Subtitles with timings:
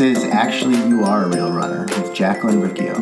[0.00, 2.94] Is Actually You Are a Real Runner with Jacqueline Riccio.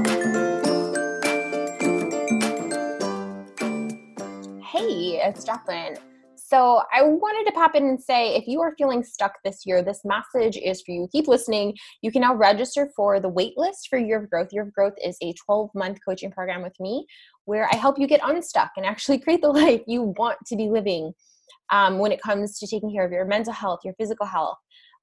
[4.64, 5.96] Hey, it's Jacqueline.
[6.34, 9.80] So I wanted to pop in and say if you are feeling stuck this year,
[9.80, 11.08] this message is for you.
[11.12, 11.76] Keep listening.
[12.02, 14.48] You can now register for the waitlist for Year of Growth.
[14.50, 17.06] Year of Growth is a 12 month coaching program with me
[17.44, 20.68] where I help you get unstuck and actually create the life you want to be
[20.68, 21.12] living
[21.70, 24.58] um, when it comes to taking care of your mental health, your physical health,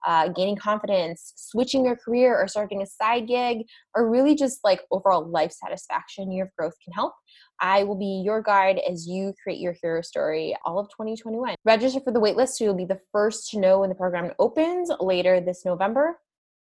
[0.06, 4.82] uh, gaining confidence, switching your career, or starting a side gig, or really just like
[4.92, 7.14] overall life satisfaction, year of growth can help.
[7.62, 11.56] I will be your guide as you create your hero story all of 2021.
[11.64, 14.92] Register for the waitlist so you'll be the first to know when the program opens
[15.00, 16.18] later this November.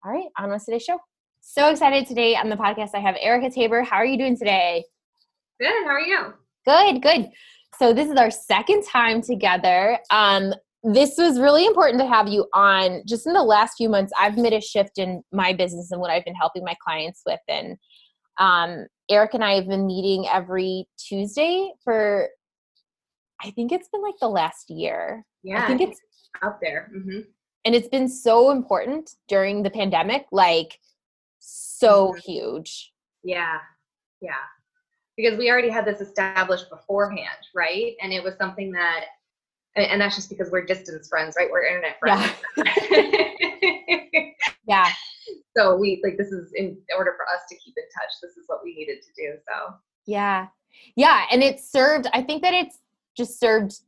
[0.03, 1.00] All right, on with today's show.
[1.42, 2.89] So excited today on the podcast.
[2.94, 3.84] I have Erica Tabor.
[3.84, 4.84] How are you doing today?
[5.59, 5.86] Good.
[5.86, 6.34] How are you?
[6.66, 7.30] Good, good.
[7.80, 9.98] So this is our second time together.
[10.11, 13.03] Um, this was really important to have you on.
[13.07, 16.09] Just in the last few months, I've made a shift in my business and what
[16.11, 17.39] I've been helping my clients with.
[17.47, 17.77] And
[18.39, 22.29] um, Eric and I have been meeting every Tuesday for,
[23.43, 25.25] I think it's been like the last year.
[25.43, 25.99] Yeah, I think it's
[26.41, 26.89] up there.
[26.95, 27.19] Mm-hmm.
[27.65, 30.79] and it's been so important during the pandemic, like
[31.39, 32.19] so Mhm.
[32.23, 32.93] huge.
[33.23, 33.59] Yeah,
[34.21, 34.33] yeah.
[35.17, 37.95] Because we already had this established beforehand, right?
[38.02, 39.05] And it was something that,
[39.75, 41.50] and and that's just because we're distance friends, right?
[41.52, 42.31] We're internet friends.
[44.67, 44.88] Yeah.
[45.58, 48.11] so we like this is in order for us to keep in touch.
[48.22, 49.33] This is what we needed to do.
[49.47, 49.73] So
[50.05, 50.47] Yeah.
[50.95, 51.25] Yeah.
[51.31, 52.80] And it served, I think that it's
[53.17, 53.80] just served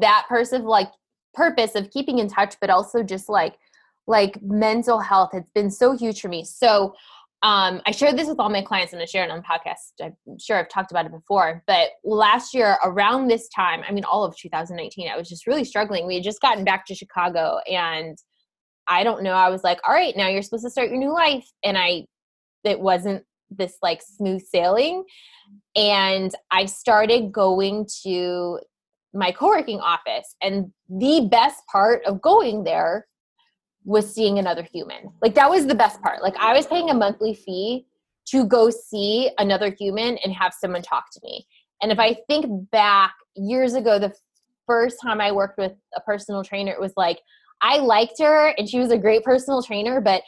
[0.00, 0.90] that person like
[1.34, 3.56] purpose of keeping in touch, but also just like
[4.08, 5.30] like mental health.
[5.32, 6.44] It's been so huge for me.
[6.44, 6.94] So
[7.42, 9.90] um, I shared this with all my clients and I share it on the podcast.
[10.00, 14.04] I'm sure I've talked about it before, but last year around this time, I mean,
[14.04, 16.06] all of 2019, I was just really struggling.
[16.06, 18.16] We had just gotten back to Chicago and
[18.86, 19.32] I don't know.
[19.32, 21.46] I was like, all right, now you're supposed to start your new life.
[21.64, 22.04] And I,
[22.62, 25.04] it wasn't this like smooth sailing.
[25.74, 28.60] And I started going to
[29.14, 30.36] my co working office.
[30.40, 33.06] And the best part of going there
[33.84, 35.12] was seeing another human.
[35.20, 36.22] Like, that was the best part.
[36.22, 37.86] Like, I was paying a monthly fee
[38.26, 41.46] to go see another human and have someone talk to me.
[41.82, 44.14] And if I think back years ago, the
[44.66, 47.20] first time I worked with a personal trainer, it was like,
[47.60, 50.22] I liked her and she was a great personal trainer, but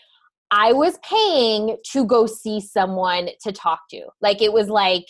[0.50, 4.06] I was paying to go see someone to talk to.
[4.20, 5.06] Like it was like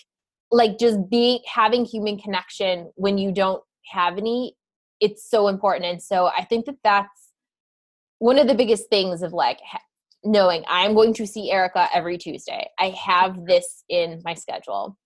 [0.50, 4.54] like just being having human connection when you don't have any
[5.00, 7.23] it's so important and so I think that that's
[8.24, 9.82] one of the biggest things of like ha-
[10.24, 12.66] knowing I'm going to see Erica every Tuesday.
[12.78, 14.96] I have this in my schedule.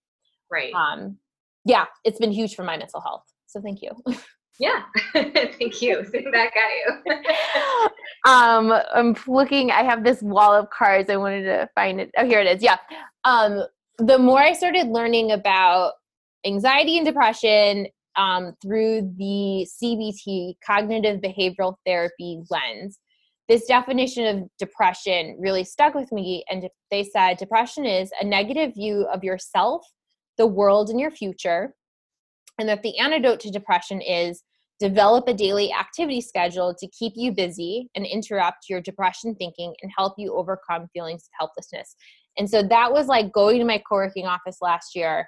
[0.53, 0.73] right.
[0.73, 1.19] Um
[1.65, 3.25] yeah, it's been huge for my mental health.
[3.47, 3.91] So thank you.
[4.61, 4.85] yeah.
[5.15, 6.05] Thank you.
[6.13, 7.15] Sitting back at you.
[8.33, 12.25] um i'm looking i have this wall of cards i wanted to find it oh
[12.25, 12.77] here it is yeah
[13.25, 13.63] um
[13.99, 15.93] the more i started learning about
[16.45, 17.87] anxiety and depression
[18.17, 22.99] um, through the cbt cognitive behavioral therapy lens
[23.49, 28.75] this definition of depression really stuck with me and they said depression is a negative
[28.75, 29.83] view of yourself
[30.37, 31.75] the world and your future
[32.59, 34.43] and that the antidote to depression is
[34.81, 39.91] develop a daily activity schedule to keep you busy and interrupt your depression thinking and
[39.97, 41.97] help you overcome feelings of helplessness.
[42.37, 45.27] And so that was like going to my co-working office last year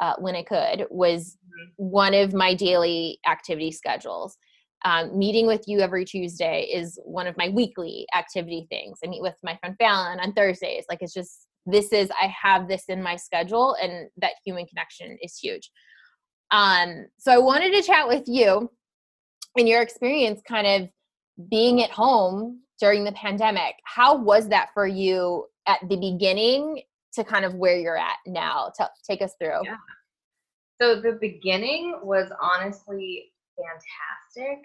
[0.00, 1.36] uh, when i could was
[1.76, 4.36] one of my daily activity schedules
[4.84, 8.98] um, meeting with you every tuesday is one of my weekly activity things.
[9.04, 10.84] I meet with my friend fallon on thursdays.
[10.88, 15.16] Like it's just this is i have this in my schedule and that human connection
[15.22, 15.70] is huge.
[16.50, 18.70] Um, so i wanted to chat with you
[19.56, 20.88] in your experience kind of
[21.50, 23.74] being at home during the pandemic.
[23.84, 26.82] How was that for you at the beginning
[27.14, 28.72] to kind of where you're at now?
[29.06, 29.60] Take us through.
[29.64, 29.76] Yeah.
[30.80, 34.64] So the beginning was honestly fantastic.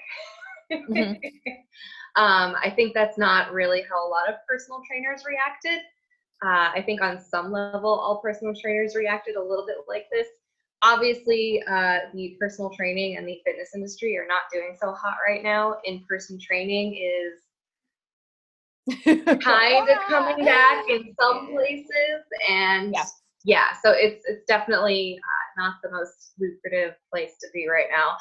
[0.71, 1.19] Mhm.
[2.15, 5.79] um, I think that's not really how a lot of personal trainers reacted.
[6.43, 10.27] Uh, I think on some level, all personal trainers reacted a little bit like this.
[10.81, 15.41] Obviously, uh, the personal training and the fitness industry are not doing so hot right
[15.43, 15.77] now.
[15.85, 17.41] In person training is
[19.41, 23.03] kind of coming back in some places and Yeah.
[23.43, 28.15] yeah, so it's it's definitely uh, not the most lucrative place to be right now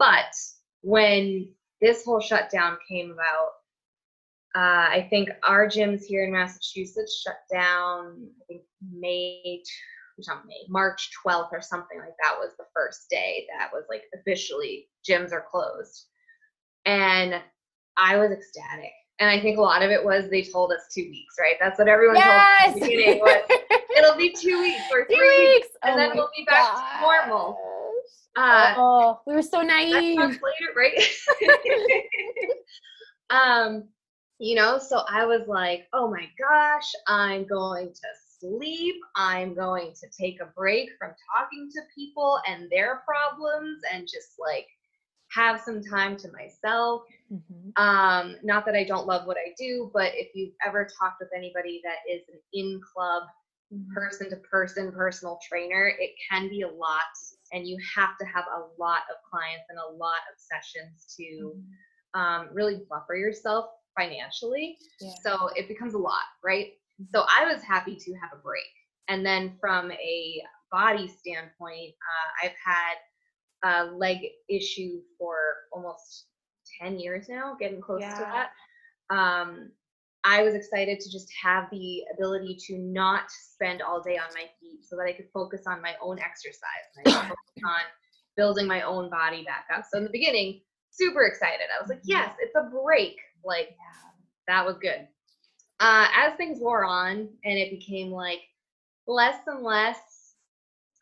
[0.00, 0.34] but
[0.82, 1.48] when
[1.80, 3.50] this whole shutdown came about
[4.56, 8.62] uh, i think our gyms here in massachusetts shut down i think
[8.92, 9.62] may t-
[10.28, 14.02] not May, March 12th or something like that was the first day that was like
[14.14, 16.08] officially gyms are closed.
[16.84, 17.40] And
[17.96, 18.92] I was ecstatic.
[19.18, 21.56] And I think a lot of it was they told us two weeks, right?
[21.58, 22.72] That's what everyone yes!
[22.72, 23.60] told us at the beginning was
[23.96, 25.76] it'll be two weeks or three Two weeks, weeks.
[25.84, 27.58] and Oh then we'll be back to normal.
[28.36, 30.18] Uh, oh, we were so naive.
[30.18, 30.38] later,
[30.76, 31.02] right?
[33.30, 33.84] um,
[34.38, 38.94] you know, so I was like, oh my gosh, I'm going to sleep.
[39.16, 44.34] I'm going to take a break from talking to people and their problems and just
[44.38, 44.66] like
[45.32, 47.02] have some time to myself.
[47.32, 47.78] Mhm.
[47.78, 51.30] Um, not that I don't love what I do, but if you've ever talked with
[51.36, 53.24] anybody that is an in club
[53.94, 57.02] person to person personal trainer, it can be a lot.
[57.52, 61.54] And you have to have a lot of clients and a lot of sessions to
[62.14, 63.66] um, really buffer yourself
[63.98, 64.78] financially.
[65.00, 65.10] Yeah.
[65.24, 66.72] So it becomes a lot, right?
[67.14, 68.62] So I was happy to have a break.
[69.08, 72.94] And then from a body standpoint, uh, I've had
[73.62, 74.18] a leg
[74.48, 75.36] issue for
[75.72, 76.26] almost
[76.80, 78.50] 10 years now, getting close to that.
[79.10, 79.72] Um,
[80.24, 84.44] I was excited to just have the ability to not spend all day on my
[84.60, 86.60] feet so that I could focus on my own exercise
[86.96, 87.80] and I could focus on
[88.36, 89.84] building my own body back up.
[89.90, 91.66] So in the beginning, super excited.
[91.74, 92.08] I was like, Mhm.
[92.08, 93.18] yes, it's a break.
[93.44, 93.76] Like
[94.46, 95.08] that was good.
[95.80, 98.42] Uh, as things wore on and it became like
[99.06, 100.34] less and less,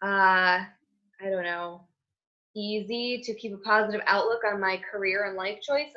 [0.02, 0.64] uh,
[1.20, 1.88] I don't know,
[2.54, 5.94] easy to keep a positive outlook on my career and life choices.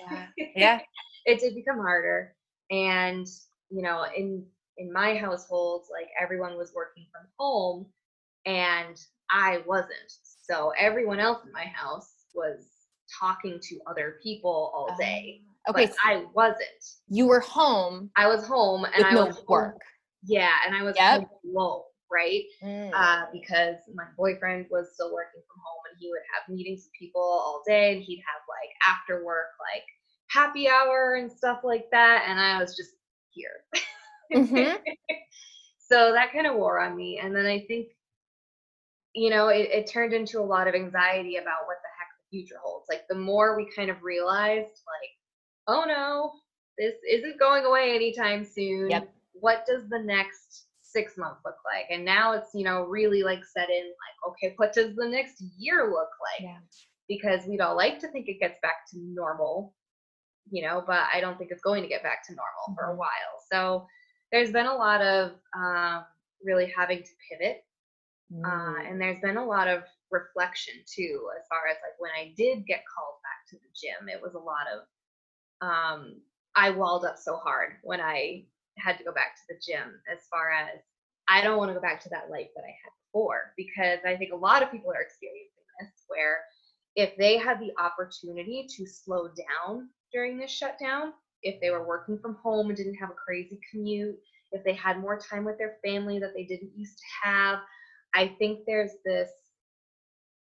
[0.00, 0.26] Yeah.
[0.56, 0.80] Yeah.
[1.26, 2.34] it did become harder.
[2.70, 3.26] And,
[3.70, 4.44] you know, in
[4.76, 7.86] in my household, like everyone was working from home
[8.44, 9.00] and
[9.30, 10.10] I wasn't.
[10.22, 12.66] So everyone else in my house was
[13.20, 15.42] talking to other people all day.
[15.68, 16.84] Okay, but so I wasn't.
[17.08, 19.80] you were home I was home and I no was home- work.
[20.26, 21.20] Yeah, and I was Yep.
[21.20, 22.42] home alone, right?
[22.62, 22.90] Mm.
[22.94, 26.92] uh, because my boyfriend was still working from home and he would have meetings with
[26.98, 29.84] people all day and he'd have like after work like
[30.34, 32.90] happy hour and stuff like that and i was just
[33.30, 33.64] here
[34.34, 34.78] Mhm.
[35.78, 37.88] so that kind of wore on me and then i think
[39.14, 42.36] you know it, it turned into a lot of anxiety about what the heck the
[42.38, 45.10] future holds like the more we kind of realized like
[45.68, 46.32] oh no
[46.78, 49.08] this isn't going away anytime soon Yep.
[49.34, 53.44] what does the next six months look like and now it's you know really like
[53.44, 56.58] set in like okay what does the next year look like Yeah.
[57.08, 59.74] because we'd all like to think it gets back to normal
[60.50, 62.94] you know but i don't think it's going to get back to normal for a
[62.94, 62.98] Mhm.
[62.98, 63.86] while so
[64.32, 66.04] there's been a lot of um,
[66.44, 67.64] really having to pivot
[68.44, 68.90] uh, Mm.
[68.90, 72.66] and there's been a lot of reflection too as far as like when i did
[72.66, 74.86] get called back to the gym it was a lot of
[75.66, 76.20] um,
[76.54, 78.44] i walled up so hard when i
[78.78, 80.80] had to go back to the gym as far as
[81.28, 84.16] i don't want to go back to that life that i had before because i
[84.16, 86.40] think a lot of people are experiencing this where
[86.96, 91.12] if they had the opportunity to slow down during this shutdown
[91.42, 94.18] if they were working from home and didn't have a crazy commute
[94.52, 97.60] if they had more time with their family that they didn't used to have
[98.14, 99.30] I think there's this,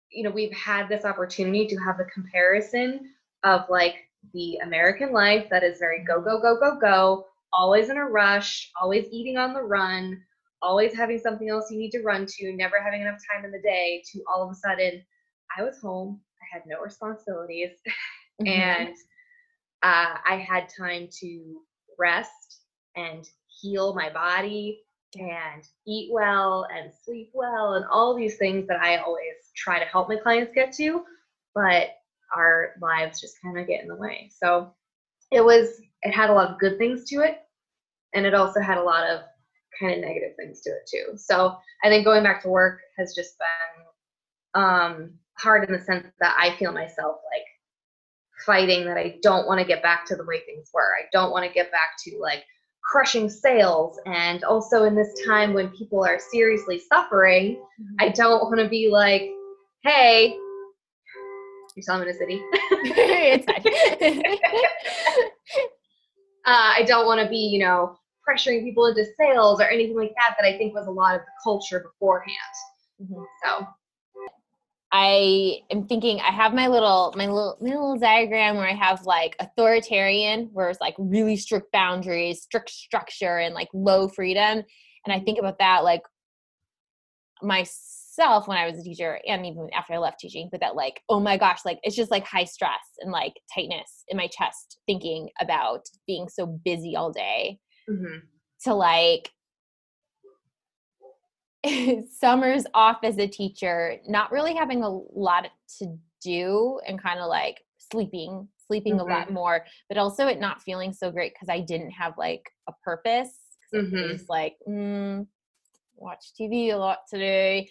[0.10, 3.14] you know, we've had this opportunity to have the comparison
[3.44, 3.96] of like
[4.34, 8.72] the American life that is very go, go, go, go, go, always in a rush,
[8.82, 10.22] always eating on the run,
[10.62, 13.62] always having something else you need to run to, never having enough time in the
[13.62, 15.02] day, to all of a sudden,
[15.58, 17.80] I was home, I had no responsibilities,
[18.42, 18.88] Mhm.
[18.88, 18.96] and
[19.84, 21.62] uh, I had time to
[21.98, 22.62] rest
[22.96, 24.82] and heal my body
[25.16, 29.86] and eat well and sleep well and all these things that I always try to
[29.86, 31.04] help my clients get to,
[31.54, 31.90] but
[32.36, 34.32] our lives just kind of get in the way.
[34.36, 34.74] So
[35.32, 37.40] it was, it had a lot of good things to it,
[38.14, 39.22] and it also had a lot of
[39.80, 41.18] kind of negative things to it too.
[41.18, 46.08] So I think going back to work has just been um, hard in the sense
[46.20, 47.46] that I feel myself like
[48.46, 50.96] fighting that I don't want to get back to the way things were.
[51.00, 52.44] I don't want to get back to like
[52.84, 54.00] crushing sales.
[54.06, 57.64] And also in this time when people are seriously suffering,
[58.00, 59.30] I don't want to be like,
[59.84, 60.36] hey,
[61.76, 62.42] you're selling in a city.
[62.54, 64.22] it's fine.
[66.46, 67.96] uh, I don't want to be, you know,
[68.28, 71.22] pressuring people into sales or anything like that, that I think was a lot of
[71.22, 72.38] the culture beforehand.
[73.02, 73.24] Mhm.
[73.44, 73.68] So,
[74.92, 79.06] I am thinking I have my little my little my little diagram where I have
[79.06, 84.64] like authoritarian, where it's like really strict boundaries, strict structure, and like low freedom.
[85.06, 86.02] And I think about that like
[87.42, 91.02] myself when I was a teacher and even after I left teaching, but that like,
[91.10, 94.78] oh my gosh, like it's just like high stress and like tightness in my chest
[94.86, 98.22] thinking about being so busy all day mhm.
[98.66, 99.30] to like
[102.20, 105.48] summers off as a teacher, not really having a lot
[105.80, 109.02] to do and kind of like sleeping, sleeping Mhm.
[109.02, 112.44] a lot more, but also it not feeling so great because I didn't have like
[112.68, 113.38] a purpose.
[113.74, 114.12] it Mhm.
[114.12, 115.28] was like, mm,
[115.96, 117.70] watch TV a lot today.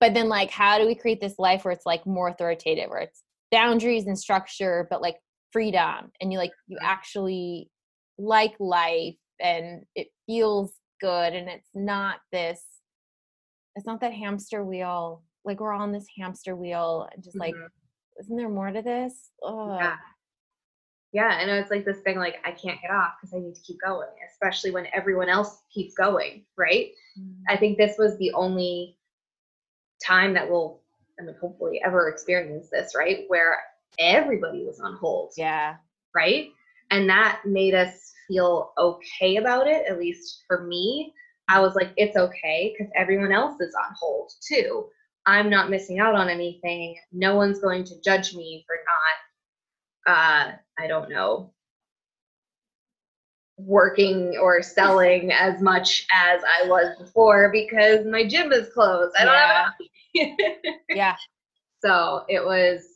[0.00, 3.00] But then, like, how do we create this life where it's like more authoritative, where
[3.00, 5.16] it's boundaries and structure, but like
[5.52, 6.86] freedom, and you like you Mhm.
[6.86, 7.70] actually
[8.18, 12.64] like life, and it feels good, and it's not this.
[13.76, 15.22] It's not that hamster wheel.
[15.44, 17.68] Like we're all on this hamster wheel, and just like, Mhm.
[18.18, 19.30] isn't there more to this?
[19.42, 19.96] Oh, Yeah.
[21.12, 23.60] Yeah, and it's like this thing like I can't get off because I need to
[23.62, 26.94] keep going, especially when everyone else keeps going, right?
[27.48, 28.96] I think this was the only
[30.00, 30.80] time that we'll,
[31.18, 33.24] I mean, hopefully ever experience this, right?
[33.28, 33.60] Where
[33.98, 35.78] everybody was on hold, yeah,
[36.14, 36.52] right?
[36.92, 41.12] And that made us feel okay about it, at least for me.
[41.50, 44.86] I was like, it's okay because everyone else is on hold too.
[45.26, 46.96] I'm not missing out on anything.
[47.12, 48.76] No one's going to judge me for
[50.06, 51.52] not, uh, I don't know,
[53.58, 59.14] working or selling as much as I was before because my gym is closed.
[59.18, 59.72] I don't have
[60.88, 61.16] yeah.
[61.84, 62.86] so it was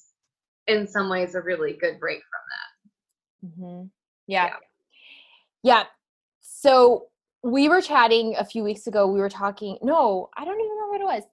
[0.68, 2.20] in some ways a really good break
[3.42, 3.56] from that.
[3.56, 3.86] hmm
[4.28, 4.46] Yeah.
[4.46, 4.56] Yeah.
[5.64, 5.84] yeah.
[6.40, 7.08] So
[7.44, 9.06] we were chatting a few weeks ago.
[9.06, 9.78] We were talking.
[9.82, 11.24] No, I don't even remember what it was.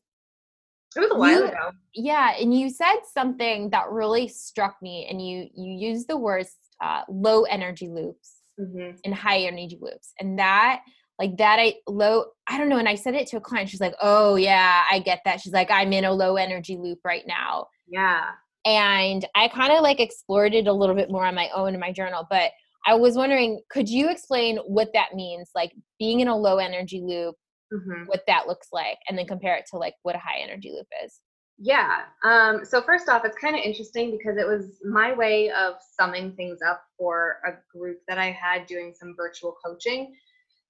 [0.95, 1.71] It was a while You- ago.
[1.93, 6.55] Yeah, and you said something that really struck me, and you you used the words
[6.83, 10.81] uh, low energy loops hmm and high energy loops, and that
[11.19, 12.77] like that I low I don't know.
[12.77, 13.69] And I said it to a client.
[13.69, 16.99] She's like, "Oh yeah, I get that." She's like, "I'm in a low energy loop
[17.05, 18.31] right now." Yeah.
[18.65, 21.79] and I kind of like explored it a little bit more on my own in
[21.79, 22.27] my journal.
[22.29, 22.51] But
[22.85, 27.01] I was wondering, could you explain what that means, like being in a low energy
[27.05, 27.35] loop,
[27.71, 30.71] hmm what that looks like, and then compare it to like what a high energy
[30.75, 31.19] loop is?
[31.63, 32.05] Yeah.
[32.23, 36.33] Um, so first off, it's kind of interesting because it was my way of summing
[36.35, 40.15] things up for a group that I had doing some virtual coaching.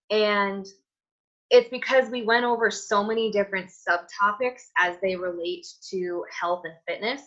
[0.09, 0.67] And
[1.49, 6.73] it's because we went over so many different subtopics as they relate to health and
[6.85, 7.21] fitness.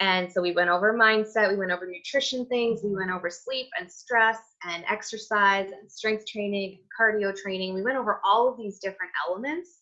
[0.00, 3.68] And so we went over mindset, we went over nutrition things, we went over sleep
[3.78, 4.38] and stress
[4.68, 7.72] and exercise and strength training, cardio training.
[7.72, 9.80] We went over all of these different elements.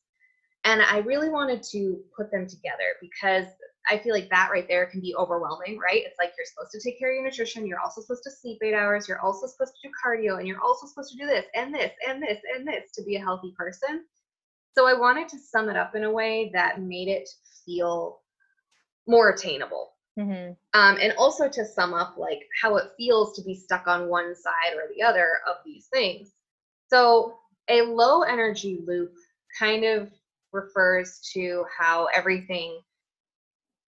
[0.62, 3.46] And I really wanted to put them together because
[3.90, 6.02] I feel like that right there can be overwhelming, right?
[6.06, 8.58] It's like you're supposed to take care of your nutrition, you're also supposed to sleep
[8.62, 11.44] eight hours, you're also supposed to do cardio, and you're also supposed to do this
[11.54, 14.04] and this and this and this to be a healthy person.
[14.74, 17.28] So I wanted to sum it up in a way that made it
[17.66, 18.20] feel
[19.06, 19.93] more attainable.
[20.18, 20.52] Mm-hmm.
[20.78, 24.34] Um, and also to sum up like how it feels to be stuck on one
[24.36, 26.30] side or the other of these things.
[26.88, 29.12] So a low energy loop
[29.58, 30.10] kind of
[30.52, 32.80] refers to how everything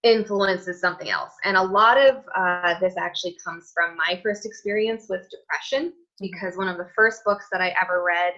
[0.02, 1.33] influences something else.
[1.45, 6.56] And a lot of uh, this actually comes from my first experience with depression, because
[6.56, 8.35] one of the first books that I ever read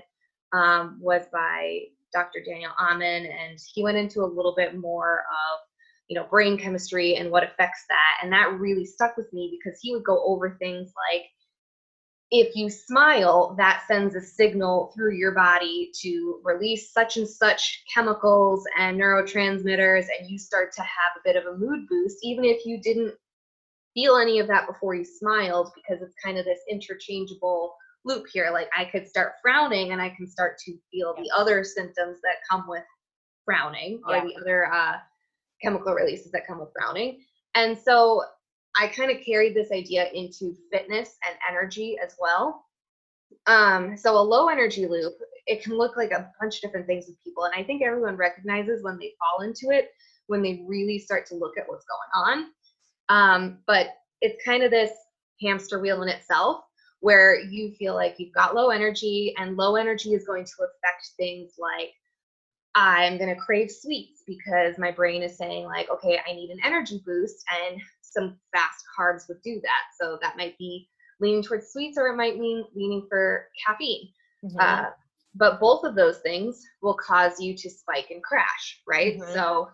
[0.53, 1.81] um, was by
[2.13, 2.41] Dr.
[2.45, 5.68] Daniel Amen, and he went into a little bit more of
[6.09, 9.79] you know brain chemistry and what affects that, and that really stuck with me because
[9.81, 11.25] he would go over things like
[12.31, 17.83] if you smile, that sends a signal through your body to release such and such
[17.93, 22.45] chemicals and neurotransmitters, and you start to have a bit of a mood boost, even
[22.45, 23.15] if you didn't
[23.95, 27.75] feel any of that before you smiled, because it's kind of this interchangeable
[28.05, 28.51] loop here.
[28.53, 32.37] Like I could start frowning and I can start to feel the other symptoms that
[32.49, 32.85] come with
[33.47, 34.25] frowning or Yeah.
[34.25, 34.97] the other uh,
[35.63, 37.21] chemical releases that come with browning.
[37.55, 38.23] And so
[38.79, 42.65] I kind of carried this idea into fitness and energy as well.
[43.47, 45.15] Um, so a low energy loop,
[45.47, 47.45] it can look like a bunch of different things with people.
[47.45, 49.91] And I think everyone recognizes when they fall into it,
[50.27, 52.47] when they really start to look at what's going on.
[53.09, 53.89] Um, but
[54.21, 54.91] it's kind of this
[55.41, 56.65] hamster wheel in itself
[57.01, 61.11] where you feel like you've got low energy and low energy is going to affect
[61.17, 61.93] things like
[62.79, 66.61] I'm going to crave sweets because my brain is saying like, okay, I need an
[66.63, 69.83] energy boost and some fast carbs would do that.
[70.01, 70.89] So that might be
[71.21, 74.13] leaning towards sweets or it might mean leaning for caffeine.
[74.45, 74.61] Mhm.
[74.61, 74.91] Uh,
[75.35, 79.19] but both of those things will cause you to spike and crash, right?
[79.19, 79.33] Mhm.
[79.33, 79.69] So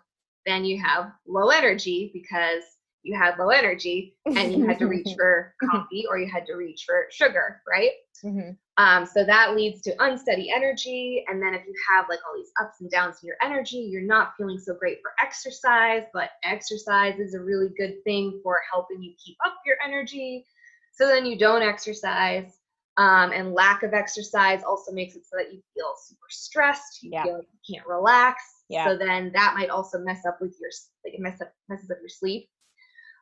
[0.47, 2.74] then you have low energy because
[3.05, 6.55] you had low energy and you had to reach for coffee or you had to
[6.55, 7.91] reach for sugar, right?
[8.25, 8.57] Mhm.
[8.77, 11.25] Um, so that leads to unsteady energy.
[11.29, 14.03] And then if you have like all these ups and downs in your energy, you're
[14.03, 19.01] not feeling so great for exercise, but exercise is a really good thing for helping
[19.03, 20.45] you keep up your energy.
[20.93, 22.59] So then you don't exercise.
[22.97, 27.03] Um, and lack of exercise also makes it so that you feel super stressed.
[27.03, 27.25] You Yeah.
[27.25, 28.43] feel like you can't relax.
[28.69, 28.89] Yeah.
[28.89, 30.71] So then that might also mess up with your
[31.05, 32.49] like it mess up messes up your sleep.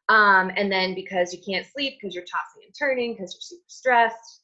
[0.08, 3.62] Um, and then because you can't sleep because you're tossing and turning because you're super
[3.68, 4.40] stressed,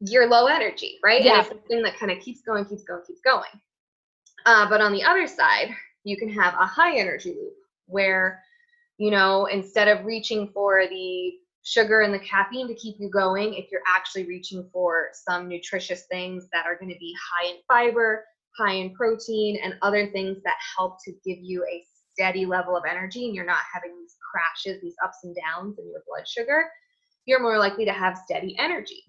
[0.00, 1.22] you're low energy, right?
[1.22, 1.32] Yeah.
[1.32, 3.60] And it's the thing that kind of keeps going, keeps going, keeps going.
[4.44, 5.68] Uh, but on the other side,
[6.04, 7.54] you can have a high energy loop
[7.86, 8.42] where,
[8.98, 11.32] you know, instead of reaching for the
[11.62, 16.04] sugar and the caffeine to keep you going, if you're actually reaching for some nutritious
[16.10, 18.24] things that are going to be high in fiber,
[18.56, 21.84] high in protein, and other things that help to give you a
[22.16, 25.90] steady level of energy and you're not having these crashes, these ups and downs in
[25.90, 26.64] your blood sugar,
[27.26, 29.04] you're more likely to have steady energy.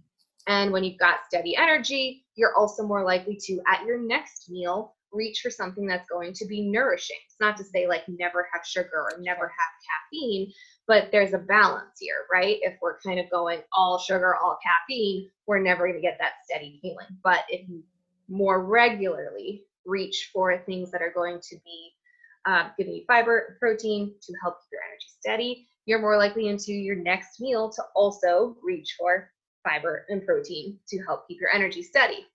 [0.48, 4.96] And when you've got steady energy, you're also more likely to, at your next meal,
[5.14, 7.18] reach for something that's going to be nourishing.
[7.26, 10.52] It's not to say like never have sugar or never have caffeine,
[10.86, 12.58] but there's a balance here, right?
[12.62, 16.34] If we're kind of going all sugar, all caffeine, we're never going to get that
[16.44, 17.08] steady feeling.
[17.24, 17.84] But if you
[18.30, 21.92] more regularly reach for things that are going to be
[22.48, 26.74] um, giving you fiber protein to help keep your energy steady, you're more likely into
[26.74, 29.30] your next meal to also reach for
[29.63, 32.25] fiber and protein to help keep your energy steady.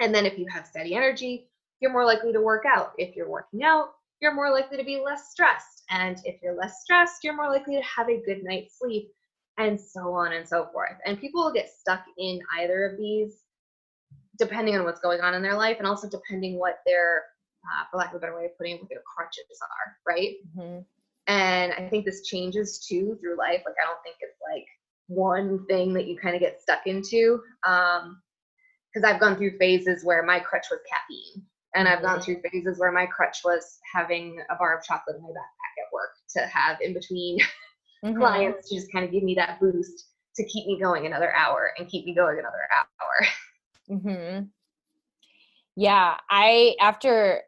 [0.00, 2.92] And then if you have steady energy, you're more likely to work out.
[2.96, 3.90] If you're working out,
[4.20, 5.82] you're more likely to be less stressed.
[5.90, 9.10] And if you're less stressed, you're more likely to have a good night's sleep,
[9.58, 10.96] and so on and so forth.
[11.06, 13.40] And people will get stuck in either of these
[14.38, 17.24] depending on what's going on in their life and also depending what their,
[17.64, 20.36] uh, for lack of a better way of putting it, what their crutches are, right?
[20.56, 20.84] Mhm.
[21.26, 23.62] And I think this changes too through life.
[23.64, 24.66] Like, I don't think it's like
[25.06, 27.42] one thing that you kind of get stuck into.
[27.66, 28.22] Um,
[28.92, 32.24] because I've gone through phases where my crutch was caffeine, and I've gone Mhm.
[32.24, 35.92] through phases where my crutch was having a bar of chocolate in my backpack at
[35.92, 37.38] work to have in between
[38.04, 38.18] Mhm.
[38.18, 41.72] clients to just kind of give me that boost to keep me going another hour
[41.78, 42.66] and keep me going another
[43.00, 43.98] hour.
[44.00, 44.46] hmm
[45.76, 47.42] Yeah, I after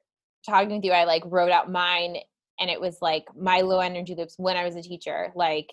[0.47, 2.17] talking with you, I like wrote out mine,
[2.61, 5.33] and it was like my low energy loops when I was a teacher.
[5.35, 5.73] Like,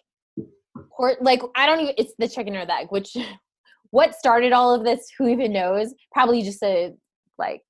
[0.97, 1.95] or like I don't even.
[1.97, 2.88] It's the chicken or the egg.
[2.89, 3.15] Which,
[3.91, 5.10] what started all of this?
[5.17, 5.93] Who even knows?
[6.12, 6.93] Probably just a
[7.38, 7.62] like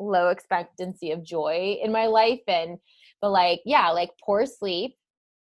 [0.00, 2.78] low expectancy of joy in my life, and
[3.20, 4.96] but like yeah, like poor sleep,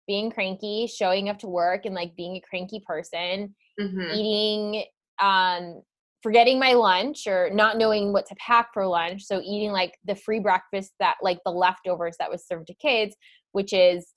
[0.07, 4.13] being cranky, showing up to work, and like being a cranky person Mhm.
[4.13, 4.83] eating
[5.19, 5.81] um
[6.23, 10.15] forgetting my lunch or not knowing what to pack for lunch so eating like the
[10.15, 13.15] free breakfast that like the leftovers that was served to kids
[13.51, 14.13] which is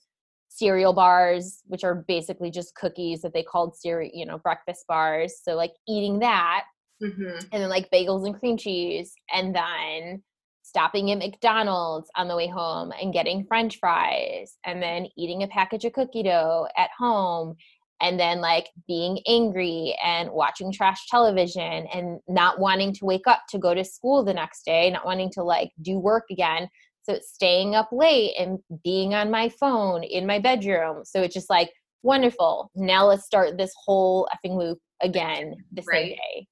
[0.49, 5.35] cereal bars which are basically just cookies that they called cereal you know breakfast bars
[5.43, 6.65] so like eating that
[7.03, 7.43] Mhm.
[7.53, 10.23] and then like bagels and cream cheese and then
[10.63, 15.49] stopping at McDonald's on the way home and getting french fries and then eating a
[15.49, 17.55] package of cookie dough at home
[18.01, 23.43] and then like being angry and watching trash television and not wanting to wake up
[23.49, 26.69] to go to school the next day not wanting to like do work again
[27.03, 31.35] so it's staying up late and being on my phone in my bedroom so it's
[31.35, 31.71] just like
[32.03, 36.47] wonderful now let's start this whole effing loop again the same day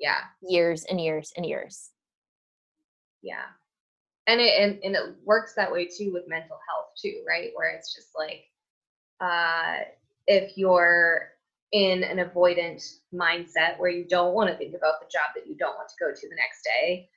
[0.00, 0.20] Yeah.
[0.48, 1.90] years and years and years.
[3.22, 3.46] Yeah.
[4.26, 7.50] And it and, and it works that way too with mental health too, right?
[7.54, 8.44] Where it's just like
[9.20, 9.84] uh
[10.26, 11.30] if you're
[11.72, 15.56] in an avoidant mindset where you don't want to think about the job that you
[15.56, 17.08] don't want to go to the next day,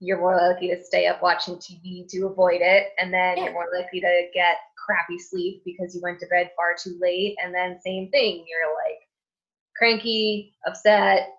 [0.00, 2.88] you're more likely to stay up watching TV to avoid it.
[2.98, 3.44] And then Yeah.
[3.44, 7.36] you're more likely to get crappy sleep because you went to bed far too late.
[7.42, 8.98] And then same thing, you're like
[9.76, 11.30] cranky, upset,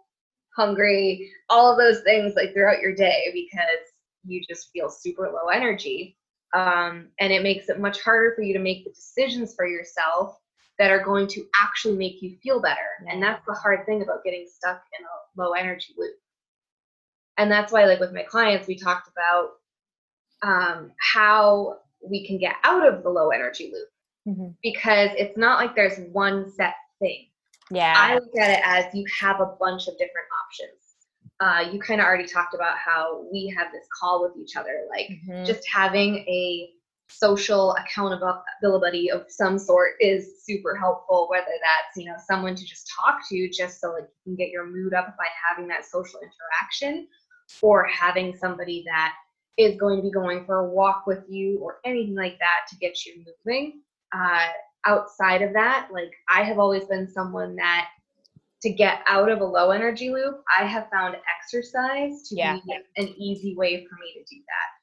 [0.56, 3.86] hungry, all of those things like throughout your day because
[4.26, 6.18] you just feel super low energy.
[6.54, 10.38] Um, and it makes it much harder for you to make the decisions for yourself
[10.80, 12.78] that are going to actually make you feel better.
[13.10, 16.16] And that's the hard thing about getting stuck in a low energy loop.
[17.38, 19.50] And that's why, like with my clients, we talked about
[20.42, 23.90] um, how we can get out of the low energy loop
[24.28, 24.56] Mhm.
[24.64, 27.28] because it's not like there's one set thing.
[27.72, 27.94] Yeah.
[27.96, 30.96] I look at it as you have a bunch of different options.
[31.42, 34.86] Uh, you kind of already talked about how we have this call with each other,
[34.90, 35.46] like Mhm.
[35.46, 36.74] just having a
[37.10, 42.92] social accountability of some sort is super helpful whether that's you know someone to just
[42.96, 46.20] talk to just so like you can get your mood up by having that social
[46.22, 47.08] interaction
[47.62, 49.14] or having somebody that
[49.58, 52.76] is going to be going for a walk with you or anything like that to
[52.78, 53.82] get you moving
[54.16, 54.48] uh,
[54.86, 57.90] outside of that like i have always been someone that
[58.62, 62.60] to get out of a low energy loop i have found exercise to Yeah.
[62.66, 64.79] be an easy way for me to do that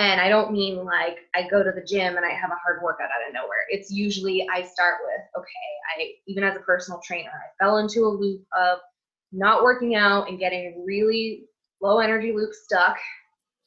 [0.00, 2.82] and I don't mean like I go to the gym and I have a hard
[2.82, 3.66] workout out of nowhere.
[3.68, 8.00] It's usually I start with, okay, I even as a personal trainer, I fell into
[8.00, 8.78] a loop of
[9.30, 11.44] not working out and getting really
[11.82, 12.96] low energy loop stuck.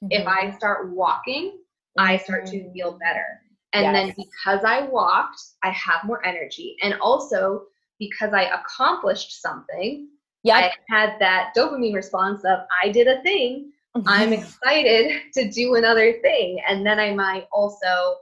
[0.09, 0.27] If Mhm.
[0.27, 1.59] I start walking,
[1.99, 2.73] I start to Mhm.
[2.73, 3.41] feel better.
[3.73, 6.77] And then because I walked, I have more energy.
[6.81, 7.67] And also
[7.99, 10.09] because I accomplished something,
[10.43, 10.55] Yep.
[10.55, 13.71] I had that dopamine response of I did a thing.
[14.05, 16.59] I'm excited to do another thing.
[16.67, 18.15] And then I might also,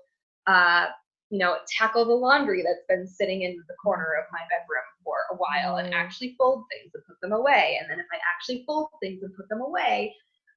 [0.47, 0.87] uh,
[1.29, 5.15] you know, tackle the laundry that's been sitting in the corner of my bedroom for
[5.31, 5.97] a while and Mm.
[5.97, 7.77] actually fold things and put them away.
[7.79, 10.13] And then if I actually fold things and put them away,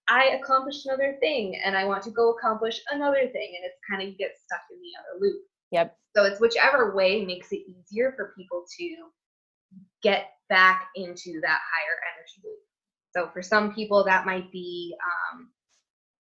[0.09, 3.55] I accomplished another thing and I want to go accomplish another thing.
[3.57, 5.43] And it's kind of you get stuck in the other loop.
[5.71, 5.97] Yep.
[6.17, 8.97] So it's whichever way makes it easier for people to
[10.03, 12.59] get back into that higher energy loop.
[13.15, 15.49] So for some people, that might be, um,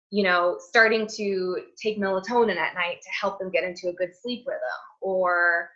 [0.09, 4.11] you know, starting to take melatonin at night to help them get into a good
[4.21, 4.61] sleep rhythm,
[5.01, 5.69] or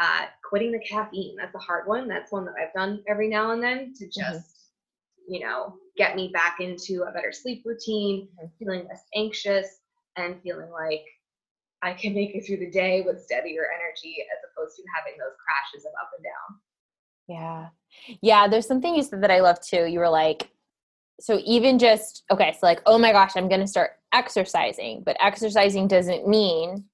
[0.00, 1.36] uh, quitting the caffeine.
[1.36, 2.08] That's a hard one.
[2.08, 4.70] That's one that I've done every now and then to just,
[5.28, 8.50] you know, get me back into a better sleep routine, Mhm.
[8.58, 9.80] feeling less anxious,
[10.16, 11.04] and feeling like
[11.82, 15.36] I can make it through the day with steadier energy as opposed to having those
[15.44, 16.60] crashes of up and down.
[17.30, 17.68] Yeah.
[18.22, 19.86] Yeah, there's something you said that I love too.
[19.86, 20.50] You were like,
[21.20, 25.16] so even just, okay, so like, oh my gosh, I'm going to start exercising, but
[25.20, 26.84] exercising doesn't mean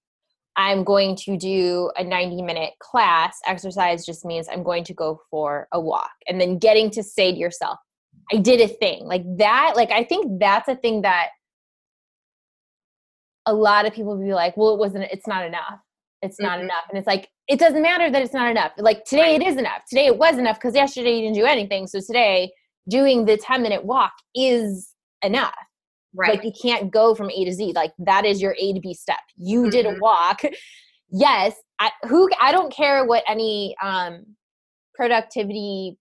[0.56, 3.38] I'm going to do a 90 minute class.
[3.46, 6.12] Exercise just means I'm going to go for a walk.
[6.28, 7.78] And then getting to say to yourself,
[8.32, 9.74] I did a thing like that.
[9.76, 11.28] Like, I think that's a thing that
[13.46, 15.78] a lot of people be like, well, it wasn't, it's not enough.
[16.26, 16.64] It's not Mhm.
[16.64, 16.84] enough.
[16.88, 18.72] And it's like, it doesn't matter that it's not enough.
[18.76, 19.40] Like today Right.
[19.42, 19.82] it is enough.
[19.88, 21.86] Today it was enough because yesterday you didn't do anything.
[21.86, 22.52] So today
[22.88, 25.54] doing the 10 minute walk is enough.
[26.14, 26.30] Right.
[26.34, 27.72] Like you can't go from A to Z.
[27.74, 29.18] Like that is your A to B step.
[29.36, 30.00] You did a Mhm.
[30.00, 30.42] walk.
[31.10, 31.54] Yes.
[31.78, 34.36] I, who, I don't care what any um,
[34.94, 35.98] productivity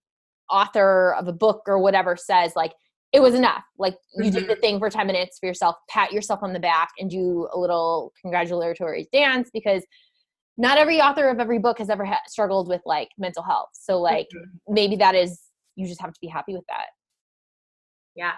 [0.50, 2.72] author of a book or whatever says, like,
[3.12, 3.62] it was enough.
[3.78, 6.88] Like you did the thing for 10 minutes for yourself, pat yourself on the back
[6.98, 9.84] and do a little congratulatory dance because
[10.56, 13.70] not every author of every book has ever ha- struggled with like mental health.
[13.72, 14.58] So like Mhm.
[14.68, 15.42] maybe that is
[15.74, 16.86] you just have to be happy with that.
[18.14, 18.32] Yeah.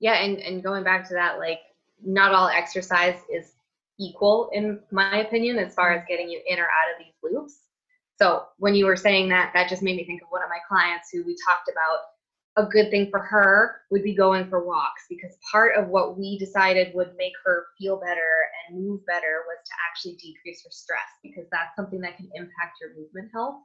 [0.00, 1.60] Yeah, and and going back to that, like
[2.04, 3.54] not all exercise is
[3.98, 7.62] equal in my opinion as far as getting you in or out of these loops.
[8.16, 10.58] So when you were saying that, that just made me think of one of my
[10.68, 11.98] clients who we talked about
[12.58, 16.36] a good thing for her would be going for walks because part of what we
[16.38, 18.28] decided would make her feel better
[18.68, 22.78] and move better was to actually decrease her stress because that's something that can impact
[22.80, 23.62] your movement health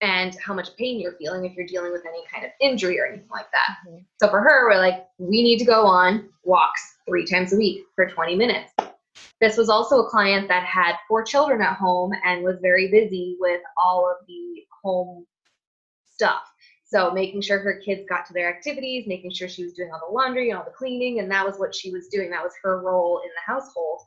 [0.00, 3.06] and how much pain you're feeling if you're dealing with any kind of injury or
[3.06, 3.76] anything like that.
[3.86, 4.04] Mhm.
[4.20, 7.84] So for her, we're like, we need to go on walks three times a week
[7.94, 8.72] for 20 minutes.
[9.40, 13.36] This was also a client that had four children at home and was very busy
[13.38, 15.24] with all of the home
[16.04, 16.42] stuff.
[16.90, 20.00] So making sure her kids got to their activities, making sure she was doing all
[20.08, 22.30] the laundry and all the cleaning, and that was what she was doing.
[22.30, 24.00] That was her role in the household.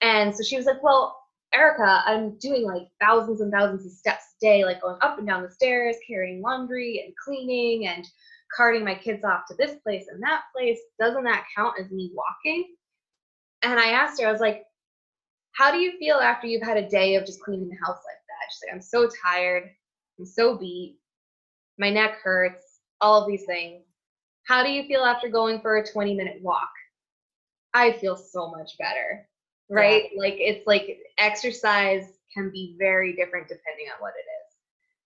[0.00, 1.16] And so she was like, Well,
[1.54, 5.26] Erica, I'm doing like thousands and thousands of steps a day, like going up and
[5.26, 8.04] down the stairs, carrying laundry and cleaning and
[8.56, 10.80] carting my kids off to this place and that place.
[10.98, 12.74] Doesn't that count as me walking?
[13.62, 14.64] And I asked her, I was like,
[15.52, 18.16] How do you feel after you've had a day of just cleaning the house like
[18.16, 18.50] that?
[18.50, 19.70] She's like, I'm so tired.
[20.18, 20.99] I'm so beat.
[21.80, 22.80] My neck hurts.
[23.00, 23.84] All of these things.
[24.46, 26.70] How do you feel after going for a 20 minute walk?
[27.74, 29.26] I feel so much better
[29.70, 30.10] right?
[30.16, 34.56] Like it's like exercise can be very different depending on what it is.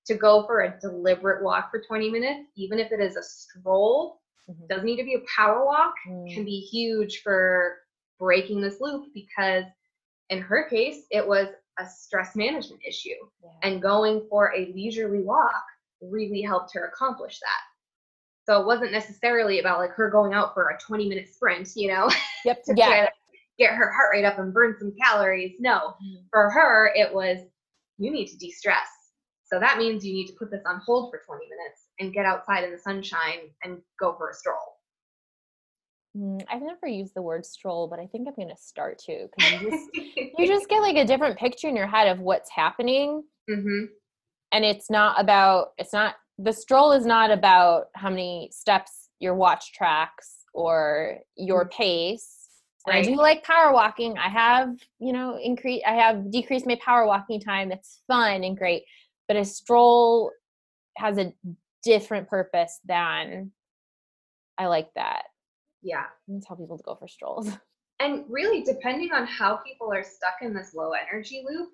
[0.06, 4.20] To go for a deliberate walk for 20 minutes, even if it is a stroll,
[4.48, 4.68] Mhm.
[4.68, 6.34] doesn't need to be a power walk, Mm.
[6.34, 7.82] can be huge for
[8.18, 9.64] breaking this loop because
[10.30, 13.30] in her case, it was a stress management issue.
[13.42, 13.50] Yeah.
[13.62, 15.64] And going for a leisurely walk
[16.00, 17.60] really helped her accomplish that.
[18.46, 21.88] So it wasn't necessarily about like her going out for a 20 minute sprint, you
[21.88, 22.08] know,
[22.44, 22.64] Yep.
[22.64, 22.86] to Yeah.
[22.88, 23.10] try to
[23.58, 25.56] get her heart rate up and burn some calories.
[25.60, 26.24] No, Mhm.
[26.30, 27.38] for her, it was
[27.98, 28.88] you need to de stress.
[29.44, 32.26] So that means you need to put this on hold for 20 minutes and get
[32.26, 34.80] outside in the sunshine and go for a stroll.
[36.16, 39.28] Mm, I've never used the word stroll, but I think I'm going to start to
[39.28, 39.90] because you just
[40.38, 43.84] you just get like a different picture in your head of what's happening hmm
[44.54, 49.34] and it's not about it's not the stroll is not about how many steps your
[49.34, 51.76] watch tracks or your mm-hmm.
[51.76, 52.30] pace.
[52.86, 54.16] And i do like power walking.
[54.16, 54.68] I have
[55.00, 57.72] you know increase i have decreased my power walking time.
[57.72, 58.84] It's fun and great.
[59.26, 60.30] But a stroll
[60.96, 61.32] has a
[61.82, 63.50] different purpose than
[64.56, 65.24] i like that.
[65.82, 66.04] Yeah.
[66.30, 67.50] i tell people to go for strolls.
[68.00, 71.70] And really, depending on how people are stuck in this low energy loop,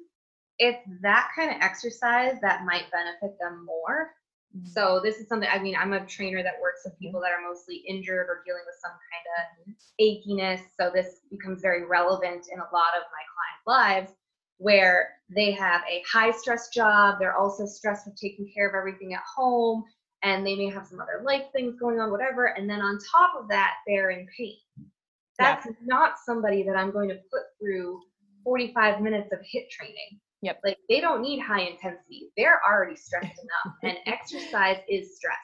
[0.61, 4.11] it's that kind of exercise that might benefit them more.
[4.57, 4.69] Mm.
[4.69, 7.07] So this is something I mean, I'm a trainer that works with mm-hmm.
[7.07, 10.61] people that are mostly injured or dealing with some kind of achiness.
[10.79, 14.13] So this becomes very relevant in a lot of my clients' lives
[14.59, 19.15] where they have a high stress job, they're also stressed with taking care of everything
[19.15, 19.83] at home,
[20.23, 22.45] and they may have some other life things going on, whatever.
[22.45, 24.59] And then on top of that, they're in pain.
[25.39, 25.73] That's yeah.
[25.87, 28.03] not somebody that I'm going to put through
[28.45, 30.21] 45 minutes of HIIT training.
[30.43, 30.61] Yep.
[30.65, 32.31] Like they don't need high intensity.
[32.37, 33.27] They're already stressed
[33.65, 33.77] enough.
[33.83, 35.37] And exercise is stress.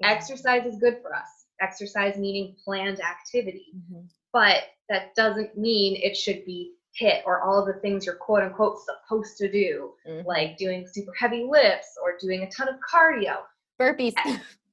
[0.00, 0.10] Yeah.
[0.10, 1.46] Exercise is good for us.
[1.60, 3.66] Exercise meaning planned activity.
[3.76, 4.06] Mm-hmm.
[4.32, 8.78] But that doesn't mean it should be HIIT or all the things you're quote unquote
[8.80, 10.26] supposed to do, mm-hmm.
[10.26, 13.38] like doing super heavy lifts or doing a ton of cardio.
[13.80, 14.14] Burpees.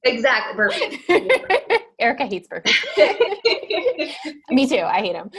[0.04, 1.78] Exactly, burpees.
[2.00, 4.12] Erica hates burpees.
[4.50, 4.80] Me too.
[4.80, 5.30] I hate them.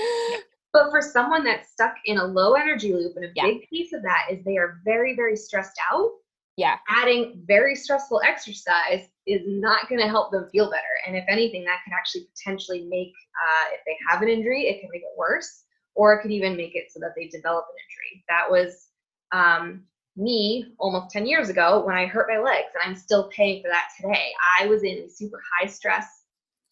[0.74, 3.46] But for someone that's stuck in a low energy loop, and a yeah.
[3.46, 6.10] big piece of that is they are very, very stressed out.
[6.58, 6.78] Yeah.
[6.90, 10.82] Adding very stressful exercise is not going to help them feel better.
[11.08, 14.82] And if anything, that can actually potentially make, uh, if they have an injury, it
[14.82, 15.64] can make it worse,
[15.96, 18.26] or it could even make it so that they develop an injury.
[18.30, 18.88] That was
[19.32, 19.84] um,
[20.16, 23.70] me almost 10 years ago when I hurt my legs, and I'm still paying for
[23.70, 24.32] that today.
[24.60, 26.24] I was in a super high stress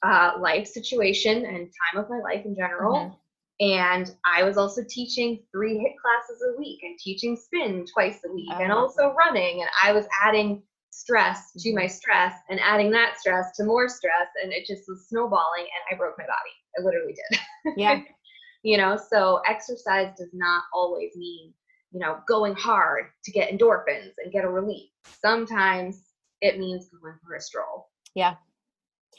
[0.03, 2.95] uh, life situation and time of my life in general.
[2.95, 3.15] Mm-hmm.
[3.61, 8.33] And I was also teaching three HIIT classes a week and teaching spin twice a
[8.33, 8.81] week and uh-huh.
[8.81, 9.61] also running.
[9.61, 11.91] And I was adding stress to my mm-hmm.
[11.91, 14.27] stress and adding that stress to more stress.
[14.43, 16.51] And it just was snowballing and I broke my body.
[16.77, 17.39] I literally did.
[17.77, 18.01] Yeah.
[18.63, 21.53] you know, so exercise does not always mean,
[21.91, 24.89] you know, going hard to get endorphins and get a relief.
[25.23, 26.01] Sometimes
[26.41, 27.89] it means going for a stroll.
[28.15, 28.35] Yeah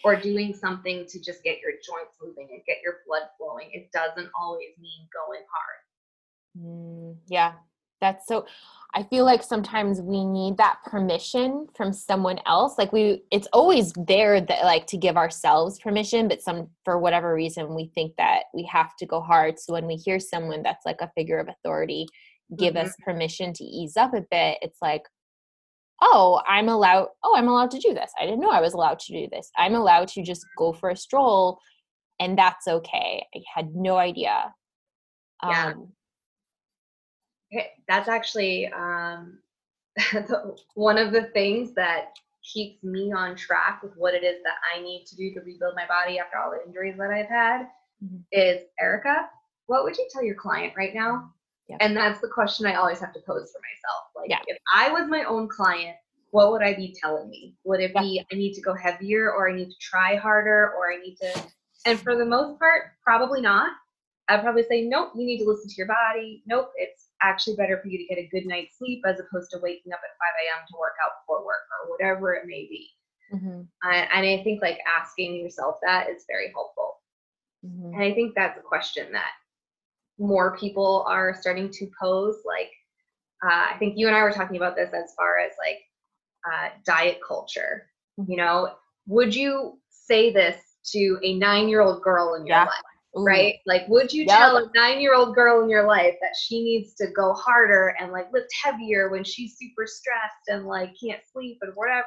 [0.05, 3.69] or doing something to just get your joints moving and get your blood flowing.
[3.73, 6.67] It doesn't always mean going hard.
[6.67, 7.53] Mm, yeah,
[8.01, 8.47] that's so.
[8.95, 12.77] I feel like sometimes we need that permission from someone else.
[12.77, 17.33] Like we, it's always there that like to give ourselves permission, but some for whatever
[17.33, 19.59] reason we think that we have to go hard.
[19.59, 22.07] So when we hear someone that's like a figure of authority
[22.59, 22.87] give mm-hmm.
[22.87, 25.05] us permission to ease up a bit, it's like,
[26.03, 28.11] oh i'm allowed oh i'm allowed to do this.
[28.21, 29.51] I didn't know i was allowed to do this.
[29.57, 31.59] I'm allowed to just go for a stroll
[32.21, 33.27] and that's okay.
[33.35, 34.53] I had no idea.
[35.49, 35.73] Yeah.
[35.75, 35.93] Um,
[37.89, 39.39] that's actually um,
[40.75, 42.13] one of the things that
[42.43, 45.75] keeps me on track with what it is that i need to do to rebuild
[45.77, 47.69] my body after all the injuries that i've had
[48.05, 48.17] mm-hmm.
[48.33, 49.29] is erica
[49.67, 51.31] what would you tell your client right now
[51.69, 51.77] yeah.
[51.81, 54.11] And that's the question I always have to pose for myself.
[54.17, 54.41] Like, yeah.
[54.47, 55.97] if I was my own client,
[56.31, 57.55] what would I be telling me?
[57.65, 58.01] Would it yeah.
[58.01, 61.17] be I need to go heavier or I need to try harder or I need
[61.17, 61.43] to
[61.85, 63.73] and for the most part, probably not.
[64.29, 66.43] I'd probably say, nope, you need to listen to your body.
[66.47, 69.59] Nope, it's actually better for you to get a good night's sleep as opposed to
[69.59, 70.67] waking up at 5 a.m.
[70.69, 72.89] to work out before work or whatever it may be.
[73.33, 73.63] Mm-hmm.
[73.83, 76.97] and I think like asking yourself that is very helpful.
[77.65, 77.95] Mm-hmm.
[77.95, 79.31] And I think that's a question that
[80.23, 82.37] more people are starting to pose.
[82.47, 82.71] Like,
[83.45, 85.81] uh, I think you and I were talking about this as far as like
[86.47, 87.89] uh, diet culture.
[88.27, 88.75] You know,
[89.07, 90.57] would you say this
[90.93, 92.65] to a nine year old girl in your yeah.
[92.65, 92.73] life?
[93.19, 93.25] Ooh.
[93.25, 93.57] Right?
[93.67, 94.39] Like, would you yep.
[94.39, 97.95] tell a nine year old girl in your life that she needs to go harder
[98.01, 102.07] and like lift heavier when she's super stressed and like can't sleep and whatever?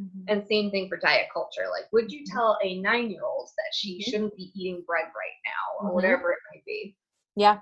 [0.00, 0.24] Mm-hmm.
[0.28, 1.64] And same thing for diet culture.
[1.70, 2.36] Like, would you mm-hmm.
[2.36, 4.10] tell a nine year old that she mm-hmm.
[4.10, 5.94] shouldn't be eating bread right now or mm-hmm.
[5.94, 6.94] whatever it might be?
[7.36, 7.58] Yeah.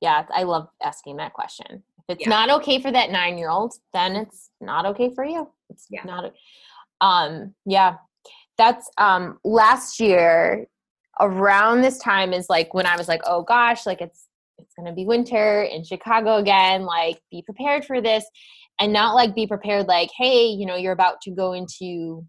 [0.00, 0.24] Yeah.
[0.32, 1.82] I love asking that question.
[2.08, 2.28] If it's yeah.
[2.28, 5.48] not okay for that nine year old, then it's not okay for you.
[5.70, 6.04] It's yeah.
[6.04, 6.32] not.
[7.00, 7.96] Um, yeah.
[8.58, 10.66] That's um last year
[11.20, 14.94] around this time is like when I was like, oh gosh, like it's it's gonna
[14.94, 16.82] be winter in Chicago again.
[16.82, 18.24] Like, be prepared for this.
[18.78, 22.26] And not like be prepared, like, hey, you know, you're about to go into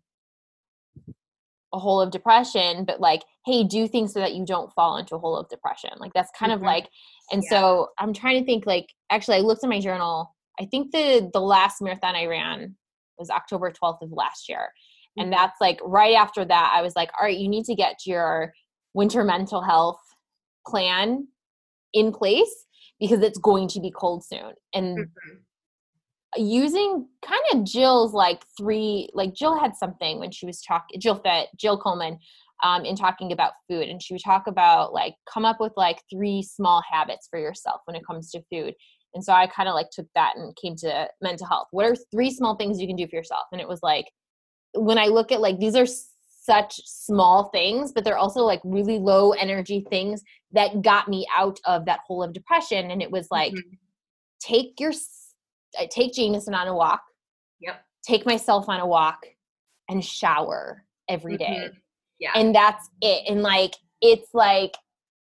[1.74, 5.16] a hole of depression, but like, hey, do things so that you don't fall into
[5.16, 5.92] a hole of depression.
[5.98, 6.62] Like that's kind mm-hmm.
[6.62, 6.90] of like,
[7.32, 7.50] and yeah.
[7.50, 10.34] so I'm trying to think like, actually, I looked at my journal.
[10.60, 12.76] I think the the last marathon I ran
[13.18, 14.70] was October 12th of last year.
[15.18, 15.24] Mm-hmm.
[15.24, 18.06] And that's like right after that, I was like, all right, you need to get
[18.06, 18.54] your
[18.94, 20.00] winter mental health
[20.66, 21.28] plan
[21.94, 22.66] in place
[23.00, 24.54] because it's going to be cold soon.
[24.74, 25.38] And mm-hmm
[26.36, 31.16] using kind of Jill's like three, like Jill had something when she was talking, Jill
[31.16, 32.20] Fit, Jill Coleman,
[32.64, 33.88] um, in talking about food.
[33.88, 37.82] And she would talk about like, come up with like three small habits for yourself
[37.86, 38.74] when it comes to food.
[39.14, 41.68] And so I kind of like took that and came to mental health.
[41.72, 43.46] What are three small things you can do for yourself?
[43.52, 44.06] And it was like,
[44.74, 49.00] when I look at like, these are such small things, but they're also like really
[49.00, 52.92] low energy things that got me out of that hole of depression.
[52.92, 53.76] And it was like, mm-hmm.
[54.40, 54.94] take your
[55.80, 57.02] I take Jameson on a walk.
[57.60, 57.82] Yep.
[58.06, 59.26] Take myself on a walk
[59.90, 61.58] and shower every day.
[61.66, 61.78] Mm-hmm.
[62.20, 62.32] Yeah.
[62.36, 63.30] And that's it.
[63.30, 64.76] And like it's like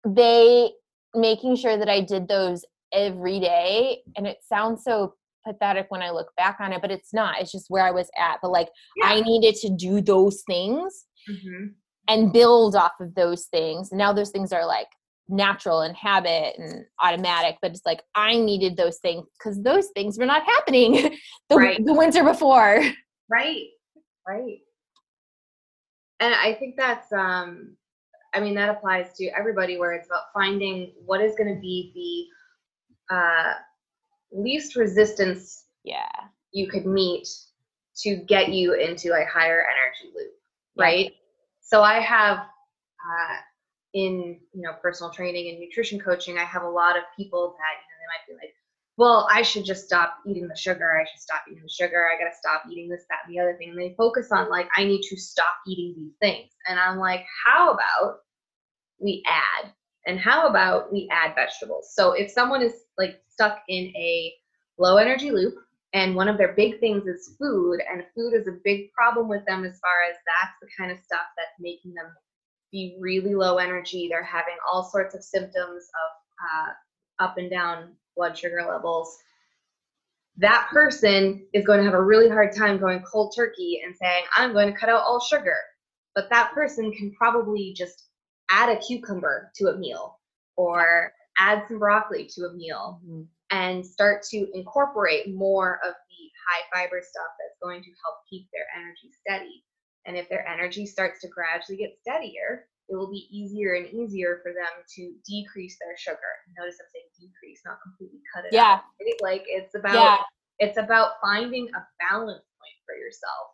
[0.06, 0.70] they
[1.14, 5.14] making sure that I did those every day and it sounds so
[5.46, 7.40] pathetic when I look back on it, but it's not.
[7.40, 8.38] It's just where I was at.
[8.42, 9.06] But like Yeah.
[9.06, 11.66] I needed to do those things hmm
[12.08, 13.92] and build off of those things.
[13.92, 14.88] Now those things are like
[15.28, 20.18] natural and habit and automatic, but it's like I needed those things because those things
[20.18, 21.16] were not happening
[21.48, 21.84] the, Right.
[21.84, 22.82] the winter before.
[23.30, 23.66] Right.
[24.28, 24.58] Right.
[26.20, 27.76] And I think that's um
[28.34, 32.28] I mean that applies to everybody where it's about finding what is going to be
[33.10, 33.52] the uh
[34.32, 36.08] least resistance Yeah.
[36.52, 37.28] you could meet
[38.02, 40.32] to get you into a higher energy loop,
[40.76, 40.84] Yeah.
[40.84, 41.12] right?
[41.60, 43.36] So I have uh
[43.94, 47.74] in you know personal training and nutrition coaching, I have a lot of people that
[47.76, 48.54] you know they might be like,
[48.96, 50.92] well, I should just stop eating the sugar.
[50.92, 52.06] I should stop eating the sugar.
[52.06, 53.70] I gotta stop eating this, that, and the other thing.
[53.70, 56.50] And they focus on like, I need to stop eating these things.
[56.68, 58.18] And I'm like, how about
[58.98, 59.72] we add?
[60.06, 61.92] And how about we add vegetables?
[61.94, 64.32] So if someone is like stuck in a
[64.78, 65.54] low energy loop
[65.94, 69.44] and one of their big things is food, and food is a big problem with
[69.46, 72.06] them as far as that's the kind of stuff that's making them
[72.72, 74.08] be really low energy.
[74.08, 76.10] They're having all sorts of symptoms of
[76.42, 79.16] uh, up and down blood sugar levels.
[80.38, 84.24] That person is going to have a really hard time going cold turkey and saying,
[84.36, 85.56] I'm going to cut out all sugar.
[86.14, 88.06] But that person can probably just
[88.50, 90.18] add a cucumber to a meal
[90.56, 93.00] or add some broccoli to a meal
[93.50, 98.46] and start to incorporate more of the high fiber stuff that's going to help keep
[98.52, 99.62] their energy steady.
[100.06, 104.40] And if their energy starts to gradually get steadier, it will be easier and easier
[104.42, 106.18] for them to decrease their sugar.
[106.58, 108.74] Notice I'm saying decrease, not completely cut it Yeah.
[108.74, 108.82] out.
[109.00, 109.22] right?
[109.22, 110.22] Like it's about Yeah.
[110.58, 113.48] it's about finding a balance point for yourself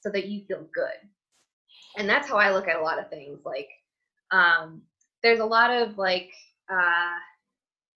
[0.00, 0.96] so that you feel good.
[1.96, 3.40] And that's how I look at a lot of things.
[3.44, 3.68] Like
[4.30, 4.82] um
[5.22, 6.30] there's a lot of like
[6.70, 7.14] uh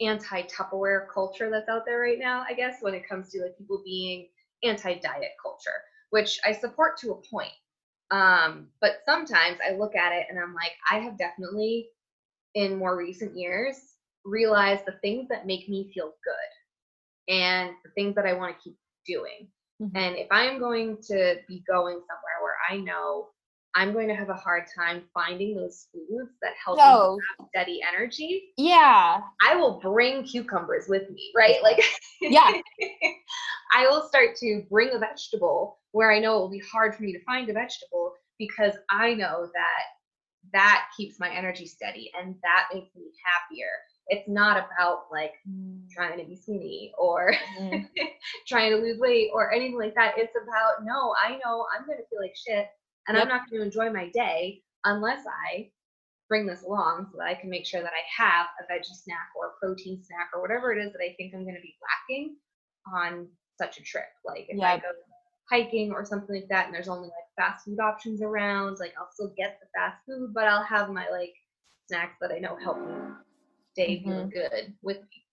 [0.01, 3.83] anti-Tupperware culture that's out there right now, I guess, when it comes to like people
[3.85, 4.29] being
[4.63, 7.53] anti-diet culture, which I support to a point.
[8.11, 11.89] Um, but sometimes I look at it and I'm like, I have definitely
[12.55, 13.77] in more recent years
[14.25, 18.63] realized the things that make me feel good and the things that I want to
[18.63, 19.49] keep doing.
[19.81, 19.93] Mhm.
[19.95, 23.29] And if I'm going to be going somewhere where I know
[23.75, 26.83] I'm going to have a hard time finding those foods that help me
[27.39, 29.21] have steady energy, Yeah.
[29.47, 31.63] I will bring cucumbers with me, right?
[31.63, 31.81] Like,
[32.21, 32.61] Yeah.
[33.73, 37.03] I will start to bring a vegetable where I know it will be hard for
[37.03, 39.83] me to find a vegetable because I know that
[40.53, 43.69] that keeps my energy steady and that makes me happier.
[44.09, 45.33] It's not about like
[45.95, 47.89] trying to be skinny or Mhm.
[48.47, 50.17] trying to lose weight or anything like that.
[50.17, 52.69] It's about no, I know I'm going to feel like shit
[53.07, 53.23] and Yep.
[53.23, 55.71] I'm not going to enjoy my day unless I
[56.29, 59.29] bring this along so that I can make sure that I have a veggie snack
[59.37, 61.77] or a protein snack or whatever it is that I think I'm going to be
[61.83, 62.37] lacking
[62.95, 63.29] on
[63.59, 64.09] such a trip.
[64.25, 64.89] Like if I go
[65.51, 69.11] hiking or something like that and there's only like fast food options around, like I'll
[69.13, 71.35] still get the fast food, but I'll have my like
[71.89, 72.95] snacks that I know help me
[73.73, 75.25] stay feeling good with me.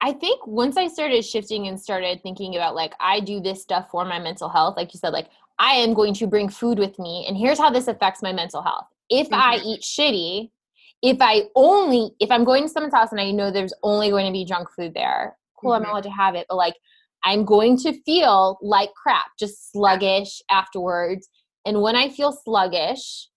[0.00, 3.90] I think once I started shifting and started thinking about like I do this stuff
[3.90, 6.98] for my mental health, like you said, like I am going to bring food with
[6.98, 8.86] me, and here's how this affects my mental health.
[9.08, 9.64] If I Mhm.
[9.64, 10.50] eat shitty,
[11.02, 14.26] if I only if I'm going to someone's house and I know there's only going
[14.26, 15.90] to be junk food there, cool, I'm Mhm.
[15.90, 16.76] allowed to have it, but like
[17.24, 21.28] I'm going to feel like crap, just sluggish afterwards.
[21.64, 23.28] And when I feel sluggish,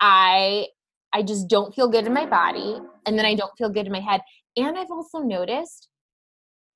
[0.00, 0.68] I
[1.12, 3.92] I just don't feel good in my body and then I don't feel good in
[3.92, 4.22] my head.
[4.56, 5.88] And I've also noticed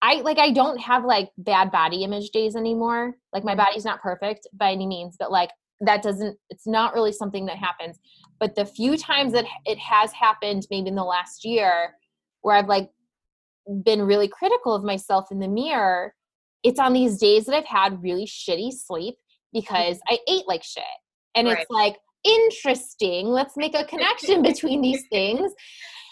[0.02, 3.14] I like I don't have like bad body image days anymore.
[3.32, 5.50] Like my body's not perfect by any means, but like
[5.80, 7.98] that doesn't it's not really something that happens.
[8.38, 11.94] But the few times that it has happened maybe in the last year
[12.42, 12.90] where I've like
[13.84, 16.14] been really critical of myself in the mirror,
[16.62, 19.16] it's on these days that I've had really shitty sleep
[19.52, 20.84] because I ate like shit.
[21.34, 21.58] And Right.
[21.58, 23.28] it's like interesting.
[23.28, 25.52] Let's make a connection between these things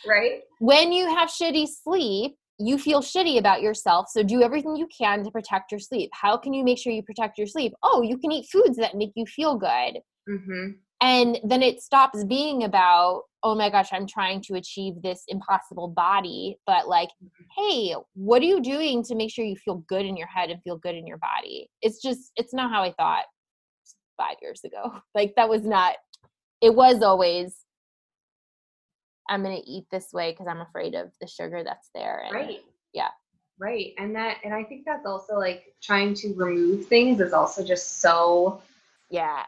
[0.07, 0.41] Right?
[0.61, 4.07] when you have shitty sleep, you feel shitty about yourself.
[4.11, 6.11] So do everything you can to protect your sleep.
[6.13, 7.73] How can you make sure you protect your sleep?
[7.83, 9.99] Oh, you can eat foods that make you feel good.
[10.29, 10.71] Mm-hmm.
[11.01, 15.89] And then it stops being about, oh my gosh, I'm trying to achieve this impossible
[15.89, 16.57] body.
[16.67, 17.45] But like, mm-hmm.
[17.57, 20.63] hey, what are you doing to make sure you feel good in your head and
[20.63, 21.69] feel good in your body?
[21.83, 23.27] It's just, it's not how I thought
[24.17, 24.95] five years ago.
[25.15, 25.97] Like, that was not,
[26.63, 27.55] it was always,
[29.29, 32.23] I'm going to eat this way because I'm afraid of the sugar that's there.
[32.27, 32.61] And Right.
[32.95, 33.09] yeah.
[33.59, 33.93] Right.
[33.99, 38.01] And that and I think that's also like trying to remove things is also just
[38.01, 38.61] so
[39.11, 39.45] Yeah.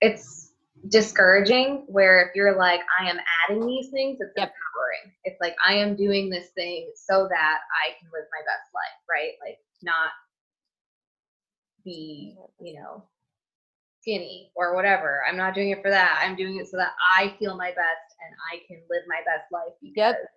[0.00, 0.45] it's
[0.88, 3.18] discouraging where if you're like, I am
[3.48, 4.52] adding these things, it's Yep.
[4.74, 5.12] serving.
[5.24, 9.00] It's like I am doing this thing so that I can live my best life,
[9.10, 9.32] right?
[9.44, 10.10] Like not
[11.84, 13.04] be, you know,
[14.02, 15.22] skinny or whatever.
[15.28, 16.20] I'm not doing it for that.
[16.22, 19.50] I'm doing it so that I feel my best and I can live my best
[19.52, 20.30] life because Yep.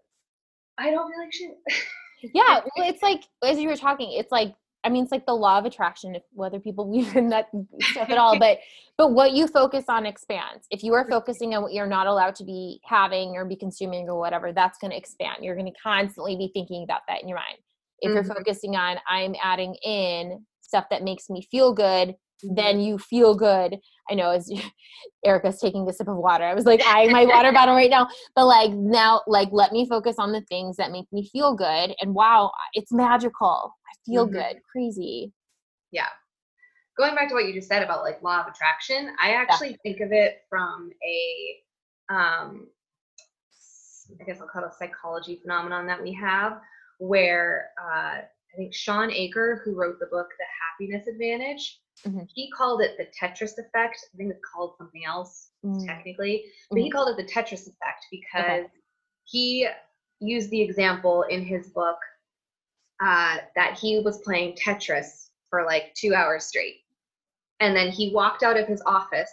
[0.77, 1.57] I don't feel like shit.
[2.33, 4.53] yeah well it's like as you were talking it's like
[4.83, 7.49] i mean it's like the law of attraction if whether people believe in that
[7.91, 8.59] stuff at all but
[8.97, 12.35] but what you focus on expands if you are focusing on what you're not allowed
[12.35, 15.79] to be having or be consuming or whatever that's going to expand you're going to
[15.81, 17.57] constantly be thinking about that in your mind
[17.99, 18.15] if Mhm.
[18.15, 22.28] you're focusing on i'm adding in stuff that makes me feel good Mm-hmm.
[22.43, 23.77] Then you feel good.
[24.09, 24.51] I know as
[25.25, 28.07] erica's taking a sip of water i was like eyeing my water bottle right now
[28.35, 31.93] but like now like let me focus on the things that make me feel good
[32.01, 33.73] and wow it's magical.
[33.85, 34.31] I feel Mhm.
[34.33, 34.61] good.
[34.71, 35.31] Crazy.
[35.91, 36.07] Yeah.
[36.97, 39.99] Going back to what you just said about like law of attraction, I actually think
[40.01, 42.67] of it from a um
[44.19, 46.59] I guess I'll call it a psychology phenomenon that we have
[46.99, 48.21] where uh
[48.53, 50.45] I think Shawn Achor, who wrote the book The
[50.87, 52.27] Happiness Advantage, Mhm.
[52.33, 54.05] he called it the Tetris effect.
[54.13, 55.85] I think it's called something else Mm.
[55.85, 58.71] technically, but he called it the Tetris effect because Okay.
[59.25, 59.69] he
[60.19, 61.99] used the example in his book
[63.01, 66.83] uh, that he was playing Tetris for like two hours straight.
[67.61, 69.31] And then he walked out of his office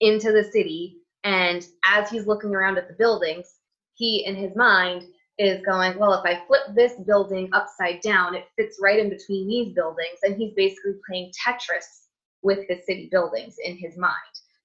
[0.00, 1.02] into the city.
[1.24, 3.60] And as he's looking around at the buildings,
[3.94, 8.46] he, in his mind, is going, Well, if I flip this building upside down, it
[8.56, 10.18] fits right in between these buildings.
[10.22, 12.06] And he's basically playing Tetris
[12.42, 14.12] with the city buildings in his mind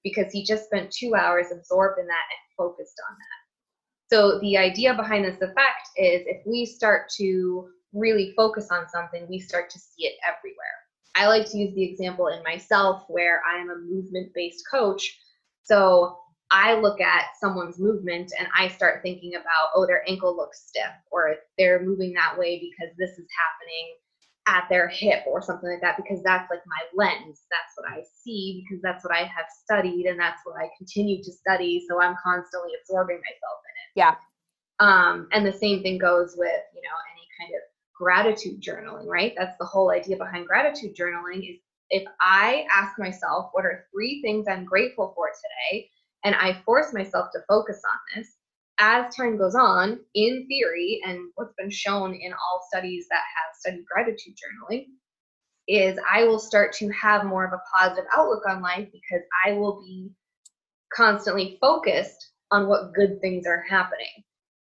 [0.04, 4.14] because he just spent two hours absorbed in that and focused on that.
[4.14, 9.26] So the idea behind this effect is if we start to really focus on something,
[9.28, 10.56] we start to see it everywhere.
[11.14, 15.18] I like to use the example in myself where I am a movement based coach.
[15.62, 16.18] So
[16.52, 20.92] I look at someone's movement and I start thinking about, oh, their ankle looks stiff,
[21.10, 23.96] or they're moving that way because this is happening
[24.48, 27.42] at their hip or something like that, because that's like my lens.
[27.50, 31.22] That's what I see because that's what I have studied and that's what I continue
[31.22, 31.84] to study.
[31.88, 34.06] So I'm constantly absorbing myself in it.
[34.06, 34.14] Yeah.
[34.80, 37.62] Um, and the same thing goes with, you know, any kind of
[37.96, 39.32] gratitude journaling, right?
[39.38, 44.20] That's the whole idea behind gratitude journaling is if I ask myself, what are three
[44.22, 45.88] things I'm grateful for today?
[46.24, 48.36] And I force myself to focus on this,
[48.78, 53.56] as time goes on, in theory, and what's been shown in all studies that have
[53.58, 54.86] studied gratitude journaling,
[55.68, 59.52] is I will start to have more of a positive outlook on life because I
[59.52, 60.10] will be
[60.94, 64.24] constantly focused on what good things are happening.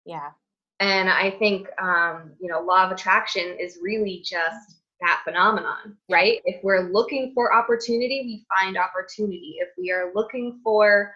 [0.05, 0.31] yeah
[0.79, 6.39] And I think, um, you know, law of attraction is really just that phenomenon, right?
[6.45, 9.55] If we're looking for opportunity, we find opportunity.
[9.59, 11.13] If we are looking for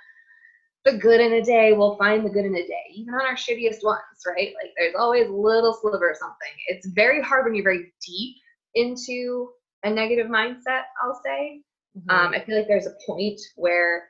[0.85, 3.35] the good in a day, we'll find the good in a day, even on our
[3.35, 4.53] shittiest ones, right?
[4.61, 6.51] Like there's always a little sliver of something.
[6.67, 8.35] It's very hard when you're very deep
[8.75, 9.49] into
[9.83, 11.61] a negative mindset, I'll say.
[11.97, 12.11] Mhm.
[12.13, 14.09] Um, I feel like there's a point where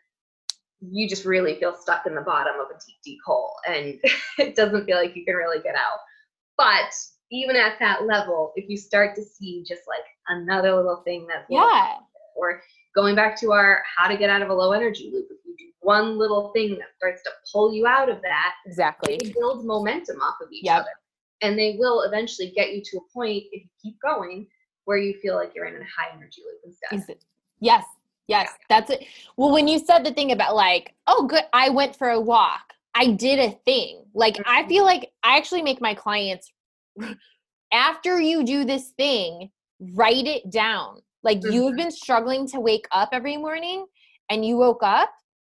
[0.80, 4.00] you just really feel stuck in the bottom of a deep, deep hole and
[4.38, 6.00] it doesn't feel like you can really get out.
[6.58, 6.94] But
[7.32, 11.50] even at that level, if you start to see just like another little thing that's
[11.50, 11.98] little yeah
[12.36, 12.62] or
[12.96, 15.56] going back to our how to get out of a low energy loop, if you
[15.58, 19.66] do one little thing that starts to pull you out of that, exactly they build
[19.66, 20.82] momentum off of each Yep.
[20.82, 20.90] other.
[21.42, 24.48] And they will eventually get you to a point, if you keep going,
[24.86, 27.18] where you feel like you're in a high energy loop instead.
[27.60, 27.86] Yes,
[28.28, 29.06] yes, that's it.
[29.38, 32.74] Well, when you said the thing about like, oh, good, I went for a walk,
[32.96, 34.06] I did a thing.
[34.14, 34.68] Like, I Mhm.
[34.70, 36.52] feel like I actually make my clients,
[37.74, 41.02] after you do this thing, write it down.
[41.24, 41.78] Like, you've Mhm.
[41.78, 43.86] been struggling to wake up every morning
[44.30, 45.12] and you woke up,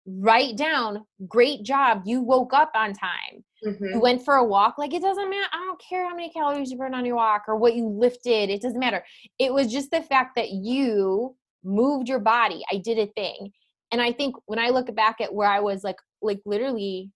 [0.05, 3.93] write down, great job, you woke up on time Mhm.
[3.93, 6.69] you went for a walk like it doesn't matter i don't care how many calories
[6.69, 9.03] you burned on your walk or what you lifted it doesn't matter
[9.39, 13.51] it was just the fact that you moved your body i did a thing
[13.91, 17.09] and i think when i look back at where i was like like literally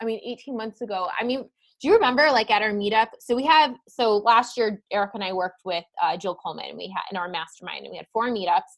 [0.00, 1.48] i mean 18 months ago i mean
[1.84, 5.22] do you remember like at our meetup so we have so last year eric and
[5.22, 8.06] i worked with uh, jill coleman and we had in our mastermind and we had
[8.10, 8.72] four meetups.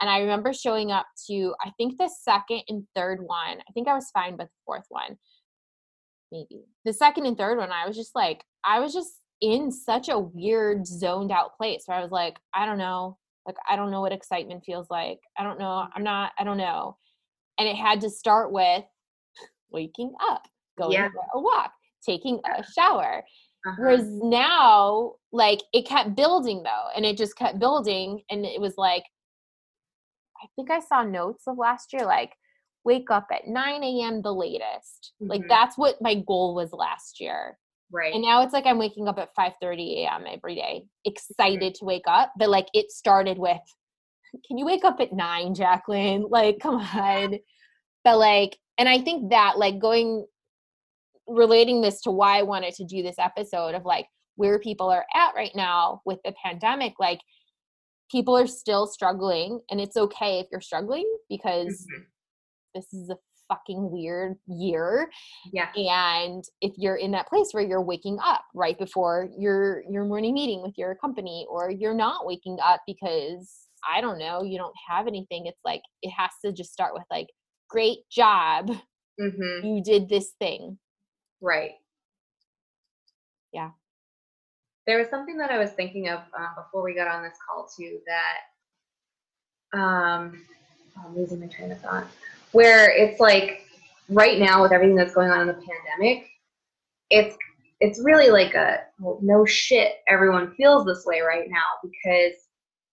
[0.00, 3.58] And i remember showing up to i think the second and third one.
[3.60, 5.18] I think i was fine with the fourth one.
[6.32, 6.64] Maybe.
[6.86, 10.18] The second and third one i was just like i was just in such a
[10.18, 13.18] weird zoned out place where i was like i don't know.
[13.44, 15.18] Like i don't know what excitement feels like.
[15.38, 15.86] I don't know.
[15.94, 16.96] I'm not i don't know.
[17.58, 18.84] And it had to start with
[19.70, 20.48] waking up
[20.78, 21.08] going Yeah.
[21.08, 21.72] for a walk
[22.08, 23.22] taking a shower
[23.66, 23.76] Uh-huh.
[23.78, 28.74] whereas now like it kept building though and it just kept building and it was
[28.76, 29.04] like
[30.42, 32.32] i think i saw notes of last year like
[32.84, 34.22] wake up at 9 a.m.
[34.22, 35.12] the latest.
[35.18, 35.48] Like Mhm.
[35.48, 37.58] that's what my goal was last year.
[37.90, 38.14] right.
[38.14, 40.24] And now it's like I'm waking up at 5:30 a.m.
[40.28, 42.32] every day, excited to wake up.
[42.38, 43.60] But like it started with,
[44.46, 46.26] can you wake up at nine, Jacqueline?
[46.30, 47.40] Like, come on.
[48.04, 50.26] But like, and I think that like going
[51.26, 54.06] relating this to why I wanted to do this episode of like
[54.36, 57.20] where people are at right now with the pandemic, like
[58.10, 62.06] people are still struggling, and it's okay if you're struggling because Mhm.
[62.74, 63.18] this is a
[63.48, 65.10] fucking weird year
[65.52, 65.70] Yeah.
[65.76, 70.34] and if you're in that place where you're waking up right before your your morning
[70.34, 74.74] meeting with your company or you're not waking up because i don't know you don't
[74.88, 77.28] have anything it's like it has to just start with like
[77.70, 78.68] great job
[79.18, 80.76] hmm you did this thing
[81.46, 81.74] Right.
[83.52, 83.70] Yeah.
[84.88, 87.68] There was something that I was thinking of uh, before we got on this call
[87.78, 90.42] too that um
[90.98, 92.08] oh, I'm losing my train of thought.
[92.50, 93.64] Where it's like
[94.08, 96.28] right now with everything that's going on in the pandemic,
[97.10, 97.36] it's
[97.78, 102.32] it's really like a well, no shit everyone feels this way right now because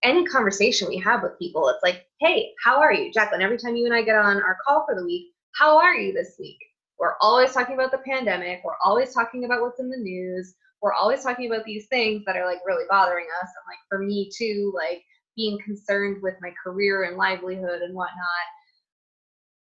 [0.04, 3.42] any conversation we have with people, it's like, hey, how are you, Jacqueline?
[3.42, 6.12] Every time you and I get on our call for the week, how are you
[6.12, 6.58] this week?
[6.98, 8.62] We're always talking about the pandemic.
[8.64, 10.54] We're always talking about what's in the news.
[10.80, 13.48] We're always talking about these things that are like really bothering us.
[13.48, 15.02] And like for me too, like
[15.36, 18.46] being concerned with my career and livelihood and whatnot.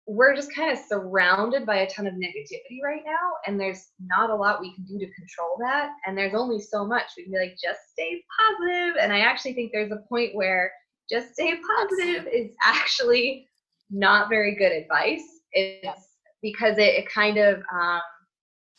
[0.07, 4.31] We're just kind of surrounded by a ton of negativity right now, and there's not
[4.31, 5.91] a lot we can do to control that.
[6.05, 8.97] And there's only so much we can be like, just stay positive.
[9.01, 10.73] And I actually think there's a point where
[11.09, 13.47] just stay positive is actually
[13.91, 15.23] not very good advice.
[15.53, 16.10] It's
[16.43, 18.01] because it, it kind of um,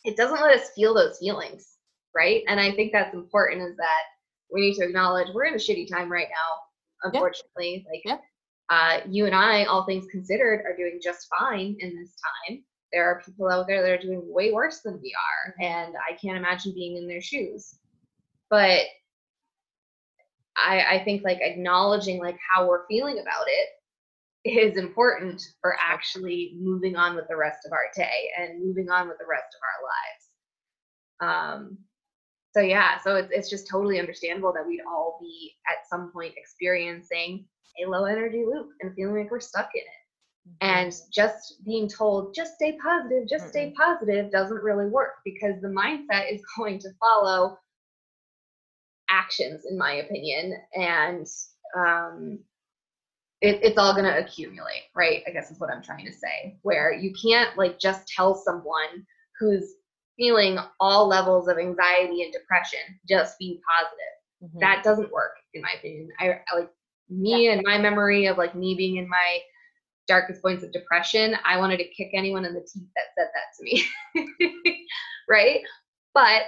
[0.04, 1.76] it doesn't let us feel those feelings,
[2.14, 2.42] right?
[2.48, 4.02] And I think that's important is that
[4.52, 7.86] we need to acknowledge we're in a shitty time right now, unfortunately.
[7.90, 8.18] Like Yeah.
[8.70, 12.14] uh, you and I, all things considered, are doing just fine in this
[12.48, 12.64] time.
[12.92, 16.14] There are people out there that are doing way worse than we are, and I
[16.14, 17.78] can't imagine being in their shoes.
[18.50, 18.82] But
[20.56, 23.68] I, I think like acknowledging like how we're feeling about it
[24.44, 29.08] is important for actually moving on with the rest of our day and moving on
[29.08, 29.60] with the rest of
[31.22, 31.62] our lives.
[31.62, 31.78] Um,
[32.54, 36.34] so yeah, so it's it's just totally understandable that we'd all be at some point
[36.36, 37.46] experiencing
[37.82, 40.56] a low energy loop and feeling like we're stuck in it.
[40.60, 45.68] And just being told, just stay positive, just stay positive doesn't really work because the
[45.68, 47.58] mindset is going to follow
[49.08, 50.54] actions, in my opinion.
[50.74, 51.26] And
[51.76, 52.40] um,
[53.42, 55.22] it, it's all going to accumulate, right?
[55.26, 56.56] I guess is what I'm trying to say.
[56.62, 59.04] Where you can't like just tell someone
[59.38, 59.74] who's
[60.16, 64.12] feeling all levels of anxiety and depression, just be positive
[64.42, 64.58] Mhm.
[64.60, 66.70] that doesn't work in my opinion i, I like
[67.08, 69.38] me and my memory of like me being in my
[70.08, 73.54] darkest points of depression i wanted to kick anyone in the teeth that said that
[73.56, 74.86] to me
[75.28, 75.60] right
[76.12, 76.42] but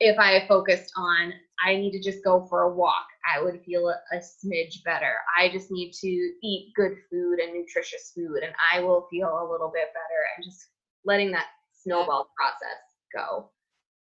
[0.00, 1.32] if i focused on
[1.64, 5.12] i need to just go for a walk i would feel a, a smidge better.
[5.38, 6.08] I just need to
[6.42, 10.44] eat good food and nutritious food and i will feel a little bit better and
[10.44, 10.68] just
[11.04, 11.46] letting that
[11.82, 12.82] snowball process
[13.14, 13.50] go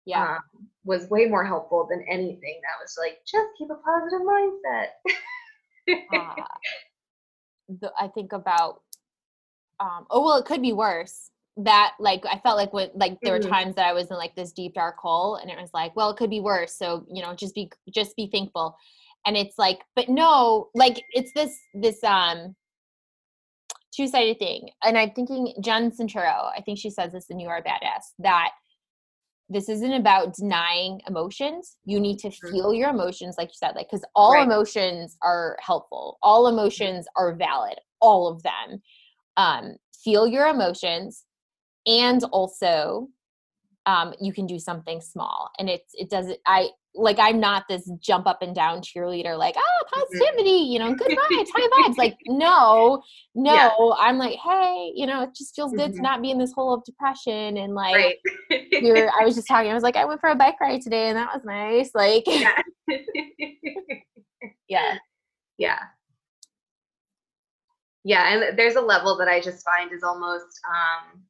[0.06, 0.36] yeah.
[0.36, 4.88] um, was way more helpful than anything that was like just keep a positive mindset.
[6.14, 6.44] Uh,
[7.82, 8.82] the, I think about
[9.80, 13.34] um oh well it could be worse that like I felt like when like there
[13.34, 15.94] were times that I was in like this deep dark hole and it was like
[15.96, 18.78] well it could be worse so you know just be just be thankful.
[19.26, 22.56] And it's like but no like it's this this um
[23.96, 27.58] two-sided thing and I'm thinking Jen Sincero I think she says this in You Are
[27.58, 28.52] a Badass that
[29.50, 31.76] this isn't about denying emotions.
[31.84, 32.50] You need to Mhm.
[32.50, 34.44] feel your emotions like you said like because all Right.
[34.44, 36.18] emotions are helpful.
[36.22, 38.82] All emotions are valid all of them.
[39.36, 41.26] Um feel your emotions
[41.86, 43.08] and also
[43.86, 47.90] um you can do something small and it's it doesn't i like i'm not this
[48.00, 52.16] jump up and down cheerleader like ah positivity you know good vibes high vibes like
[52.28, 53.02] no
[53.36, 53.72] no Yeah.
[53.98, 56.04] i'm like hey you know it just feels good to Mhm.
[56.04, 58.18] not be in this hole of depression and like right
[58.84, 60.82] we were i was just talking i was like i went for a bike ride
[60.82, 62.62] today and that was nice like yeah.
[64.68, 64.98] yeah
[65.58, 65.80] yeah
[68.04, 71.22] yeah and there's a level that i just find is almost um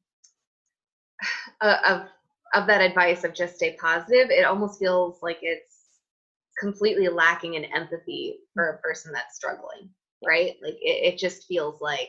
[1.60, 2.02] of
[2.54, 5.78] of that advice of just stay positive it almost feels like it's
[6.60, 9.88] completely lacking in empathy for a person that's struggling
[10.24, 10.56] right?
[10.62, 12.08] Like it, it just feels like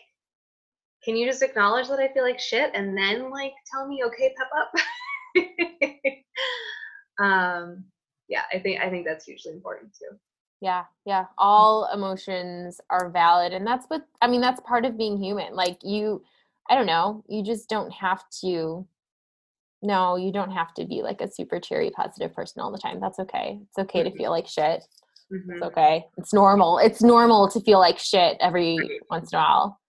[1.03, 4.33] can you just acknowledge that i feel like shit and then like tell me okay
[4.37, 4.71] pep up?
[7.19, 7.83] Um
[8.27, 10.17] yeah i think i think that's hugely important too.
[10.61, 11.25] Yeah yeah.
[11.37, 15.55] All emotions are valid and that's what i mean that's part of being human.
[15.55, 16.23] Like you
[16.69, 18.87] I don't know, you just don't have to
[19.83, 22.99] no, you don't have to be like a super cheery, positive person all the time.
[22.99, 23.59] That's okay.
[23.61, 24.17] It's okay to Mhm.
[24.17, 24.83] feel like shit.
[25.31, 25.55] Mhm.
[25.55, 26.05] It's okay.
[26.17, 26.77] It's normal.
[26.79, 29.01] It's normal to feel like shit every Right.
[29.09, 29.79] once in a while.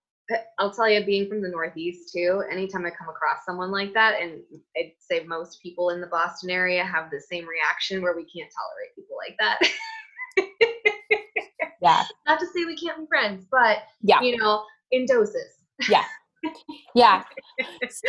[0.57, 4.19] I'll tell you, being from the Northeast too, anytime I come across someone like that,
[4.19, 4.41] and
[4.75, 8.51] I'd say most people in the Boston area have the same reaction where we can't
[8.51, 9.59] tolerate people like that.
[11.81, 12.03] Yeah.
[12.27, 14.21] Not to say we can't be friends, but Yeah.
[14.21, 15.53] you know, in doses.
[15.89, 16.05] Yeah.
[16.95, 17.23] Yeah.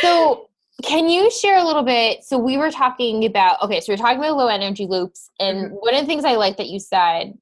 [0.01, 0.47] So,
[0.83, 2.23] can you share a little bit?
[2.23, 5.29] So, we were talking about, okay, so we're talking about low energy loops.
[5.39, 5.81] And Mhm.
[5.81, 7.37] one of the things I like that you said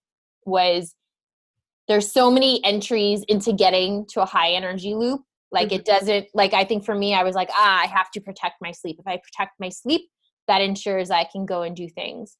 [0.45, 0.95] was
[1.88, 5.21] there's so many entries into getting to a high energy loop.
[5.51, 8.21] Like, it doesn't, like, I think for me, I was like, ah, I have to
[8.21, 8.97] protect my sleep.
[8.99, 10.09] If I protect my sleep,
[10.47, 12.38] that ensures I can go and do things.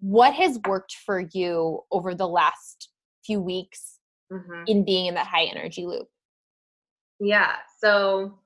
[0.00, 2.88] What has worked for you over the last
[3.24, 3.98] few weeks
[4.30, 4.68] Mhm.
[4.68, 6.08] in being in that high energy loop?
[7.20, 7.56] Yeah.
[7.78, 8.38] So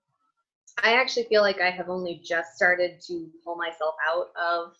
[0.83, 4.74] I actually feel like I have only just started to pull myself out of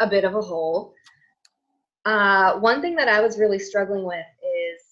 [0.00, 0.94] a bit of a hole.
[2.04, 4.82] Uh, one thing that I was really struggling with is,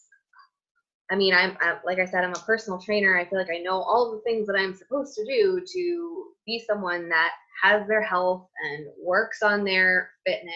[1.11, 3.19] I mean, I'm, i like I said, I'm a personal trainer.
[3.19, 6.63] I feel like I know all the things that I'm supposed to do to be
[6.67, 10.53] someone that has their health and works on their fitness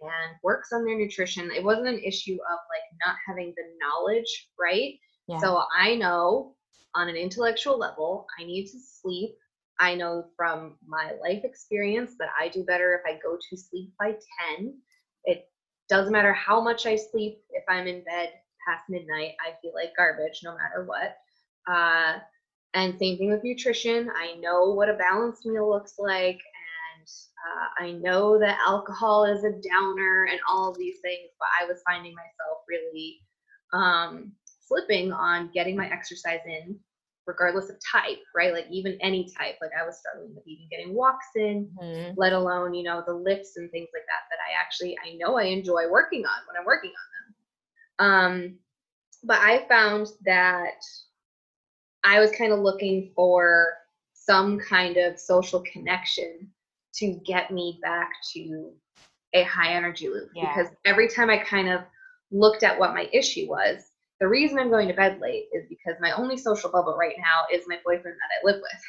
[0.00, 1.50] and works on their nutrition.
[1.50, 4.94] It wasn't an issue of like not having the knowledge, right?
[5.28, 5.38] Yeah.
[5.38, 6.55] So I know
[6.96, 9.36] on an intellectual level, I need to sleep.
[9.78, 13.92] I know from my life experience that I do better if I go to sleep
[13.98, 14.16] by
[14.56, 14.74] 10.
[15.24, 15.48] It
[15.88, 18.30] doesn't matter how much I sleep, if I'm in bed
[18.66, 21.16] past midnight, I feel like garbage no matter what.
[21.70, 22.18] Uh,
[22.74, 24.10] and same thing with nutrition.
[24.16, 26.40] I know what a balanced meal looks like,
[26.98, 27.08] and
[27.46, 31.66] uh, I know that alcohol is a downer and all of these things, but I
[31.66, 33.20] was finding myself really
[33.72, 34.32] um,
[34.66, 36.78] slipping on getting my exercise in,
[37.26, 38.52] regardless of type, right?
[38.52, 39.56] Like even any type.
[39.60, 42.14] Like I was struggling with even getting walks in, Mhm.
[42.16, 45.36] let alone you know the lifts and things like that that I actually I know
[45.36, 47.34] I enjoy working on when I'm working on them.
[47.98, 48.58] Um,
[49.24, 50.82] but I found that
[52.04, 53.78] I was kind of looking for
[54.12, 56.50] some kind of social connection
[56.94, 58.72] to get me back to
[59.34, 60.54] a high energy loop Yeah.
[60.54, 61.82] because every time I kind of
[62.30, 65.94] looked at what my issue was, the reason I'm going to bed late is because
[66.00, 68.82] my only social bubble right now is my boyfriend that I live with.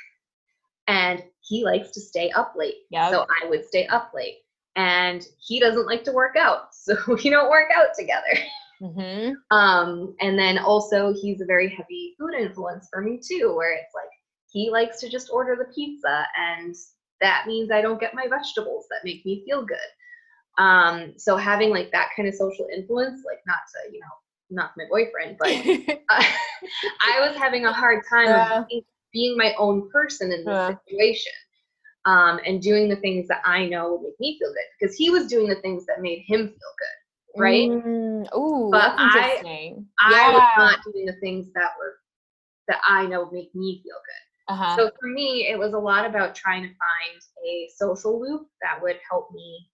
[0.87, 2.75] And he likes to stay up late.
[2.91, 3.11] Yep.
[3.11, 4.37] So I would stay up late.
[4.77, 6.67] And he doesn't like to work out.
[6.87, 8.39] So we don't work out together.
[8.81, 9.33] Mhm.
[9.51, 13.93] Um, and then also he's a very heavy food influence for me too, where it's
[13.93, 14.09] like
[14.49, 16.73] he likes to just order the pizza and
[17.19, 20.63] that means I don't get my vegetables that make me feel good.
[20.63, 24.07] Um, so having like that kind of social influence, like not to, you know,
[24.49, 25.47] not my boyfriend, but
[26.09, 26.23] uh,
[27.01, 28.63] I was having a hard time Yeah.
[28.69, 28.83] being,
[29.13, 30.75] being my own person in this Yeah.
[30.87, 31.31] situation.
[32.05, 35.09] Um, and doing the things that I know would make me feel good because he
[35.09, 37.41] was doing the things that made him feel good.
[37.41, 37.69] right?
[37.69, 39.03] Mm, ooh, But that's I-
[39.35, 39.87] interesting.
[39.99, 40.63] I was Yeah.
[40.63, 41.97] not doing the things that were
[42.69, 44.53] that I know would make me feel good.
[44.53, 44.75] Uh-huh.
[44.77, 48.81] So for me, it was a lot about trying to find a social loop that
[48.81, 49.69] would help me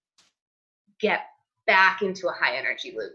[1.00, 1.22] get
[1.68, 3.14] back into a high energy loop.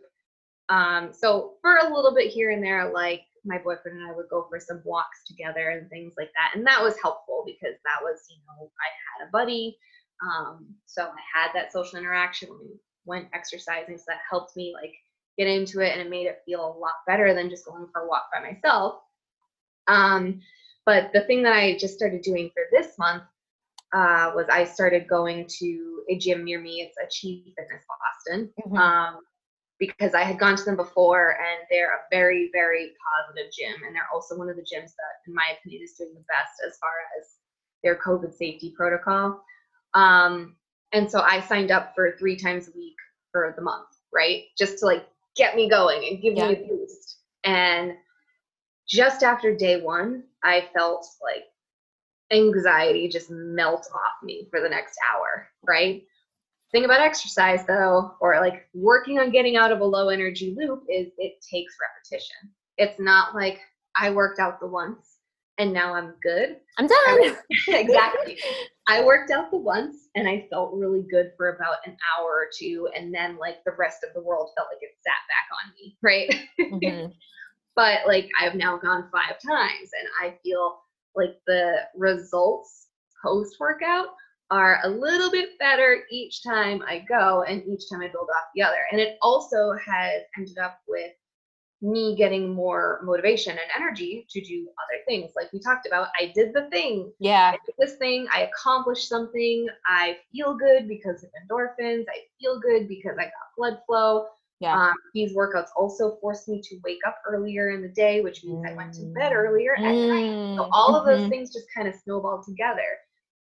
[0.68, 4.28] Um, so for a little bit here and there, like my boyfriend and I would
[4.28, 8.02] go for some walks together and things like that, and that was helpful because that
[8.02, 8.88] was, you know, I
[9.22, 9.78] had a buddy,
[10.22, 14.74] um, so I had that social interaction when we went exercising, so that helped me
[14.74, 14.92] like
[15.38, 18.02] get into it, and it made it feel a lot better than just going for
[18.02, 19.00] a walk by myself.
[19.86, 20.40] Um,
[20.84, 23.22] but the thing that I just started doing for this month
[23.94, 26.82] uh, was I started going to a gym near me.
[26.82, 28.52] It's a Achieve Fitness Boston.
[28.66, 28.78] Mhm.
[28.78, 29.20] Um,
[29.78, 33.74] because I had gone to them before and they're a very, very positive gym.
[33.86, 36.60] And they're also one of the gyms that, in my opinion, is doing the best
[36.66, 37.26] as far as
[37.82, 39.42] their COVID safety protocol.
[39.94, 40.56] Um,
[40.92, 42.96] and so I signed up for three times a week
[43.30, 44.44] for the month, right?
[44.56, 45.06] Just to like
[45.36, 46.48] get me going and give Yeah.
[46.48, 47.18] me a boost.
[47.44, 47.92] And
[48.88, 51.44] just after day one, I felt like
[52.32, 56.02] anxiety just melt off me for the next hour, right?
[56.70, 60.84] Thing about exercise though, or like working on getting out of a low energy loop
[60.88, 62.50] is it takes repetition.
[62.76, 63.60] It's not like
[63.96, 65.18] I worked out the once
[65.58, 66.56] and now I'm good.
[66.78, 67.36] I'm done.
[67.68, 68.38] exactly.
[68.86, 72.46] I worked out the once and I felt really good for about an hour or
[72.56, 75.72] two and then like the rest of the world felt like it sat back on
[75.74, 76.48] me, right?
[76.60, 77.12] Mhm.
[77.76, 80.78] but like I've now gone five times and I feel
[81.16, 82.88] like the results
[83.22, 84.08] post workout
[84.50, 88.48] are a little bit better each time I go and each time I build off
[88.54, 88.78] the other.
[88.92, 91.12] And it also has ended up with
[91.80, 95.32] me getting more motivation and energy to do other things.
[95.36, 97.12] Like we talked about, I did the thing.
[97.20, 97.54] Yeah.
[97.54, 98.26] I did this thing.
[98.32, 99.68] I accomplished something.
[99.86, 102.04] I feel good because of endorphins.
[102.08, 104.26] I feel good because I got blood flow.
[104.60, 104.74] Yeah.
[104.74, 108.62] Um, these workouts also forced me to wake up earlier in the day, which means
[108.68, 109.32] I went to bed Mm.
[109.32, 110.32] earlier at night.
[110.56, 111.28] So Mm, all of those mhm.
[111.28, 112.98] things just kind of snowballed together.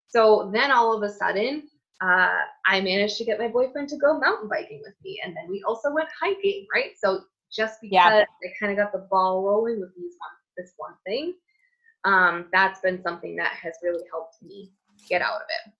[0.08, 1.68] So then all of a sudden,
[2.02, 5.48] uh, I managed to get my boyfriend to go mountain biking with me, and then
[5.50, 6.92] we also went hiking, right?
[6.98, 8.26] So just because Yeah.
[8.26, 11.36] I kind of got the ball rolling with these one this one thing,
[12.06, 14.72] um, that's been something that has really helped me
[15.10, 15.74] get out of it.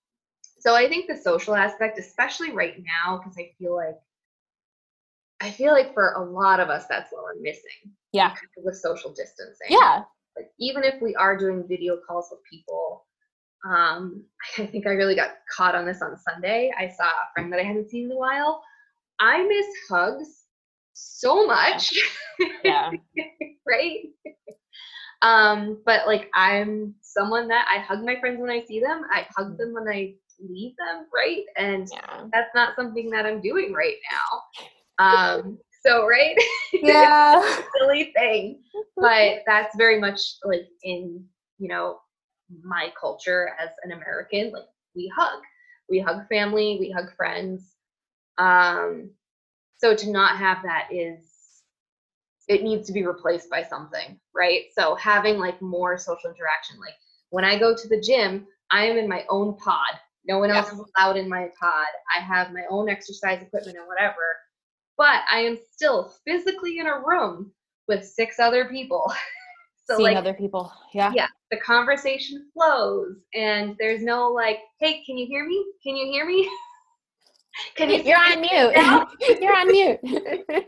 [0.60, 3.96] So I think the social aspect, especially right now, because I feel like
[5.40, 7.92] I feel like for a lot of us, that's what we're missing.
[8.12, 8.34] Yeah.
[8.56, 10.04] With social distancing Yeah.
[10.36, 13.06] like even if we are doing video calls with people
[13.66, 14.22] um
[14.58, 16.72] i think i really got caught on this on sunday.
[16.78, 18.62] I saw a friend that i hadn't seen in a while.
[19.18, 20.44] I miss hugs
[20.92, 21.94] so much.
[22.64, 22.90] Yeah.
[23.66, 24.00] right?
[25.22, 29.02] Um but like i'm someone that i hug my friends when i see them.
[29.12, 31.44] I hug them when i leave them right?
[31.56, 32.24] And Yeah.
[32.32, 35.04] that's not something that i'm doing right now.
[35.04, 36.36] Um so right?
[36.82, 37.40] Yeah.
[37.78, 38.62] silly thing.
[38.96, 41.24] But that's very much like in
[41.58, 41.98] you know
[42.62, 44.64] my culture as an american like
[44.96, 45.40] we hug.
[45.88, 47.74] We hug family we hug friends.
[48.38, 49.10] Um
[49.76, 51.32] so to not have that is
[52.48, 54.64] it needs to be replaced by something right?
[54.76, 56.94] So having like more social interaction like
[57.30, 59.98] when i go to the gym i am in my own pod.
[60.26, 61.86] No one else is allowed in my pod.
[62.16, 64.36] I have my own exercise equipment and whatever.
[64.96, 67.52] But i am still physically in a room
[67.88, 69.12] with six other people
[69.88, 70.72] so Seeing like other people.
[70.92, 71.12] Yeah.
[71.14, 76.06] yeah the conversation flows and there's no like hey can you hear me can you
[76.10, 76.50] hear me
[77.76, 79.40] can you You're on mute.
[79.40, 80.00] You're on mute.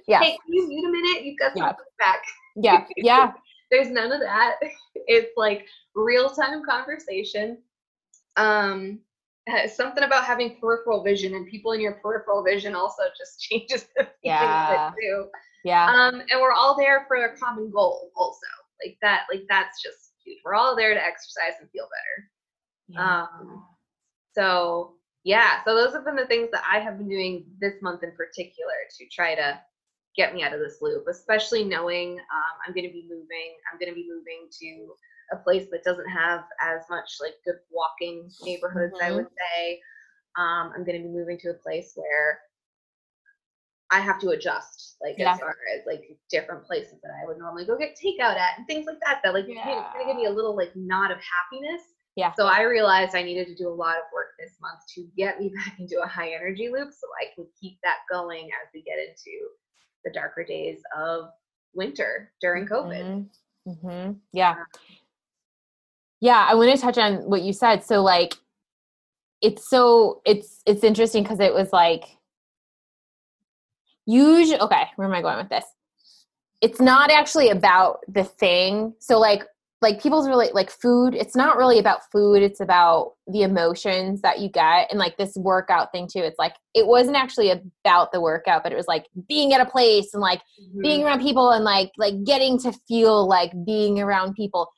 [0.06, 0.20] yeah.
[0.22, 1.72] hey can you mute a minute you've got Yeah.
[1.98, 2.22] back
[2.56, 2.84] Yeah.
[2.96, 3.32] Yeah.
[3.70, 4.56] there's none of that
[4.94, 7.58] it's like real-time conversation
[8.36, 9.00] um
[9.74, 14.06] something about having peripheral vision and people in your peripheral vision also just changes the
[14.22, 14.90] Yeah.
[15.00, 15.26] too
[15.64, 15.86] Yeah.
[15.86, 18.46] um and we're all there for a common goal also
[18.84, 22.30] like that like that's just huge we're all there to exercise and feel better
[22.88, 23.22] Yeah.
[23.22, 23.64] um,
[24.32, 28.02] so yeah, so those have been the things that I have been doing this month
[28.02, 29.60] in particular to try to
[30.16, 33.56] get me out of this loop, especially knowing um, I'm going to be moving.
[33.72, 34.94] I'm going to be moving to
[35.32, 39.16] a place that doesn't have as much like good walking neighborhoods, I Mhm.
[39.16, 39.80] would say.
[40.38, 42.40] Um, I'm going to be moving to a place where
[43.90, 45.32] I have to adjust, like Yeah.
[45.34, 48.66] as far as like different places that I would normally go get takeout at and
[48.66, 49.20] things like that.
[49.24, 51.82] That like gonna it's gonna give me a little like knot of happiness.
[52.16, 52.32] Yeah.
[52.32, 55.40] So I realized I needed to do a lot of work this month to get
[55.40, 58.82] me back into a high energy loop so I can keep that going as we
[58.82, 59.48] get into
[60.04, 61.30] the darker days of
[61.74, 63.28] winter during COVID.
[63.64, 64.56] hmm hmm Yeah.
[66.20, 67.84] Yeah, I want to touch on what you said.
[67.84, 68.34] So like
[69.40, 72.04] it's so it's it's interesting because it was like
[74.08, 75.64] usually okay, where am I going with this?
[76.60, 78.94] It's not actually about the thing.
[78.98, 79.44] So like
[79.80, 84.40] like people's really like food, it's not really about food, it's about the emotions that
[84.40, 86.18] you get and like this workout thing too.
[86.18, 89.70] It's like it wasn't actually about the workout, but it was like being at a
[89.70, 90.82] place and like Mhm.
[90.82, 94.68] being around people and like like getting to feel like being around people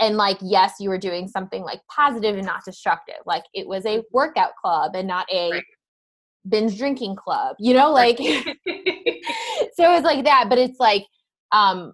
[0.00, 3.86] and like yes you were doing something like positive and not destructive like it was
[3.86, 5.64] a workout club and not a Right.
[6.48, 8.16] Binge drinking club you know like
[9.74, 11.06] so it's like that but it's like
[11.52, 11.92] um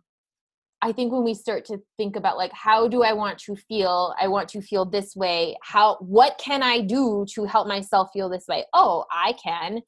[0.80, 4.14] i think when we start to think about like how do i want to feel?
[4.20, 5.56] I want to feel this way.
[5.62, 8.64] How what can i do to help myself feel this way?
[8.72, 9.80] Oh i can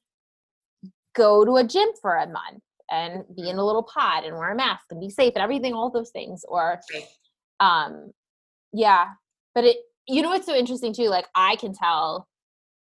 [1.15, 4.51] go to a gym for a month and be in a little pod and wear
[4.51, 6.79] a mask and be safe and everything all those things or
[7.59, 8.11] um
[8.73, 9.07] yeah
[9.55, 11.07] but it you know what's so interesting too?
[11.09, 12.27] Like i can tell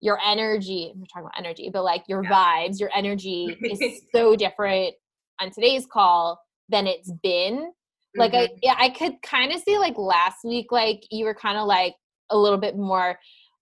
[0.00, 2.30] your energy we're talking about energy but like your Yeah.
[2.30, 4.94] vibes your energy is so different
[5.40, 7.72] on today's call than it's been
[8.16, 8.48] like Mhm.
[8.48, 11.66] i yeah i could kind of see like last week like you were kind of
[11.66, 11.94] like
[12.30, 13.18] a little bit more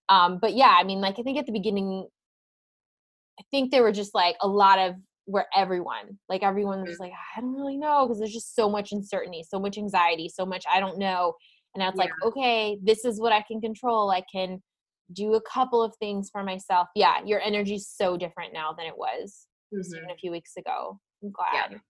[0.08, 2.06] um but yeah i mean like i think at the beginning
[3.40, 4.94] i think there were just like a lot of
[5.26, 8.92] where everyone like everyone was like i don't really know because there's just so much
[8.92, 11.34] uncertainty so much anxiety so much i don't know
[11.74, 14.62] and now it's like okay this is what i can control i can
[15.12, 16.88] do a couple of things for myself.
[16.94, 19.96] Yeah your energy's so different now than it was Mhm.
[19.96, 20.98] even a few weeks ago.
[21.22, 21.80] I'm glad.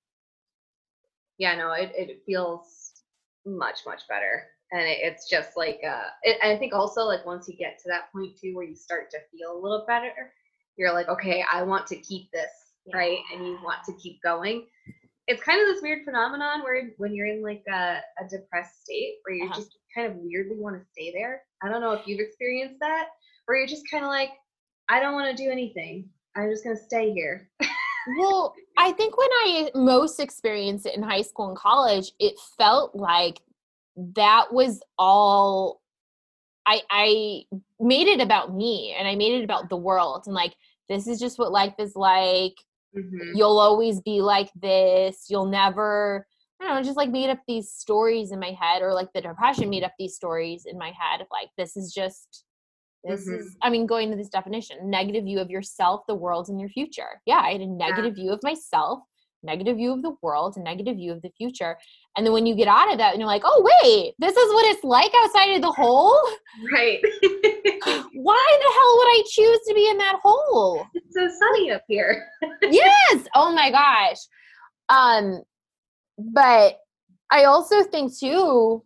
[1.38, 2.92] Yeah no it, it feels
[3.46, 4.48] much much better.
[4.72, 7.88] And it, it's just like uh it, i think also like once you get to
[7.88, 10.12] that point too where you start to feel a little better
[10.76, 12.50] you're like okay i want to keep this
[12.94, 13.18] right?
[13.32, 14.66] And you want to keep going.
[15.26, 19.16] It's kind of this weird phenomenon where when you're in like a, a depressed state
[19.24, 19.60] where you Uh-huh.
[19.60, 21.42] just kind of weirdly want to stay there.
[21.62, 23.08] I don't know if you've experienced that,
[23.46, 24.30] where you're just kind of like,
[24.88, 26.08] I don't want to do anything.
[26.36, 27.48] I'm just gonna stay here.
[28.18, 32.94] well, I think when I most experienced it in high school and college, it felt
[32.94, 33.40] like
[34.14, 35.80] that was all
[36.66, 37.42] I I
[37.80, 40.54] made it about me and I made it about the world and like
[40.88, 42.54] this is just what life is like.
[42.96, 43.32] Mhm.
[43.34, 45.26] You'll always be like this.
[45.28, 46.26] You'll never
[46.60, 49.20] I don't know, just like made up these stories in my head or like the
[49.20, 52.44] depression made up these stories in my head of like this is just
[53.04, 53.38] this Mhm.
[53.38, 56.68] is I mean going to this definition, negative view of yourself, the world and your
[56.68, 57.20] future.
[57.26, 59.00] Yeah, I had a negative view of myself,
[59.44, 61.78] negative view of the world, a negative view of the future.
[62.16, 64.52] And then when you get out of that and you're like, "Oh, wait, this is
[64.52, 66.18] what it's like outside of the hole?"
[66.72, 67.00] Right.
[68.14, 70.84] Why the hell would I choose to be in that hole?
[70.92, 72.26] it's so sunny up here.
[72.62, 73.26] yes.
[73.36, 74.16] Oh my gosh.
[74.88, 75.42] Um,
[76.18, 76.80] but
[77.30, 78.82] I also think too,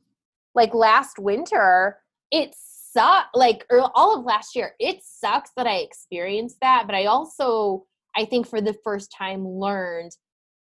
[0.55, 1.99] like last winter,
[2.31, 3.35] it sucked.
[3.35, 6.85] Like or all of last year, it sucks that I experienced that.
[6.87, 10.13] But I also, I think for the first time, learned,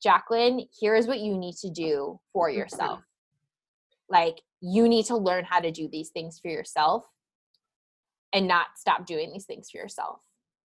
[0.02, 2.58] Jacqueline, here is what you need to do for mm-hmm.
[2.58, 3.00] yourself.
[4.08, 7.04] Like you need to learn how to do these things for yourself,
[8.32, 10.20] and not stop doing these things for yourself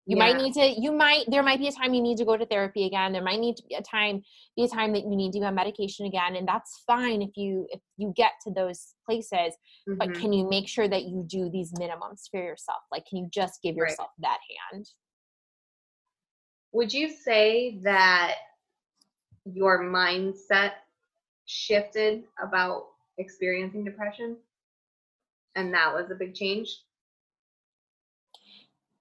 [0.08, 2.36] you might need to you might there might be a time you need to go
[2.36, 4.22] to therapy again there might need to be a time
[4.56, 7.36] be a time that you need to go on medication again and that's fine if
[7.36, 9.54] you if you get to those places
[9.86, 10.20] but Mhm.
[10.20, 13.60] can you make sure that you do these minimums for yourself like can you just
[13.62, 13.90] give Right.
[13.90, 14.38] yourself that
[14.72, 14.88] hand
[16.72, 18.36] Would you say that
[19.44, 20.72] your mindset
[21.46, 24.36] shifted about experiencing depression?
[25.56, 26.82] And that was a big change?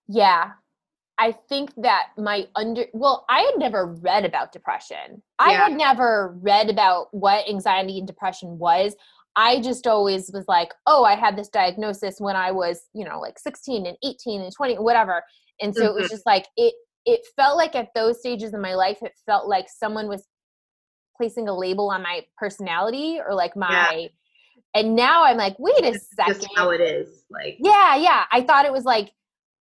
[0.07, 0.53] yeah
[1.19, 6.37] i think that my under well i had never read about depression i had never
[6.41, 8.95] read about what anxiety and depression was
[9.35, 13.19] i just always was like oh i had this diagnosis when i was you know
[13.19, 15.23] like 16 and 18 and 20 whatever
[15.59, 16.11] and so it was Mhm.
[16.11, 16.73] just like it
[17.05, 20.25] it felt like at those stages in my life it felt like someone was
[21.15, 24.09] placing a label on my personality or like my
[24.75, 27.23] and now i'm like wait a second Just how it is.
[27.29, 28.23] Like, yeah, yeah.
[28.31, 29.11] I thought it was like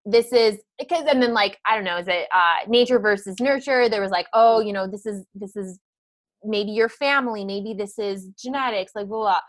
[0.06, 3.88] this is because and then like I don't know, is it uh nature versus nurture?
[3.88, 5.78] There was like, oh, you know, this is this is
[6.44, 9.40] maybe your family, maybe this is genetics, like blah blah.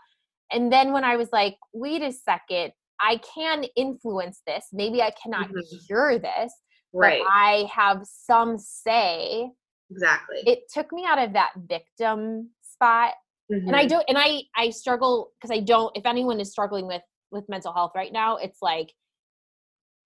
[0.52, 4.66] And then when I was like, wait a second, I can influence this.
[4.72, 5.86] Maybe I cannot Mhm.
[5.86, 6.52] cure this,
[6.92, 7.20] right.
[7.20, 9.50] but I have some say.
[9.90, 10.42] exactly.
[10.44, 13.14] It took me out of that victim spot
[13.50, 13.88] and i Mhm.
[13.88, 17.72] don't and i i struggle because i don't if anyone is struggling with with mental
[17.72, 18.92] health right now it's like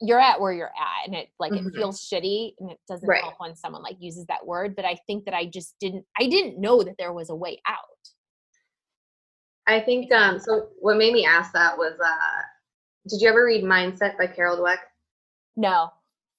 [0.05, 1.69] you're at where you're at and it like Mhm.
[1.69, 3.23] it feels shitty and it doesn't Right.
[3.23, 6.27] help when someone like uses that word but i think that i just didn't i
[6.27, 7.79] didn't know that there was a way out
[9.69, 12.43] I think um so what made me ask that was uh
[13.09, 14.79] did you ever read Mindset by Carol Dweck?
[15.57, 15.91] no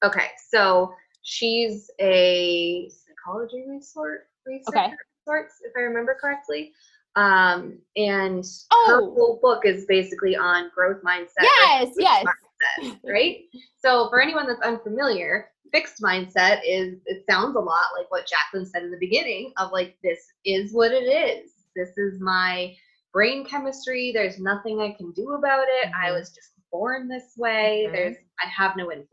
[0.04, 4.94] Okay, so she's a psychology resource researcher Okay.
[5.26, 6.74] sorts, if I remember correctly.
[7.16, 8.44] Um, and
[8.88, 9.14] her Oh.
[9.14, 11.44] whole book is basically on growth mindset.
[11.44, 12.34] yes yes mindset,
[13.06, 13.42] right?
[13.84, 18.66] So for anyone that's unfamiliar, fixed mindset is it sounds a lot like what Jacqueline
[18.66, 21.52] said in the beginning of like this is what it is.
[21.76, 22.76] This is my
[23.12, 24.12] brain chemistry.
[24.14, 25.90] There's nothing I can do about it.
[25.96, 26.20] I Mhm.
[26.20, 27.86] was just born this way.
[27.88, 27.92] Mhm.
[27.94, 29.10] There's I have no influence.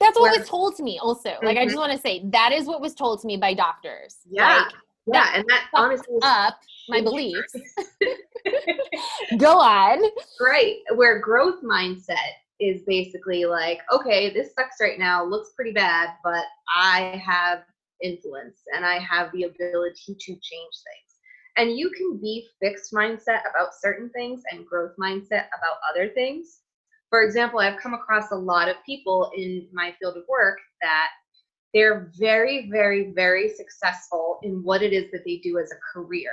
[0.00, 2.52] that's what Where- was told to me also like i just want to say that
[2.52, 4.62] is what was told to me by doctors Yeah.
[4.64, 4.72] like
[5.06, 6.58] Yeah, and that honestly up
[6.88, 7.52] my beliefs
[9.38, 10.00] go on
[10.40, 10.76] Right.
[10.94, 16.44] Where growth mindset is basically like, okay, this sucks right now, looks pretty bad, but
[16.74, 17.62] I have
[18.02, 21.10] influence and I have the ability to change things.
[21.56, 26.60] And you can be fixed mindset about certain things and growth mindset about other things.
[27.10, 31.08] For example, I've come across a lot of people in my field of work that
[31.74, 36.32] they're very, very, very successful in what it is that they do as a career.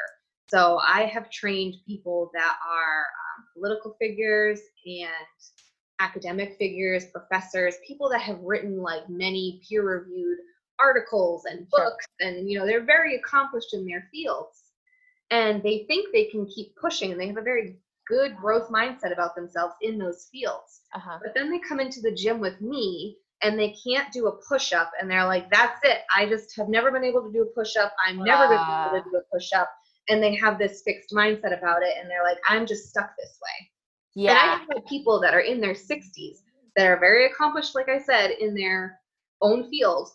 [0.50, 5.10] So I have trained people that are um, political figures and
[6.00, 10.38] academic figures, professors, people that have written like many peer-reviewed
[10.80, 11.86] articles and Sure.
[11.86, 14.64] books, and you know they're very accomplished in their fields,
[15.32, 17.78] and they think they can keep pushing, and they have a very
[18.08, 20.82] good growth mindset about themselves in those fields.
[20.94, 24.38] uh-huh But then they come into the gym with me and they can't do a
[24.48, 26.00] push up and they're like, that's it.
[26.16, 27.94] I just have never been able to do a push up.
[28.06, 29.70] I'm never going to be able to do a push up.
[30.10, 33.38] And they have this fixed mindset about it and they're like, I'm just stuck this
[33.44, 33.70] way.
[34.18, 36.38] And I've had people that are in their 60s
[36.76, 39.00] that are very accomplished, like I said, in their
[39.42, 40.10] own field.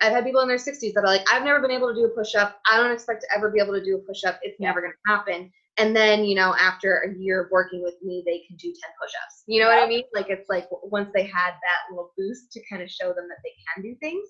[0.00, 2.04] I've had people in their 60s that are like, I've never been able to do
[2.04, 2.60] a push up.
[2.66, 4.38] I don't expect to ever be able to do a push up.
[4.42, 4.68] It's Yeah.
[4.68, 5.52] never going to happen.
[5.78, 8.74] And then, you know, after a year of working with me, they can do 10
[9.00, 9.44] push ups.
[9.46, 10.04] You know what I mean?
[10.12, 13.38] Like, it's like once they had that little boost to kind of show them that
[13.42, 14.28] they can do things,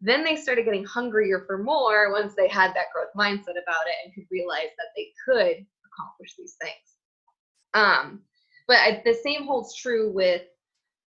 [0.00, 3.96] then they started getting hungrier for more once they had that growth mindset about it
[4.04, 6.86] and could realize that they could accomplish these things.
[7.74, 8.22] Um,
[8.68, 10.42] but I, the same holds true with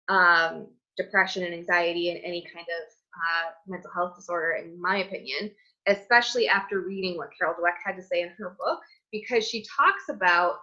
[0.08, 5.50] um, depression and anxiety and any kind of uh, mental health disorder, in my opinion,
[5.86, 8.80] especially after reading what Carol Dweck had to say in her book,
[9.12, 10.56] because she talks about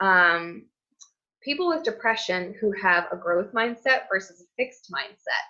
[0.00, 0.66] um,
[1.42, 5.46] people with depression who have a growth mindset versus a fixed mindset.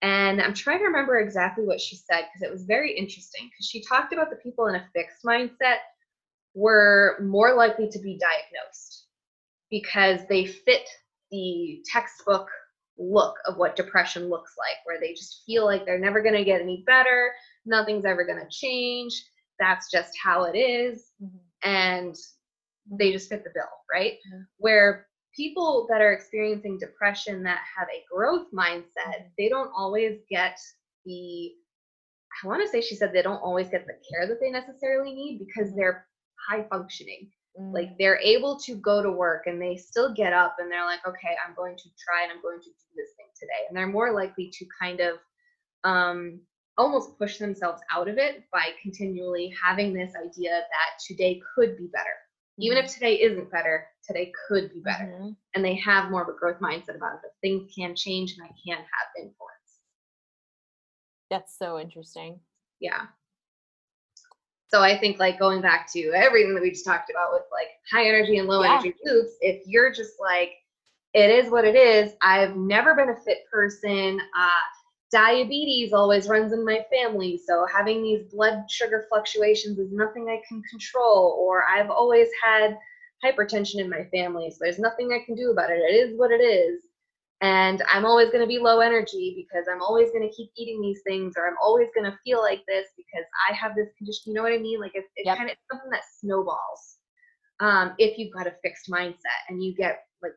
[0.00, 3.66] And I'm trying to remember exactly what she said because it was very interesting because
[3.66, 5.78] she talked about the people in a fixed mindset
[6.54, 9.07] were more likely to be diagnosed
[9.70, 10.88] because they fit
[11.30, 12.48] the textbook
[12.98, 16.44] look of what depression looks like, where they just feel like they're never going to
[16.44, 17.32] get any better,
[17.64, 19.12] nothing's ever going to change,
[19.58, 21.12] that's just how it is,
[21.62, 22.16] and
[22.90, 24.14] they just fit the bill, right?
[24.32, 24.46] Mhm.
[24.56, 30.58] Where people that are experiencing depression that have a growth mindset, they don't always get
[31.04, 31.54] the
[32.44, 35.12] I want to say she said they don't always get the care that they necessarily
[35.12, 36.06] need because they're
[36.48, 37.72] high functioning Mm.
[37.74, 41.04] like they're able to go to work and they still get up and they're like
[41.06, 43.86] okay i'm going to try and i'm going to do this thing today and they're
[43.88, 45.16] more likely to kind of
[45.84, 46.40] um
[46.76, 51.88] almost push themselves out of it by continually having this idea that today could be
[51.92, 52.14] better
[52.60, 55.36] even if today isn't better today could be better Mhm.
[55.54, 58.42] and they have more of a growth mindset about it that things can change and
[58.46, 59.80] i can have influence
[61.30, 62.40] That's so interesting.
[62.80, 63.06] yeah
[64.68, 67.68] so i think like going back to everything that we just talked about with like
[67.90, 68.74] high energy and low Yeah.
[68.74, 70.52] energy loops if you're just like
[71.14, 72.12] it is what it is.
[72.22, 74.20] I've never been a fit person.
[74.38, 74.60] Uh
[75.10, 80.38] diabetes always runs in my family so having these blood sugar fluctuations is nothing i
[80.46, 82.76] can control or i've always had
[83.24, 85.78] hypertension in my family so there's nothing i can do about it.
[85.78, 86.82] It is what it is
[87.40, 90.80] and I'm always going to be low energy because I'm always going to keep eating
[90.80, 94.24] these things, or I'm always going to feel like this because I have this condition.
[94.26, 94.80] You know what I mean?
[94.80, 95.38] Like it's, it's Yep.
[95.38, 96.98] kind of something that snowballs
[97.60, 100.32] um, if you've got a fixed mindset and you get like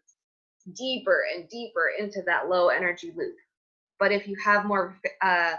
[0.76, 3.36] deeper and deeper into that low energy loop.
[4.00, 5.54] But if you have more, uh,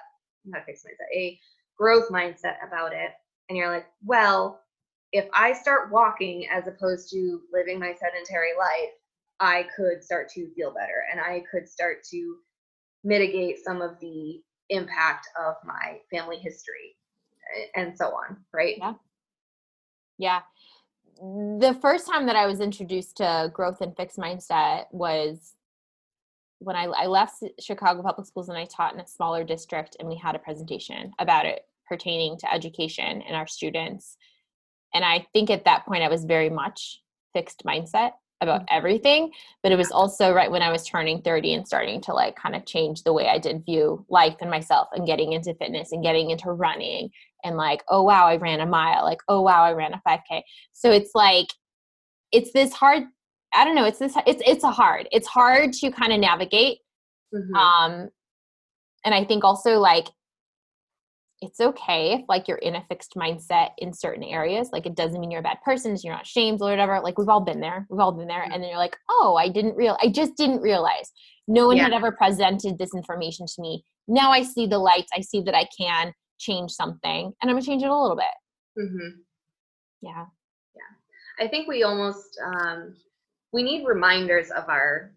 [0.44, 1.38] not a fixed mindset, a
[1.78, 3.10] growth mindset about it,
[3.48, 4.60] and you're like, well,
[5.12, 8.92] if I start walking as opposed to living my sedentary life,
[9.42, 12.36] I could start to feel better and I could start to
[13.02, 14.40] mitigate some of the
[14.70, 16.96] impact of my family history
[17.74, 18.76] and so on, right?
[18.78, 18.92] Yeah.
[20.16, 20.40] Yeah.
[21.18, 25.54] The first time that I was introduced to growth and fixed mindset was
[26.60, 30.08] when I, I left Chicago Public Schools and I taught in a smaller district, and
[30.08, 34.16] we had a presentation about it pertaining to education and our students.
[34.94, 38.12] And I think at that point, I was very much fixed mindset
[38.42, 39.30] about everything,
[39.62, 42.54] but it was also right when I was turning 30 and starting to like kind
[42.54, 46.02] of change the way I did view life and myself and getting into fitness and
[46.02, 47.10] getting into running
[47.44, 50.42] and like, oh wow, I ran a mile, like, oh wow, I ran a 5K.
[50.72, 51.46] So it's like,
[52.32, 53.04] it's this hard,
[53.54, 56.78] I don't know, it's this, it's, it's a hard, it's hard to kind of navigate.
[57.34, 57.54] Mhm.
[57.54, 58.08] Um,
[59.04, 60.08] and I think also like,
[61.42, 64.70] it's okay if like you're in a fixed mindset in certain areas.
[64.72, 67.00] Like it doesn't mean you're a bad person, you're not shamed or whatever.
[67.00, 67.86] Like we've all been there.
[67.90, 68.44] We've all been there.
[68.44, 71.10] And then you're like, oh, I didn't real I just didn't realize.
[71.48, 73.84] No one had ever presented this information to me.
[74.06, 75.10] Now I see the lights.
[75.14, 78.82] I see that I can change something and I'm gonna change it a little bit.
[78.82, 79.20] Mm-hmm.
[80.00, 80.26] Yeah.
[80.76, 81.44] Yeah.
[81.44, 82.94] I think we almost um,
[83.52, 85.12] we need reminders of our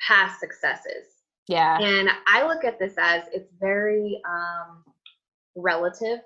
[0.00, 1.06] past successes.
[1.48, 1.80] Yeah.
[1.80, 4.84] And I look at this as it's very um,
[5.56, 6.20] relative.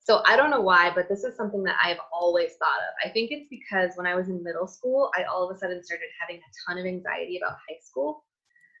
[0.00, 3.08] So I don't know why, but this is something that I've always thought of.
[3.08, 5.82] I think it's because when I was in middle school, I all of a sudden
[5.82, 8.24] started having a ton of anxiety about high school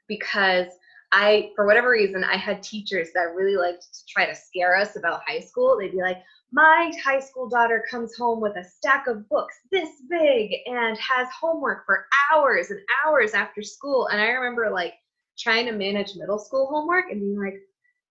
[0.06, 0.66] because
[1.12, 4.96] I, for whatever reason, I had teachers that really liked to try to scare us
[4.96, 5.78] about high school.
[5.78, 6.18] They'd be like,
[6.52, 11.28] my high school daughter comes home with a stack of books this big and has
[11.40, 14.08] homework for hours and hours after school.
[14.08, 14.94] And I remember like
[15.38, 17.60] trying to manage middle school homework and being like,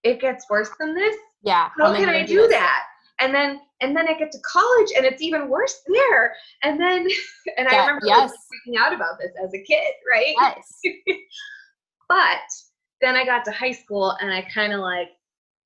[0.03, 1.15] it gets worse than this.
[1.43, 1.69] Yeah.
[1.77, 2.51] How can I do this?
[2.51, 2.83] that?
[3.19, 6.35] And then and then I get to college and it's even worse there.
[6.63, 7.07] And then
[7.57, 8.31] and I remember yes.
[8.31, 10.35] freaking out about this as a kid, right?
[10.37, 10.81] Yes.
[12.09, 12.51] But
[13.01, 15.09] then I got to high school and I kind of like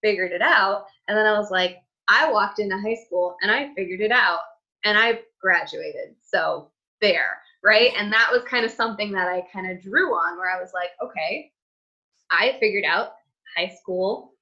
[0.02, 0.86] figured it out.
[1.08, 4.40] And then I was like, I walked into high school and I figured it out
[4.86, 6.16] and I graduated.
[6.24, 6.70] So
[7.02, 7.92] there, right?
[7.98, 10.72] And that was kind of something that I kind of drew on where I was
[10.74, 11.52] like, okay,
[12.32, 13.14] I figured out
[13.56, 14.34] high school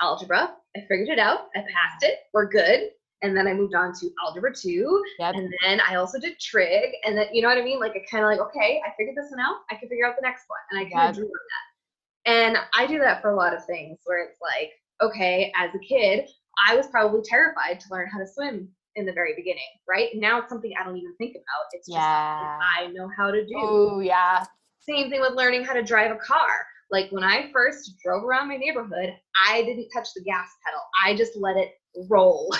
[0.00, 0.54] algebra.
[0.76, 1.48] I figured it out.
[1.54, 2.18] I passed it.
[2.34, 2.90] We're good.
[3.22, 5.02] And then I moved on to algebra two.
[5.18, 5.34] Yep.
[5.36, 6.90] And then I also did trig.
[7.04, 7.80] And then, you know what I mean?
[7.80, 9.56] Like, I kind of like, okay, I figured this one out.
[9.70, 10.60] I can figure out the next one.
[10.70, 11.10] And I kind Yep.
[11.10, 12.30] of drew on that.
[12.30, 15.78] And I do that for a lot of things where it's like, okay, as a
[15.78, 16.28] kid,
[16.66, 20.10] I was probably terrified to learn how to swim in the very beginning, right?
[20.14, 21.66] Now it's something I don't even think about.
[21.72, 22.38] It's just Yeah.
[22.40, 23.54] something I know how to do.
[23.56, 24.44] Oh yeah.
[24.80, 26.66] Same thing with learning how to drive a car.
[26.90, 29.14] Like when I first drove around my neighborhood,
[29.46, 30.80] I didn't touch the gas pedal.
[31.04, 31.72] I just let it
[32.08, 32.54] roll.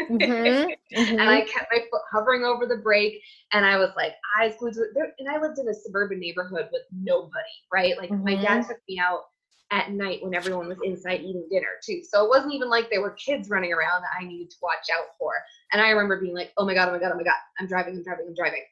[0.00, 1.48] Mhm, and I mhm.
[1.48, 3.20] kept my foot hovering over the brake
[3.52, 4.88] and I was like eyes glued to it.
[4.94, 7.32] There- And I lived in a suburban neighborhood with nobody,
[7.72, 7.96] right?
[7.98, 9.22] Like my dad took me out
[9.70, 12.00] at night when everyone was inside eating dinner too.
[12.08, 14.86] So it wasn't even like there were kids running around that I needed to watch
[14.96, 15.32] out for.
[15.72, 17.66] And I remember being like, oh my God, oh my God, oh my God, I'm
[17.66, 18.64] driving, I'm driving, I'm driving.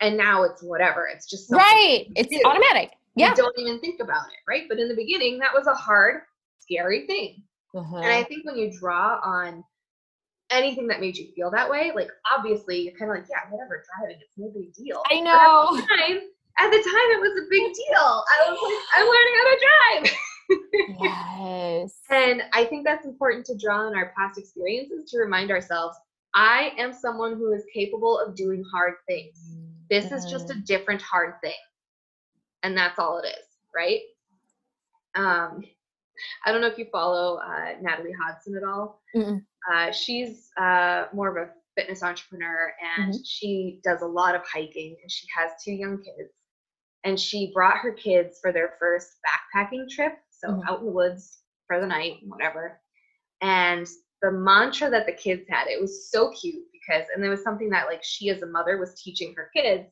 [0.00, 1.06] And now it's whatever.
[1.06, 2.06] It's just Right.
[2.16, 2.40] It's do.
[2.44, 2.90] automatic.
[3.14, 3.34] You Yeah.
[3.34, 4.64] don't even think about it, right?
[4.68, 6.22] But in the beginning, that was a hard,
[6.58, 7.42] scary thing.
[7.74, 7.96] And Uh-huh.
[7.98, 9.64] I think when you draw on
[10.50, 13.82] anything that made you feel that way, like obviously you're kind of like, yeah, whatever,
[13.98, 15.02] driving, it's no big deal.
[15.10, 15.76] I know.
[15.78, 16.20] At the time,
[16.58, 18.24] at the time, it was a big deal.
[18.28, 20.18] I was like, I'm learning how to drive.
[21.00, 21.98] Yes.
[22.10, 25.96] And I think that's important to draw on our past experiences to remind ourselves
[26.34, 29.56] I am someone who is capable of doing hard things.
[29.88, 31.54] This is just a different hard thing.
[32.62, 34.00] And that's all it is, right?
[35.14, 35.64] Um,
[36.44, 39.02] I don't know if you follow uh, Natalie Hodson at all.
[39.72, 44.96] Uh, she's uh, more of a fitness entrepreneur and she does a lot of hiking
[45.02, 46.30] and she has two young kids.
[47.04, 50.68] And she brought her kids for their first backpacking trip, so Mhm.
[50.68, 52.80] out in the woods for the night, whatever.
[53.40, 53.88] And
[54.20, 57.70] the mantra that the kids had, it was so cute because, and there was something
[57.70, 59.90] that like she as a mother was teaching her kids,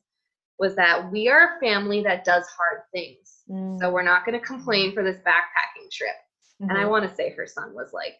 [0.61, 3.39] was that we are a family that does hard things.
[3.49, 3.79] Mm.
[3.79, 6.15] So we're not going to complain for this backpacking trip.
[6.59, 6.89] And I Mhm.
[6.91, 8.15] want to say her son was like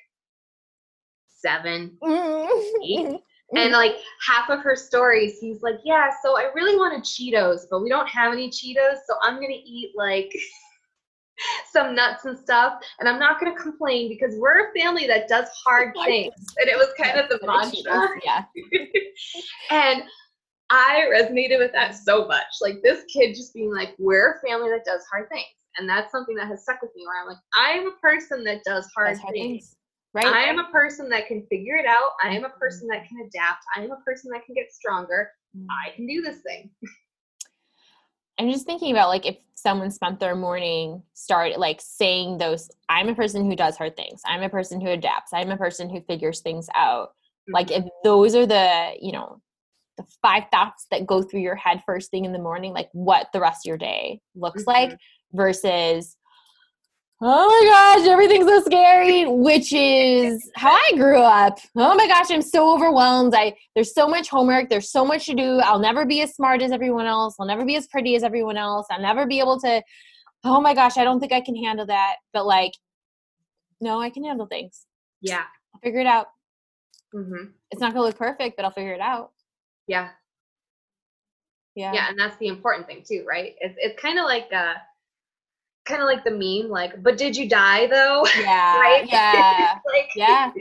[1.27, 1.97] seven.
[3.53, 3.59] Mm.
[3.63, 7.81] And like half of her stories, he's like, Yeah, so I really wanted Cheetos, but
[7.81, 8.99] we don't have any Cheetos.
[9.05, 10.31] So I'm going to eat like
[11.73, 12.81] some nuts and stuff.
[12.99, 16.33] And I'm not going to complain because we're a family that does hard things.
[16.59, 18.07] And it was kind of the mantra.
[18.23, 18.43] Yeah.
[19.69, 20.03] and
[20.71, 22.61] I resonated with that so much.
[22.61, 25.45] Like this kid just being like, we're a family that does hard things.
[25.77, 28.63] And that's something that has stuck with me where I'm like, I'm a person that
[28.63, 29.63] does hard, hard things.
[29.65, 29.75] things.
[30.13, 30.25] Right.
[30.25, 32.11] I am a person that can figure it out.
[32.23, 33.63] I am a person that can adapt.
[33.75, 35.31] I am a person that can get stronger.
[35.55, 35.67] Mm.
[35.69, 36.69] I can do this thing.
[38.39, 43.09] I'm just thinking about like if someone spent their morning start like saying those I'm
[43.09, 44.21] a person who does hard things.
[44.25, 45.31] I'm a person who adapts.
[45.33, 47.13] I'm a person who figures things out.
[47.49, 47.79] Like Mhm.
[47.79, 49.41] if those are the, you know,
[49.97, 53.27] the five thoughts that go through your head first thing in the morning, like what
[53.33, 54.97] the rest of your day looks like
[55.33, 56.15] versus
[57.23, 61.59] oh my gosh, everything's so scary, which is how I grew up.
[61.75, 63.33] Oh my gosh, I'm so overwhelmed.
[63.35, 65.59] I there's so much homework, there's so much to do.
[65.59, 67.35] I'll never be as smart as everyone else.
[67.39, 68.87] I'll never be as pretty as everyone else.
[68.89, 69.83] I'll never be able to
[70.43, 72.15] Oh my gosh, I don't think I can handle that.
[72.33, 72.73] But like
[73.79, 74.85] no, I can handle things.
[75.21, 75.43] yeah.
[75.73, 76.27] I'll figure it out.
[77.13, 79.31] hmm It's not going to look perfect, but I'll figure it out.
[79.91, 80.07] Yeah.
[81.75, 81.91] Yeah.
[81.93, 82.09] Yeah.
[82.09, 83.55] And that's the important thing too, right?
[83.59, 84.75] It's, it's kind of like, uh,
[85.85, 88.25] kind of like the meme, like, but did you die though?
[88.39, 88.79] Yeah.
[88.79, 89.05] right?
[89.11, 89.79] Yeah.
[89.85, 90.51] like, Yeah.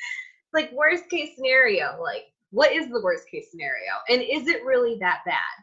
[0.52, 3.92] like worst case scenario, like what is the worst case scenario?
[4.10, 5.56] And is it really that bad?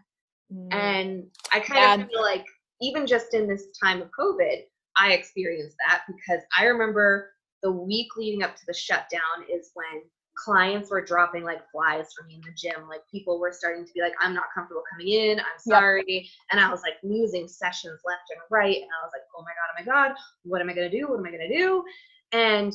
[0.52, 0.74] Mm.
[0.74, 1.24] And
[1.54, 2.46] I kind of feel like
[2.82, 4.64] even just in this time of COVID,
[4.98, 7.32] I experienced that because I remember
[7.62, 10.02] the week leading up to the shutdown is when
[10.44, 12.88] clients were dropping like flies for me in the gym.
[12.90, 15.40] Like people were starting to be like, I'm not comfortable coming in.
[15.40, 15.80] I'm Yep.
[15.80, 16.30] sorry.
[16.52, 18.76] And I was like losing sessions left and right.
[18.76, 20.98] And I was like, oh my God, oh my God, what am I going to
[20.98, 21.08] do?
[21.08, 21.84] What am I going to do?
[22.32, 22.74] And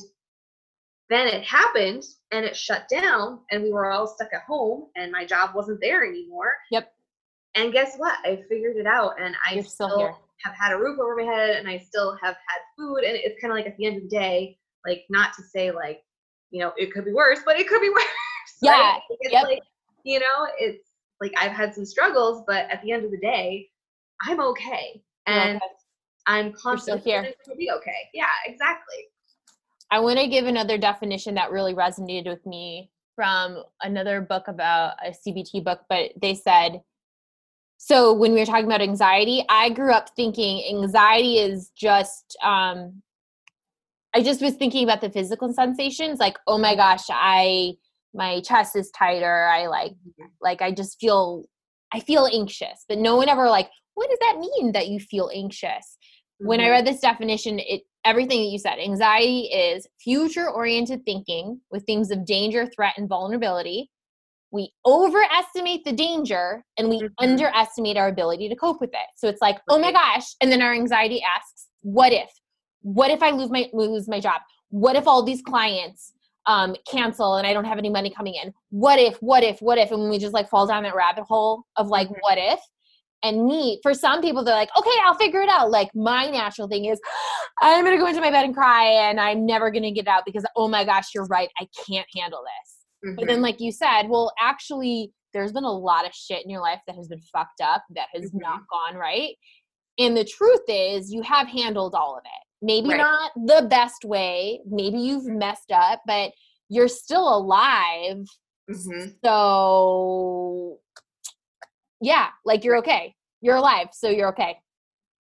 [1.09, 5.11] then it happened and it shut down and we were all stuck at home and
[5.11, 6.53] my job wasn't there anymore.
[6.71, 6.91] Yep.
[7.55, 8.17] And guess what?
[8.25, 11.23] I figured it out and I You're still still have had a roof over my
[11.23, 13.03] head and I still have had food.
[13.03, 15.71] And it's kind of like at the end of the day, like not to say
[15.71, 16.01] like,
[16.51, 18.03] you know, it could be worse, but it could be worse.
[18.61, 19.01] Yeah, right?
[19.21, 19.43] It's yep.
[19.43, 19.61] like,
[20.03, 20.89] you know, it's
[21.21, 23.69] like I've had some struggles, but at the end of the day,
[24.27, 25.01] I'm okay.
[25.25, 25.65] And okay.
[26.25, 27.21] I'm confident here.
[27.21, 28.09] that it's gonna be okay.
[28.13, 29.07] Yeah, exactly.
[29.89, 34.95] I want to give another definition that really resonated with me from another book about
[35.03, 36.81] a CBT book, but they said,
[37.77, 43.01] so when we were talking about anxiety, I grew up thinking anxiety is just, um,
[44.13, 47.73] I just was thinking about the physical sensations, like, oh my gosh, I,
[48.13, 49.47] my chest is tighter.
[49.47, 49.93] I like,
[50.41, 51.45] like, I just feel,
[51.93, 55.29] I feel anxious, but no one ever like, what does that mean that you feel
[55.33, 55.97] anxious?
[56.39, 56.71] when I Mhm.
[56.71, 58.77] read this definition, it everything that you said.
[58.79, 63.89] Anxiety is future oriented thinking with things of danger, threat, and vulnerability.
[64.51, 67.09] We overestimate the danger and we Mhm.
[67.17, 69.07] underestimate our ability to cope with it.
[69.15, 70.35] So it's like, oh my gosh.
[70.39, 72.29] And then our anxiety asks, what if?
[72.81, 74.41] What if I lose my lose my job?
[74.69, 76.13] What if all these clients
[76.45, 78.53] um, cancel and I don't have any money coming in?
[78.69, 79.91] What if, what if, what if?
[79.91, 82.15] And we just like fall down that rabbit hole of like, Mhm.
[82.21, 82.59] what if?
[83.23, 85.71] And me, for some people, they're like, okay, I'll figure it out.
[85.71, 86.99] Like, my natural thing is,
[87.61, 90.45] I'm gonna go into my bed and cry, and I'm never gonna get out because,
[90.55, 93.15] oh my gosh, you're right, I can't handle this.
[93.15, 93.27] But Mhm.
[93.27, 96.79] then, like you said, well, actually, there's been a lot of shit in your life
[96.87, 98.41] that has been fucked up, that has Mhm.
[98.41, 99.35] not gone right.
[99.97, 102.46] And the truth is, you have handled all of it.
[102.61, 102.97] Maybe Right.
[102.97, 106.31] not the best way, maybe you've messed up, but
[106.69, 108.25] you're still alive.
[108.69, 109.15] Mhm.
[109.23, 110.79] So,
[112.01, 113.15] yeah, like you're okay.
[113.41, 114.59] You're alive, so you're okay.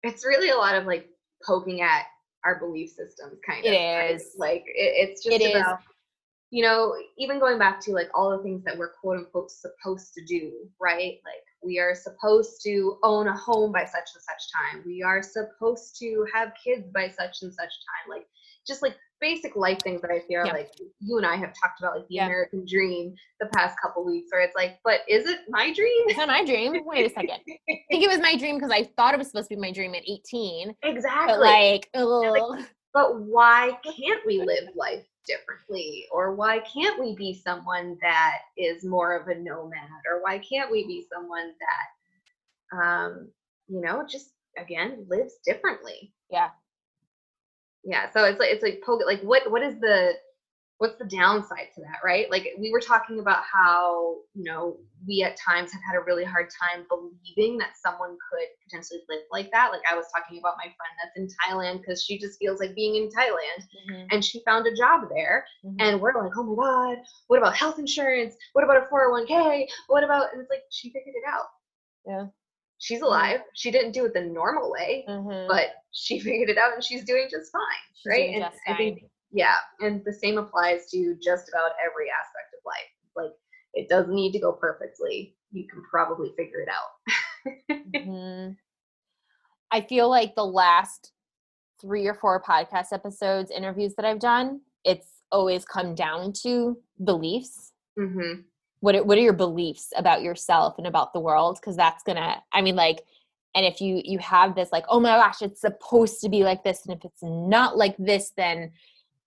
[0.05, 1.09] it's really a lot of like
[1.47, 2.07] poking at
[2.45, 4.15] our belief systems kind It of right?
[4.17, 4.35] is.
[4.37, 5.55] like it, it's just It is.
[5.55, 5.79] about
[6.51, 10.13] you know even going back to like all the things that we're quote unquote supposed
[10.15, 14.53] to do right like we are supposed to own a home by such and such
[14.53, 18.27] time we are supposed to have kids by such and such time like
[18.67, 21.97] just like basic life things that i feel like you and i have talked about
[21.97, 25.73] like the american dream the past couple weeks where it's like but is it my
[25.73, 26.83] dream It's not my dream.
[26.85, 27.39] Wait a second.
[27.69, 29.73] I think it was my dream because I thought it was supposed to be my
[29.73, 30.75] dream at 18.
[30.83, 37.15] exactly But like, like, but why can't we live life differently or why can't we
[37.15, 41.53] be someone that is more of a nomad or why can't we be someone
[42.73, 43.29] that um
[43.69, 46.13] you know just again lives differently?
[46.31, 46.51] Yeah,
[47.85, 50.13] yeah so it's like it's like poke like what what is the
[50.83, 52.29] what's the downside to that right?
[52.29, 56.25] Like we were talking about how you know we at times have had a really
[56.25, 59.71] hard time believing that someone could potentially live like that.
[59.71, 62.75] Like i was talking about my friend that's in thailand because she just feels like
[62.75, 65.77] being in thailand Mhm, and she found a job there mhm.
[65.79, 66.99] and we're like oh my god
[67.29, 68.35] what about health insurance?
[68.55, 71.47] What about a 401k what about and it's like she figured it out.
[72.05, 72.27] Yeah.
[72.79, 73.41] she's alive.
[73.55, 75.47] She didn't do it the normal way Mhm.
[75.47, 78.31] but she figured it out and she's doing just fine She's right?
[78.35, 79.05] and just i think.
[79.33, 83.33] Yeah and the same applies to just about every aspect of life like
[83.75, 88.57] it doesn't need to go perfectly you can probably figure it out Mhm.
[89.71, 91.13] I feel like the last
[91.81, 97.73] three or four podcast episodes, interviews that I've done, it's always come down to beliefs.
[97.97, 98.43] hmm
[98.81, 101.59] What are, what are your beliefs about yourself and about the world?
[101.61, 103.03] Because that's gonna, I mean, like,
[103.55, 106.65] and if you you have this like, oh my gosh, it's supposed to be like
[106.65, 108.73] this, and if it's not like this, then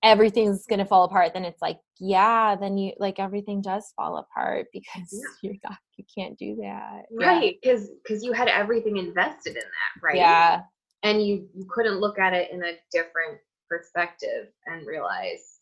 [0.06, 1.34] everything's gonna fall apart.
[1.34, 5.28] Then it's like, yeah, then you like everything does fall apart because Yeah.
[5.42, 7.04] you're not, you can't do that.
[7.12, 10.62] Right because because you had everything invested in that right Yeah.
[11.04, 15.60] and you you couldn't look at it in a different perspective and realize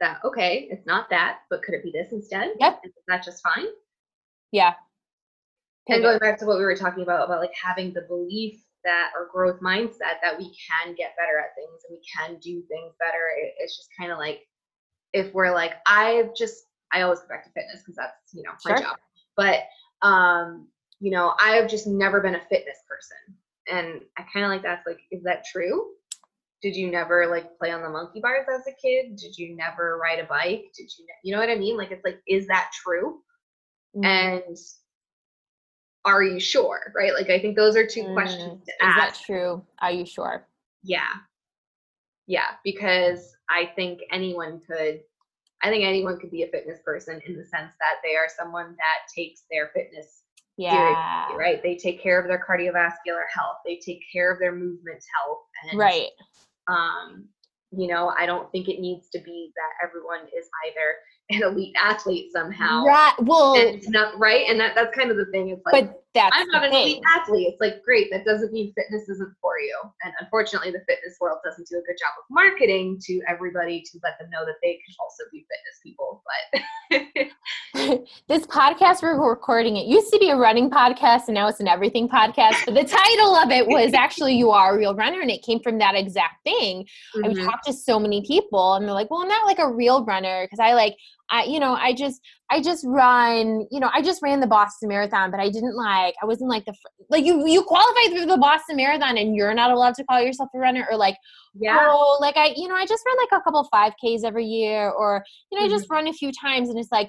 [0.00, 2.80] that okay it's not that but could it be this instead Yep.
[2.82, 3.66] and is that just fine
[4.52, 4.72] Yeah.
[5.88, 9.10] and going back to what we were talking about about like having the belief that
[9.18, 12.94] or growth mindset that we can get better at things and we can do things
[12.98, 13.30] better.
[13.40, 14.40] It, it's just kind of like
[15.12, 18.52] if we're like i've just i always go back to fitness because that's you know
[18.64, 18.82] my Sure.
[18.82, 18.96] job.
[19.36, 19.60] But
[20.06, 20.68] um
[21.00, 23.36] you know i've just never been a fitness person.
[23.70, 25.90] And i kind of like that's like is that true?
[26.62, 29.16] Did you never like play on the monkey bars as a kid?
[29.16, 30.66] Did you never ride a bike?
[30.76, 31.76] Did you you know what i mean?
[31.76, 33.20] Like it's like is that true?
[33.96, 34.04] Mhm.
[34.06, 34.56] and
[36.04, 39.14] are you sure right like i think those are two Mm, questions to Is that
[39.24, 39.62] true?
[39.80, 40.46] Are you sure?
[40.82, 41.12] yeah
[42.26, 45.00] yeah because i think anyone could
[45.62, 48.70] i think anyone could be a fitness person in the sense that they are someone
[48.78, 50.22] that takes their fitness
[50.56, 50.70] Yeah.
[50.72, 55.02] seriously right they take care of their cardiovascular health they take care of their movement
[55.16, 55.38] health
[55.70, 56.10] and Right.
[56.68, 57.26] um
[57.70, 60.96] you know i don't think it needs to be that everyone is either
[61.30, 63.14] an elite athlete somehow Right.
[63.20, 65.98] Well, and it's not right and that that's kind of the thing it's like but
[66.14, 66.82] that's I'm not an thing.
[66.96, 67.48] elite athlete.
[67.48, 68.10] It's like great.
[68.10, 69.74] That doesn't mean fitness isn't for you.
[70.04, 73.98] And unfortunately, the fitness world doesn't do a good job of marketing to everybody to
[74.02, 76.22] let them know that they can also be fitness people.
[76.52, 76.62] But
[78.28, 81.68] this podcast we're recording, it used to be a running podcast and now it's an
[81.68, 82.56] everything podcast.
[82.66, 85.60] But the title of it was actually You Are a Real Runner, and it came
[85.60, 86.86] from that exact thing.
[87.24, 87.44] I've Mhm.
[87.46, 90.44] talked to so many people and they're like, well, I'm not like a real runner
[90.44, 90.94] because I like,
[91.32, 94.90] I, you know, I just, I just run, you know, I just ran the Boston
[94.90, 96.74] Marathon, but I didn't like, I wasn't like the,
[97.08, 100.50] like you, you qualified for the Boston Marathon and you're not allowed to call yourself
[100.54, 101.16] a runner or like,
[101.54, 104.90] yeah, oh, like I, you know, I just run like a couple 5Ks every year
[104.90, 105.76] or, you know, I mm-hmm.
[105.76, 107.08] just run a few times and it's like,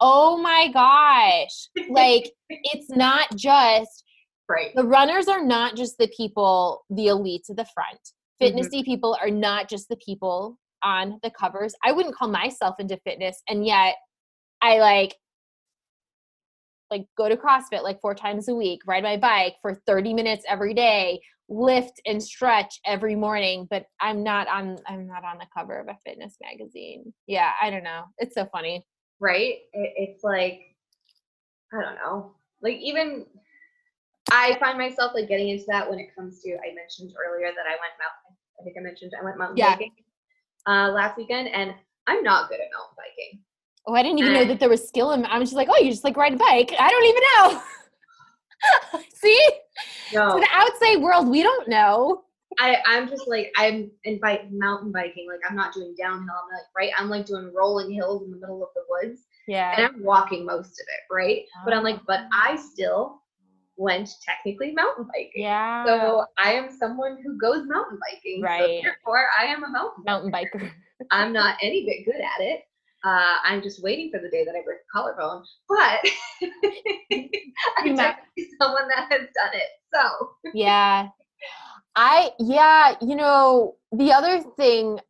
[0.00, 4.04] oh my gosh, like it's not just
[4.50, 4.74] right.
[4.74, 8.00] the runners are not just the people, the elites at the front.
[8.42, 8.58] Mm-hmm.
[8.58, 11.74] fitnessy people are not just the people on the covers.
[11.84, 13.96] I wouldn't call myself into fitness, and yet
[14.60, 15.16] I like
[16.90, 20.44] like go to CrossFit like four times a week, ride my bike for 30 minutes
[20.46, 25.46] every day, lift and stretch every morning, but I'm not on I'm not on the
[25.56, 27.12] cover of a fitness magazine.
[27.26, 28.04] Yeah, I don't know.
[28.18, 28.84] It's so funny.
[29.20, 29.54] right?
[29.72, 30.60] It's like,
[31.72, 32.34] I don't know.
[32.60, 33.24] Like even
[34.30, 37.66] I find myself like getting into that when it comes to I mentioned earlier that
[37.66, 38.36] I went mountain.
[38.60, 39.70] I think I mentioned I went mountain Yeah.
[39.76, 39.92] biking
[40.66, 41.74] uh, last weekend, and
[42.06, 43.40] I'm not good at mountain biking.
[43.86, 44.44] Oh, I didn't even know Uh.
[44.46, 46.36] that there was skill in I was just like, oh, you just like ride a
[46.36, 46.72] bike.
[46.78, 47.62] I don't even know.
[49.14, 49.48] See?
[50.12, 52.22] No, To the outside world, we don't know.
[52.60, 55.26] I I'm just like I'm in bike mountain biking.
[55.26, 56.34] Like I'm not doing downhill.
[56.34, 56.92] I'm like right.
[56.98, 59.72] I'm like doing rolling hills in the middle of the woods, Yeah.
[59.74, 61.44] and I'm walking most of it, right?
[61.64, 63.21] But I'm like, but I still
[63.76, 65.42] went technically mountain biking.
[65.42, 65.84] Yeah.
[65.86, 68.40] So I am someone who goes mountain biking.
[68.40, 68.82] So Right.
[68.82, 70.04] therefore, I am a mountain.
[70.04, 70.70] mountain biker.
[71.10, 72.60] I'm not any bit good at it.
[73.04, 75.42] Uh, I'm just waiting for the day that I break a collarbone.
[75.68, 76.00] But
[77.78, 79.68] I'm might- definitely someone that has done it.
[79.92, 81.08] So yeah.
[81.96, 85.00] I yeah, you know, the other thing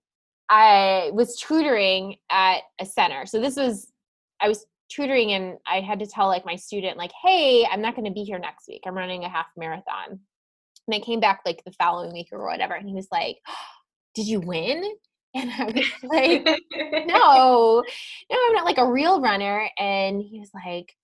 [0.48, 3.26] I was tutoring at a center.
[3.26, 3.92] So this was
[4.40, 7.94] I was tutoring and I had to tell like my student like, "Hey, I'm not
[7.94, 8.82] going to be here next week.
[8.86, 10.20] I'm running a half marathon."
[10.88, 13.38] And I came back like the following week or whatever and he was like,
[14.14, 14.82] "Did you win?"
[15.34, 16.44] And I was like,
[17.06, 17.82] no,
[18.30, 19.66] no, I'm not like a real runner.
[19.78, 20.94] And he was like,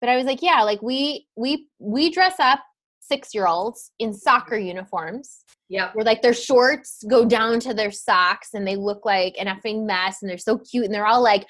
[0.00, 2.58] but I was like, yeah, like we we we dress up
[3.00, 5.90] six year olds in soccer uniforms Yeah.
[5.92, 9.84] where like their shorts go down to their socks and they look like an effing
[9.86, 11.46] mess and they're so cute and they're all like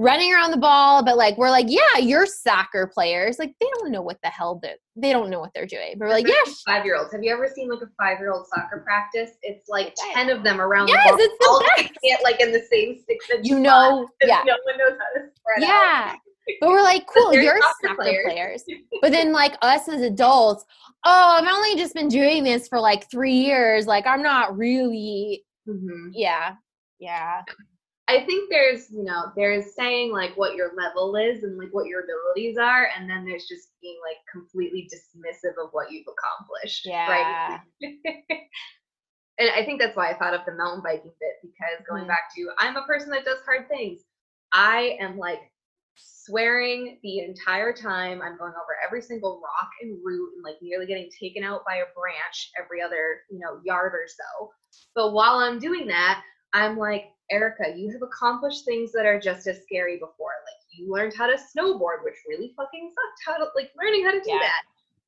[0.00, 3.38] running around the ball, but like we're like, yeah, you're soccer players.
[3.38, 5.94] Like they don't know what the hell they they don't know what they're doing.
[5.98, 7.12] But we're like, yeah, Five year olds.
[7.12, 9.30] Have you ever seen like a five year old soccer practice?
[9.42, 9.94] It's like.
[10.14, 11.20] 10 of them around Yes, the ball.
[11.20, 11.92] it's the all best.
[12.02, 14.42] it like in the same six you spot, know, yeah.
[14.46, 15.68] No one knows how to spread out.
[15.68, 16.14] Yeah.
[16.60, 18.24] But we're like, cool, you're soccer soccer players.
[18.26, 18.64] players.
[19.02, 20.64] But then, like, us as adults,
[21.04, 23.86] oh, I've only just been doing this for like three years.
[23.86, 26.08] Like, I'm not really, Mhm.
[26.12, 26.54] yeah,
[26.98, 27.42] yeah,
[28.10, 31.86] I think there's, you know, there's saying like what your level is and like what
[31.86, 36.86] your abilities are, and then there's just being like completely dismissive of what you've accomplished.
[36.88, 37.60] Right.
[39.38, 42.08] and I think that's why I thought of the mountain biking bit because going Mhm.
[42.08, 44.00] back to I'm a person that does hard things.
[44.52, 45.40] I am like
[45.94, 48.22] swearing the entire time.
[48.22, 51.76] I'm going over every single rock and root and like nearly getting taken out by
[51.76, 54.50] a branch every other, you know, yard or so.
[54.96, 56.22] But while I'm doing that,
[56.52, 60.32] I'm like, Erika, you have accomplished things that are just as scary before.
[60.46, 63.20] Like you learned how to snowboard, which really fucking sucked.
[63.26, 64.38] How to like learning how to do Yeah.
[64.40, 64.62] that.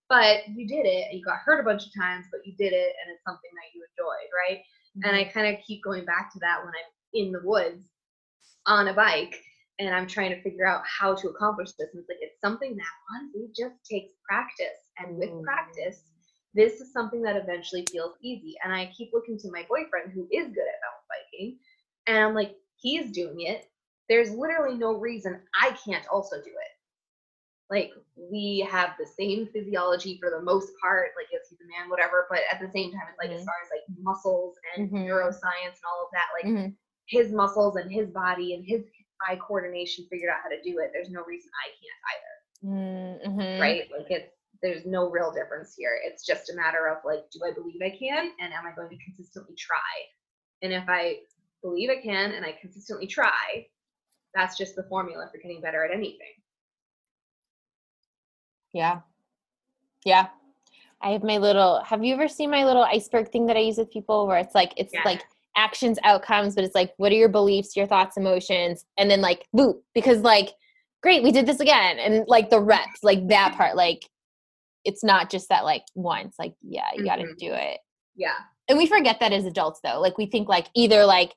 [0.09, 2.73] But you did it and you got hurt a bunch of times, but you did
[2.73, 4.63] it and it's something that you enjoyed, right?
[5.05, 7.83] And I kind of keep going back to that when I'm in the woods
[8.67, 9.41] on a bike
[9.79, 11.89] and I'm trying to figure out how to accomplish this.
[11.93, 14.91] And it's like it's something that honestly just takes practice.
[14.99, 15.43] And with Mm.
[15.45, 16.03] practice,
[16.55, 18.57] this is something that eventually feels easy.
[18.63, 21.59] And I keep looking to my boyfriend who is good at mountain biking,
[22.07, 23.71] and I'm like, he's doing it.
[24.09, 26.69] There's literally no reason I can't also do it.
[27.71, 31.89] Like we have the same physiology for the most part, like yes, he's a man,
[31.89, 32.27] whatever.
[32.29, 33.47] But at the same time, it's like as Mhm.
[33.47, 35.07] far as like muscles and Mhm.
[35.07, 36.77] neuroscience and all of that, like Mhm.
[37.07, 38.85] his muscles and his body and his
[39.27, 40.91] eye coordination figured out how to do it.
[40.93, 43.61] There's no reason I can't either, Mhm.
[43.61, 43.91] right?
[43.91, 45.99] Like it's there's no real difference here.
[46.05, 48.91] It's just a matter of like, do I believe I can, and am I going
[48.91, 49.79] to consistently try?
[50.63, 51.21] And if I
[51.63, 53.67] believe I can and I consistently try,
[54.35, 56.27] that's just the formula for getting better at anything.
[58.73, 59.01] Yeah.
[60.05, 60.29] Yeah.
[61.01, 63.77] I have my little have you ever seen my little iceberg thing that I use
[63.77, 65.03] with people where it's like it's Yeah.
[65.05, 65.23] like
[65.57, 69.47] actions, outcomes, but it's like what are your beliefs, your thoughts, emotions, and then like
[69.55, 70.51] boop, because like
[71.03, 71.99] great, we did this again.
[71.99, 74.09] And like the reps, like that part, like
[74.85, 77.37] it's not just that like once, like, yeah, you gotta Mhm.
[77.37, 77.81] do it.
[78.17, 78.39] Yeah.
[78.69, 80.01] And we forget that as adults though.
[80.01, 81.35] Like we think like either like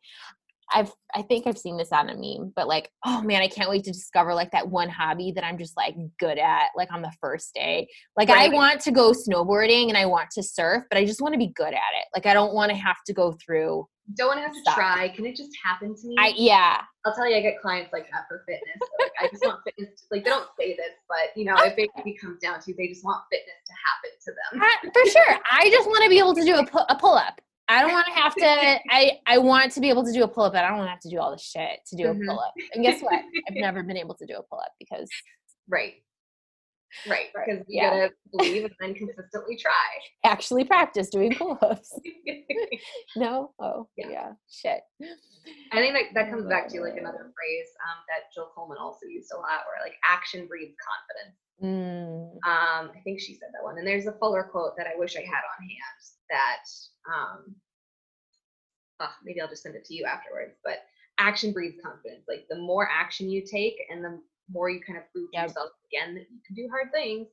[0.74, 3.70] I've I think I've seen this on a meme, but like, oh man, I can't
[3.70, 7.02] wait to discover like that one hobby that I'm just like good at, like on
[7.02, 7.88] the first day.
[8.18, 11.34] Like I want to go snowboarding and I want to surf, but I just want
[11.34, 12.08] to be good at it.
[12.16, 14.76] Like I don't want to have to go through Don't want to have to Stop.
[14.76, 15.10] try.
[15.10, 16.15] Can it just happen to me?
[16.19, 16.82] I yeah.
[17.06, 18.77] I'll tell you, I get clients like that for fitness.
[18.80, 20.02] So, like, I just want fitness.
[20.02, 21.90] To, like they don't say this, but you know, if it
[22.22, 24.61] comes down to, they just want fitness to happen to them.
[24.61, 25.40] I- for sure.
[25.52, 27.41] I just want to be able to do a, pu- a pull up.
[27.68, 28.80] I don't want to have to.
[28.91, 30.88] I I want to be able to do a pull up, but I don't want
[30.88, 32.27] to have to do all the shit to do a mm-hmm.
[32.27, 32.53] pull up.
[32.73, 33.14] And guess what?
[33.49, 35.10] I've never been able to do a pull up because
[35.68, 35.95] Right.
[37.08, 37.28] Right.
[37.36, 37.90] Right, Because you yeah.
[37.90, 39.72] gotta believe and then consistently try.
[40.24, 41.98] Actually practice doing pull-ups.
[43.16, 43.52] No?
[43.60, 44.10] Oh, Yeah.
[44.10, 44.32] yeah.
[44.50, 44.82] Shit.
[45.72, 49.06] I think that, that comes back to like another phrase um, that Jill Coleman also
[49.08, 51.38] used a lot, where like action breeds confidence.
[51.64, 53.78] Mm, Um, I think she said that one.
[53.78, 56.66] And there's a fuller quote that I wish I had on hand that
[57.14, 57.56] um,
[59.00, 60.56] ah, maybe I'll just send it to you afterwards.
[60.64, 60.80] But
[61.20, 62.26] action breeds confidence.
[62.28, 64.20] Like the more action you take and the
[64.50, 67.28] more you kind of prove to yourself again that you can do hard things,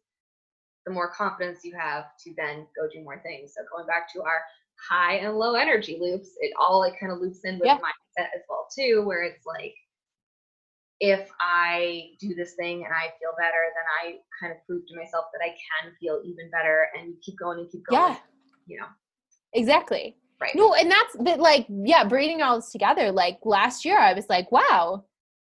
[0.86, 3.52] the more confidence you have to then go do more things.
[3.56, 4.42] So going back to our
[4.88, 7.76] high and low energy loops, it all like kind of loops in with Yeah.
[7.78, 9.74] mindset as well too, where it's like
[11.00, 14.96] if I do this thing and I feel better, then I kind of prove to
[14.96, 18.12] myself that I can feel even better and keep going and keep going.
[18.12, 18.16] yeah,
[18.66, 18.86] You know,
[19.52, 20.16] exactly.
[20.40, 20.54] right.
[20.54, 23.10] No, and that's but like yeah, braiding all this together.
[23.10, 25.04] Like last year, I was like, wow,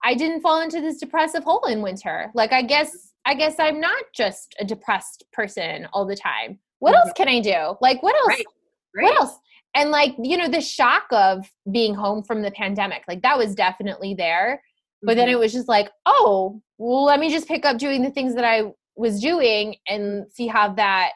[0.05, 2.31] I didn't fall into this depressive hole in winter.
[2.35, 6.59] Like I guess I guess I'm not just a depressed person all the time.
[6.81, 7.77] What else can I do?
[7.81, 8.29] Like what else?
[8.29, 8.47] Right.
[8.95, 9.03] Right.
[9.05, 9.39] What else?
[9.75, 13.55] And like you know, the shock of being home from the pandemic, like that was
[13.55, 14.63] definitely there.
[15.03, 15.33] But then Mhm.
[15.33, 18.45] it was just like, oh, well, let me just pick up doing the things that
[18.45, 21.13] I was doing and see how that.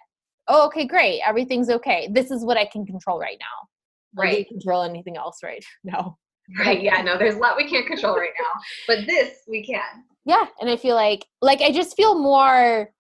[0.46, 1.20] Oh, okay, great.
[1.26, 2.08] Everything's okay.
[2.10, 3.68] This is what I can control right now.
[4.16, 4.48] Like, do you Right.
[4.48, 6.18] control anything else right now?
[6.58, 6.80] Right.
[6.82, 7.02] Yeah.
[7.02, 10.04] No, there's a lot we can't control right now, but this we can.
[10.24, 12.90] Yeah, and I feel like like I just feel more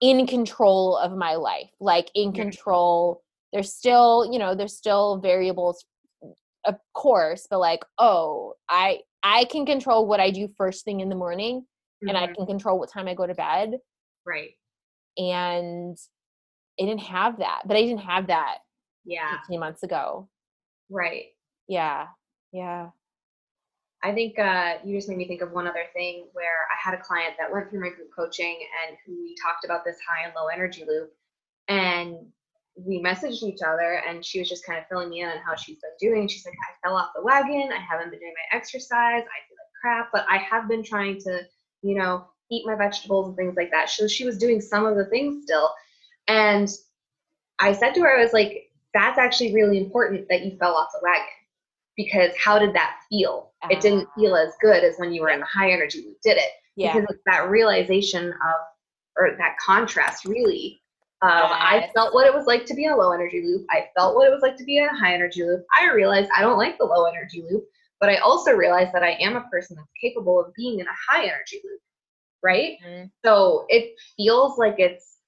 [0.00, 1.70] in control of my life.
[1.80, 3.22] Like in control.
[3.52, 5.84] There's still, you know, there's still variables
[6.66, 11.08] of course, but like, oh, I I can control what I do first thing in
[11.08, 11.66] the morning
[12.02, 12.34] and I Mhm.
[12.36, 13.78] can control what time I go to bed
[14.26, 14.50] Right.
[15.18, 15.96] and
[16.80, 17.62] I didn't have that.
[17.66, 18.58] But I didn't have that
[19.04, 19.38] Yeah.
[19.44, 20.28] 18 months ago.
[20.90, 21.34] Right.
[21.68, 22.08] Yeah.
[22.52, 22.90] Yeah.
[24.02, 26.98] I think uh, you just made me think of one other thing where I had
[26.98, 28.58] a client that went through my group coaching
[28.88, 31.12] and we talked about this high and low energy loop.
[31.68, 32.16] And
[32.76, 35.54] we messaged each other and she was just kind of filling me in on how
[35.54, 36.28] she's been doing.
[36.28, 37.70] She's like, I fell off the wagon.
[37.72, 38.90] I haven't been doing my exercise.
[38.96, 41.42] I feel like crap, but I have been trying to,
[41.82, 43.90] you know, eat my vegetables and things like that.
[43.90, 45.70] So she was doing some of the things still.
[46.26, 46.68] And
[47.58, 50.88] I said to her, I was like, that's actually really important that you fell off
[50.92, 51.26] the wagon
[52.02, 53.52] because how did that feel?
[53.68, 56.38] It didn't feel as good as when you were in the high energy loop, did
[56.38, 56.50] it?
[56.76, 56.94] Yeah.
[56.94, 58.60] Because it's that realization of,
[59.18, 60.80] or that contrast really.
[61.22, 63.66] Of I felt what it was like to be in a low energy loop.
[63.68, 65.62] I felt what it was like to be in a high energy loop.
[65.78, 67.64] I realized I don't like the low energy loop,
[68.00, 70.98] but I also realized that I am a person that's capable of being in a
[71.10, 71.80] high energy loop,
[72.42, 72.78] right?
[72.82, 73.10] Mhm.
[73.22, 75.18] So it feels like it's,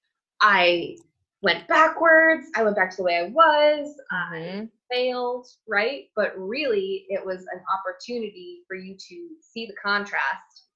[0.40, 0.97] I
[1.43, 4.70] went backwards, I went back to the way I was, I Mhm.
[4.90, 6.10] failed, right?
[6.14, 10.69] But really, it was an opportunity for you to see the contrast,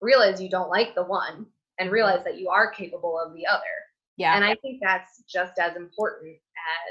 [0.00, 3.64] realize you don't like the one, and realize that you are capable of the other.
[4.16, 4.34] Yeah.
[4.36, 6.40] And I think that's just as important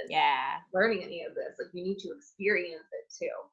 [0.03, 0.61] as yeah.
[0.73, 1.57] learning any of this.
[1.59, 3.49] Like, you need to experience it too.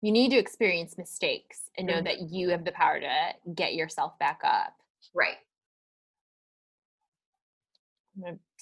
[0.00, 2.04] You need to experience mistakes and know Mhm.
[2.04, 4.76] that you have the power to get yourself back up.
[5.14, 5.38] Right.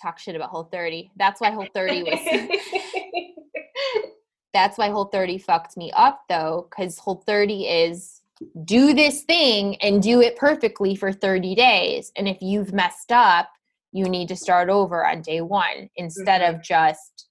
[0.01, 1.11] Talk shit about Whole 30.
[1.17, 2.21] That's why Whole 30 was
[4.53, 8.21] that's why Whole 30 fucked me up though, because Whole 30 is
[8.65, 12.11] do this thing and do it perfectly for 30 days.
[12.17, 13.51] And if you've messed up,
[13.93, 16.63] you need to start over on day one instead of mm-hmm.
[16.63, 17.29] just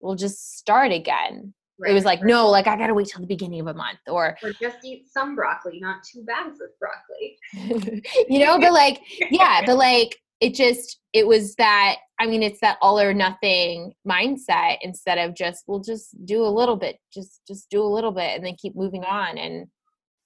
[0.00, 1.52] we'll just start again.
[1.86, 4.38] It was like, no, like I gotta wait till the beginning of a month or
[4.42, 8.02] Or just eat some broccoli, not two bags of broccoli.
[8.28, 12.60] you know, but like, yeah, but like it just it was that I mean, it's
[12.60, 17.40] that all or nothing mindset instead of just we'll just do a little bit, just
[17.46, 19.66] just do a little bit and then keep moving on and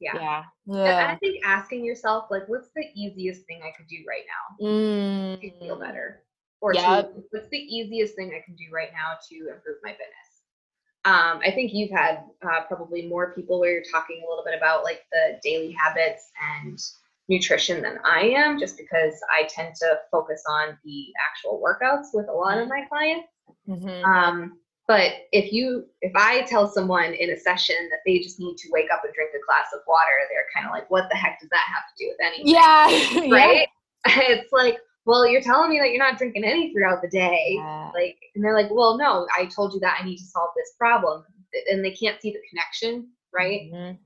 [0.01, 0.45] Yeah.
[0.67, 1.01] yeah.
[1.01, 4.67] And I think asking yourself, like, what's the easiest thing I could do right now
[4.67, 5.41] Mm.
[5.41, 6.25] to feel better?
[6.63, 6.85] Or Yep.
[7.15, 10.31] to, what's the easiest thing I can do right now to improve my fitness?
[11.05, 14.57] Um, I think you've had uh, probably more people where you're talking a little bit
[14.57, 16.79] about like the daily habits and
[17.31, 22.29] nutrition than I am, just because I tend to focus on the actual workouts with
[22.29, 23.29] a lot of my clients.
[23.69, 24.05] Mhm.
[24.05, 24.59] Um,
[24.89, 28.69] but if you, if I tell someone in a session that they just need to
[28.73, 31.39] wake up and drink a glass of water, they're kind of like, what the heck
[31.39, 32.49] does that have to do with anything?
[32.49, 32.89] Yeah.
[33.25, 33.35] yeah.
[33.35, 33.69] Right?
[34.07, 37.53] It's like, well, you're telling me that you're not drinking any throughout the day.
[37.57, 37.91] Yeah.
[37.93, 40.73] Like, and they're like, well, no, I told you that I need to solve this
[40.79, 41.23] problem.
[41.71, 43.71] And they can't see the connection, right?
[43.71, 43.99] Mhm.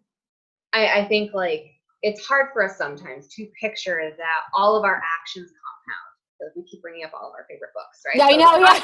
[0.73, 1.74] I, I think like
[2.05, 6.11] it's hard for us sometimes to picture that all of our actions compound.
[6.39, 8.17] So we keep bringing up all of our favorite books, right?
[8.17, 8.79] Yeah, I know, yeah.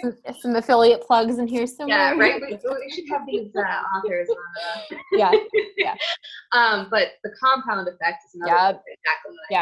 [0.02, 1.98] Some, some affiliate plugs in here somewhere.
[1.98, 2.40] yeah, right.
[2.40, 3.60] We, we should have these uh,
[3.96, 4.36] authors on.
[4.96, 5.30] Uh, Yeah,
[5.76, 5.94] yeah.
[6.52, 8.74] Um, but the compound effect is another Yep.
[8.76, 9.60] book that Jacqueline and I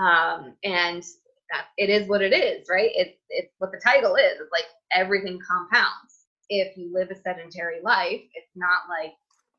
[0.00, 0.36] Yeah.
[0.36, 1.02] Um, and
[1.52, 2.90] that it is what it is, right?
[2.94, 4.40] It's it's what the title is.
[4.40, 6.26] It's like everything compounds.
[6.48, 9.12] If you live a sedentary life, it's not like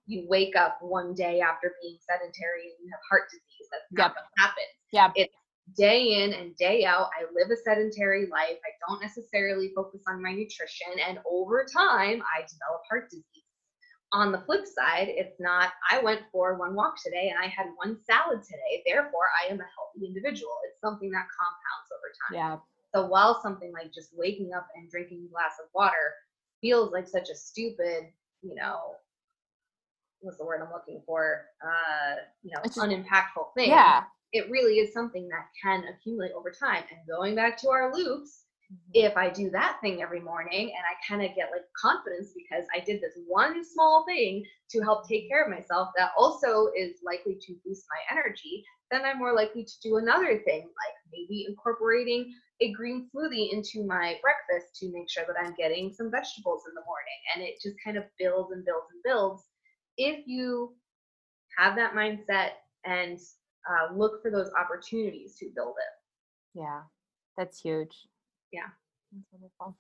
[0.08, 3.68] you wake up one day after being sedentary and you have heart disease.
[3.72, 4.16] That's not Yep.
[4.16, 4.76] what happens.
[4.92, 5.12] Yeah.
[5.16, 5.36] It's
[5.76, 7.10] day in and day out.
[7.20, 8.60] I live a sedentary life.
[8.64, 11.00] I don't necessarily focus on my nutrition.
[11.08, 13.44] And over time, I develop heart disease.
[14.14, 17.66] On the flip side, it's not, I went for one walk today and I had
[17.76, 18.84] one salad today.
[18.86, 20.54] Therefore, I am a healthy individual.
[20.70, 22.36] It's something that compounds over time.
[22.36, 22.58] Yeah.
[22.94, 26.14] So while something like just waking up and drinking a glass of water
[26.62, 28.06] feels like such a stupid,
[28.42, 28.96] you know,
[30.22, 31.46] what's the word I'm looking for?
[31.64, 33.70] Uh, you know, It's unimpactful thing.
[33.70, 34.04] Yeah.
[34.34, 36.84] It really is something that can accumulate over time.
[36.92, 38.92] And going back to our loops, Mm-hmm.
[39.06, 42.66] if I do that thing every morning and I kind of get like confidence because
[42.76, 46.98] I did this one small thing to help take care of myself that also is
[47.06, 51.46] likely to boost my energy, then I'm more likely to do another thing, like maybe
[51.48, 56.64] incorporating a green smoothie into my breakfast to make sure that I'm getting some vegetables
[56.68, 57.20] in the morning.
[57.36, 59.44] And it just kind of builds and builds and builds.
[59.98, 60.74] If you
[61.58, 62.52] have that mindset
[62.86, 63.20] and
[63.70, 66.60] uh, look for those opportunities to build it.
[66.60, 66.82] Yeah.
[67.38, 67.96] That's huge.
[68.52, 68.68] Yeah.
[69.12, 69.78] That's wonderful.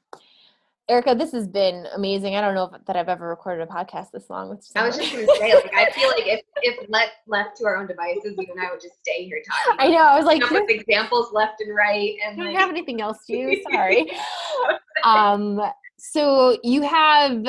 [0.87, 2.35] Erika, this has been amazing.
[2.35, 4.95] I don't know if, that I've ever recorded a podcast this long with I was
[4.95, 8.35] just gonna say, like, I feel like if if let left to our own devices,
[8.37, 9.79] you and I would just stay here talking.
[9.79, 10.03] I know.
[10.03, 13.25] I was like, with examples left and right, and I don't like, have anything else
[13.25, 13.63] to you.
[13.71, 14.11] Sorry.
[15.03, 15.59] um,
[15.97, 17.47] so you have,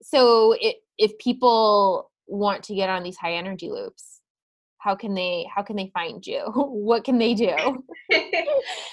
[0.00, 4.20] so it, if people want to get on these high energy loops,
[4.78, 6.40] how can they, how can they find you?
[6.54, 7.84] what can they do?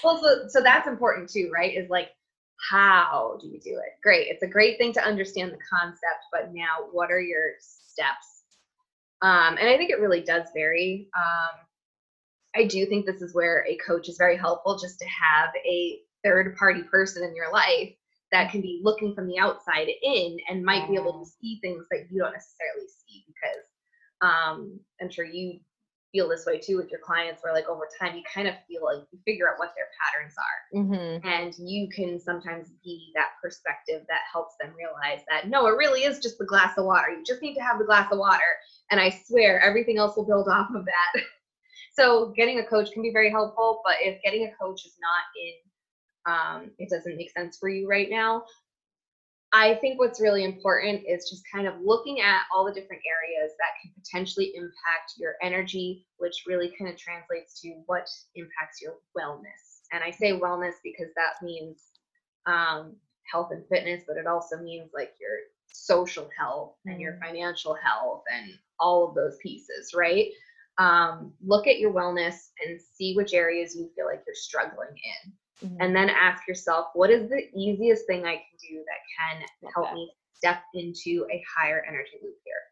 [0.04, 1.76] well, so so that's important too, right?
[1.76, 2.08] Is like,
[2.68, 3.92] how do you do it?
[4.02, 8.42] Great, it's a great thing to understand the concept, but now, what are your steps?
[9.22, 11.08] Um, and I think it really does vary.
[11.16, 11.60] Um,
[12.56, 16.00] I do think this is where a coach is very helpful, just to have a
[16.24, 17.94] third party person in your life
[18.32, 21.84] that can be looking from the outside in and might be able to see things
[21.90, 23.66] that you don't necessarily see because
[24.20, 25.60] um, I'm sure you
[26.12, 28.84] feel this way too with your clients where like over time you kind of feel
[28.84, 30.80] like you figure out what their patterns are.
[30.80, 31.26] Mm-hmm.
[31.26, 36.02] and you can sometimes be that perspective that helps them realize that no it really
[36.02, 37.10] is just the glass of water.
[37.10, 38.56] You just need to have the glass of water
[38.90, 41.22] and i swear everything else will build off of that.
[41.92, 45.24] So getting a coach can be very helpful but if getting a coach is not
[45.36, 45.69] in
[46.26, 48.44] um, it doesn't make sense for you right now
[49.52, 53.52] I think what's really important is just kind of looking at all the different areas
[53.58, 58.94] that can potentially impact your energy, which really kind of translates to what impacts your
[59.18, 59.80] wellness.
[59.92, 61.82] And I say wellness because that means
[62.46, 62.94] um,
[63.30, 65.36] health and fitness, but it also means like your
[65.66, 67.20] social health and your Mm.
[67.20, 70.30] financial health and all of those pieces, right?
[70.78, 75.32] Um, look at your wellness and see which areas you feel like you're struggling in
[75.62, 75.76] Mm-hmm.
[75.80, 79.72] and then ask yourself what is the easiest thing i can do that can Love
[79.74, 82.62] help me step into a higher energy loop here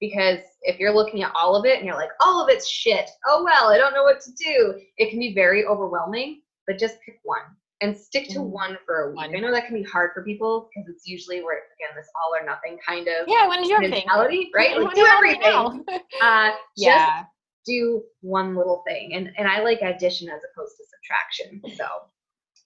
[0.00, 3.10] because if you're looking at all of it and you're like all of it's shit
[3.26, 6.96] oh well i don't know what to do it can be very overwhelming but just
[7.04, 7.42] pick one
[7.80, 8.50] and stick to Mm.
[8.50, 11.42] one for a week i know that can be hard for people because it's usually
[11.42, 13.46] where again this all or nothing kind of Yeah.
[13.46, 13.90] When is your thing?
[13.90, 15.84] mentality right When like do everything
[16.22, 17.24] uh just yeah.
[17.66, 21.86] do one little thing and and i like addition as opposed to subtraction so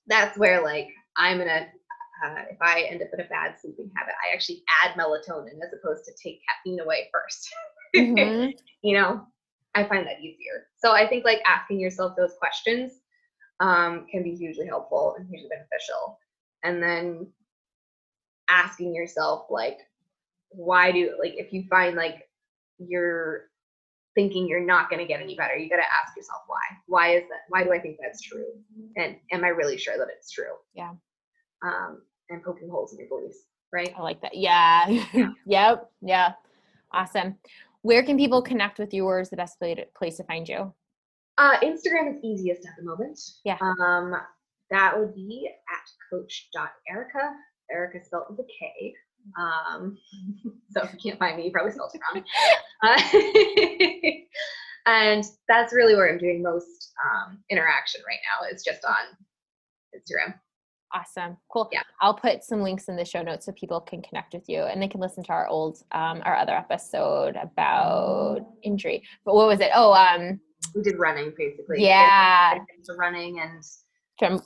[0.07, 1.67] that's where like i'm gonna
[2.25, 5.73] uh, if i end up in a bad sleeping habit i actually add melatonin as
[5.73, 7.49] opposed to take caffeine away 1st
[7.97, 8.53] Mhm.
[8.83, 9.27] you know
[9.75, 10.67] i find that easier.
[10.79, 12.93] So i think like asking yourself those questions
[13.61, 16.19] um, can be hugely helpful and hugely beneficial.
[16.65, 17.29] And then
[18.49, 19.79] asking yourself like
[20.51, 22.29] why do like if you find like
[22.79, 23.45] you're
[24.15, 27.15] thinking you're not going to get any better you got to ask yourself why why
[27.17, 28.45] is that why do i think that's true
[28.97, 30.91] and am i really sure that it's true Yeah.
[31.65, 33.39] um and poking holes in your beliefs
[33.73, 34.37] right I like that.
[34.37, 34.87] Yeah.
[35.47, 35.91] yep.
[36.03, 36.33] Yeah.
[36.93, 37.37] Awesome.
[37.81, 39.07] Where can people connect with you?
[39.07, 40.73] or is the best place to, place to find you?
[41.39, 43.57] uh instagram is easiest at the moment Yeah.
[43.63, 44.15] um
[44.71, 47.33] that would be at coach.erika
[47.71, 48.95] erika spelled with a k
[49.39, 49.97] um
[50.71, 52.25] so if you can't find me you probably spelled it wrong
[52.83, 53.01] uh,
[54.87, 59.17] and that's really where i'm doing most um interaction right now is just on
[59.97, 60.35] instagram
[60.95, 61.39] Awesome.
[61.51, 61.69] Cool.
[61.73, 61.83] Yeah.
[62.01, 64.81] I'll put some links in the show notes so people can connect with you and
[64.83, 69.03] they can listen to our old, um, our other episode about injury.
[69.25, 69.71] But what was it?
[69.75, 70.39] Oh, um,
[70.75, 71.83] we did running basically.
[71.83, 72.59] Yeah.
[72.97, 73.63] Running and
[74.19, 74.43] From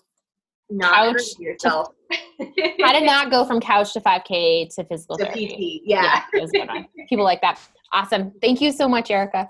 [0.71, 1.89] not Couch to- yourself.
[2.81, 5.81] how to not go from couch to 5K to physical to therapy.
[5.83, 5.89] PT.
[5.89, 6.23] Yeah.
[6.33, 6.87] it was a good one.
[7.09, 7.59] People like that.
[7.93, 8.33] Awesome.
[8.41, 9.49] Thank you so much, Erika.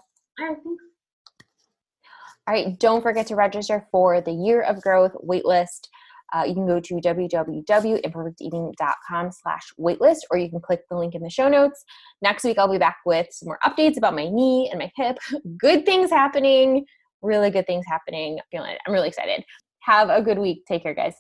[2.48, 5.88] All right, don't forget to register for the Year of Growth waitlist.
[6.32, 11.22] Uh, you can go to www.imperfecteating.com slash waitlist, or you can click the link in
[11.22, 11.84] the show notes.
[12.22, 15.16] Next week, I'll be back with some more updates about my knee and my hip.
[15.58, 16.84] Good things happening,
[17.22, 18.38] really good things happening.
[18.50, 18.76] Feeling.
[18.86, 19.44] I'm really excited.
[19.86, 20.66] Have a good week.
[20.66, 21.14] Take care, guys.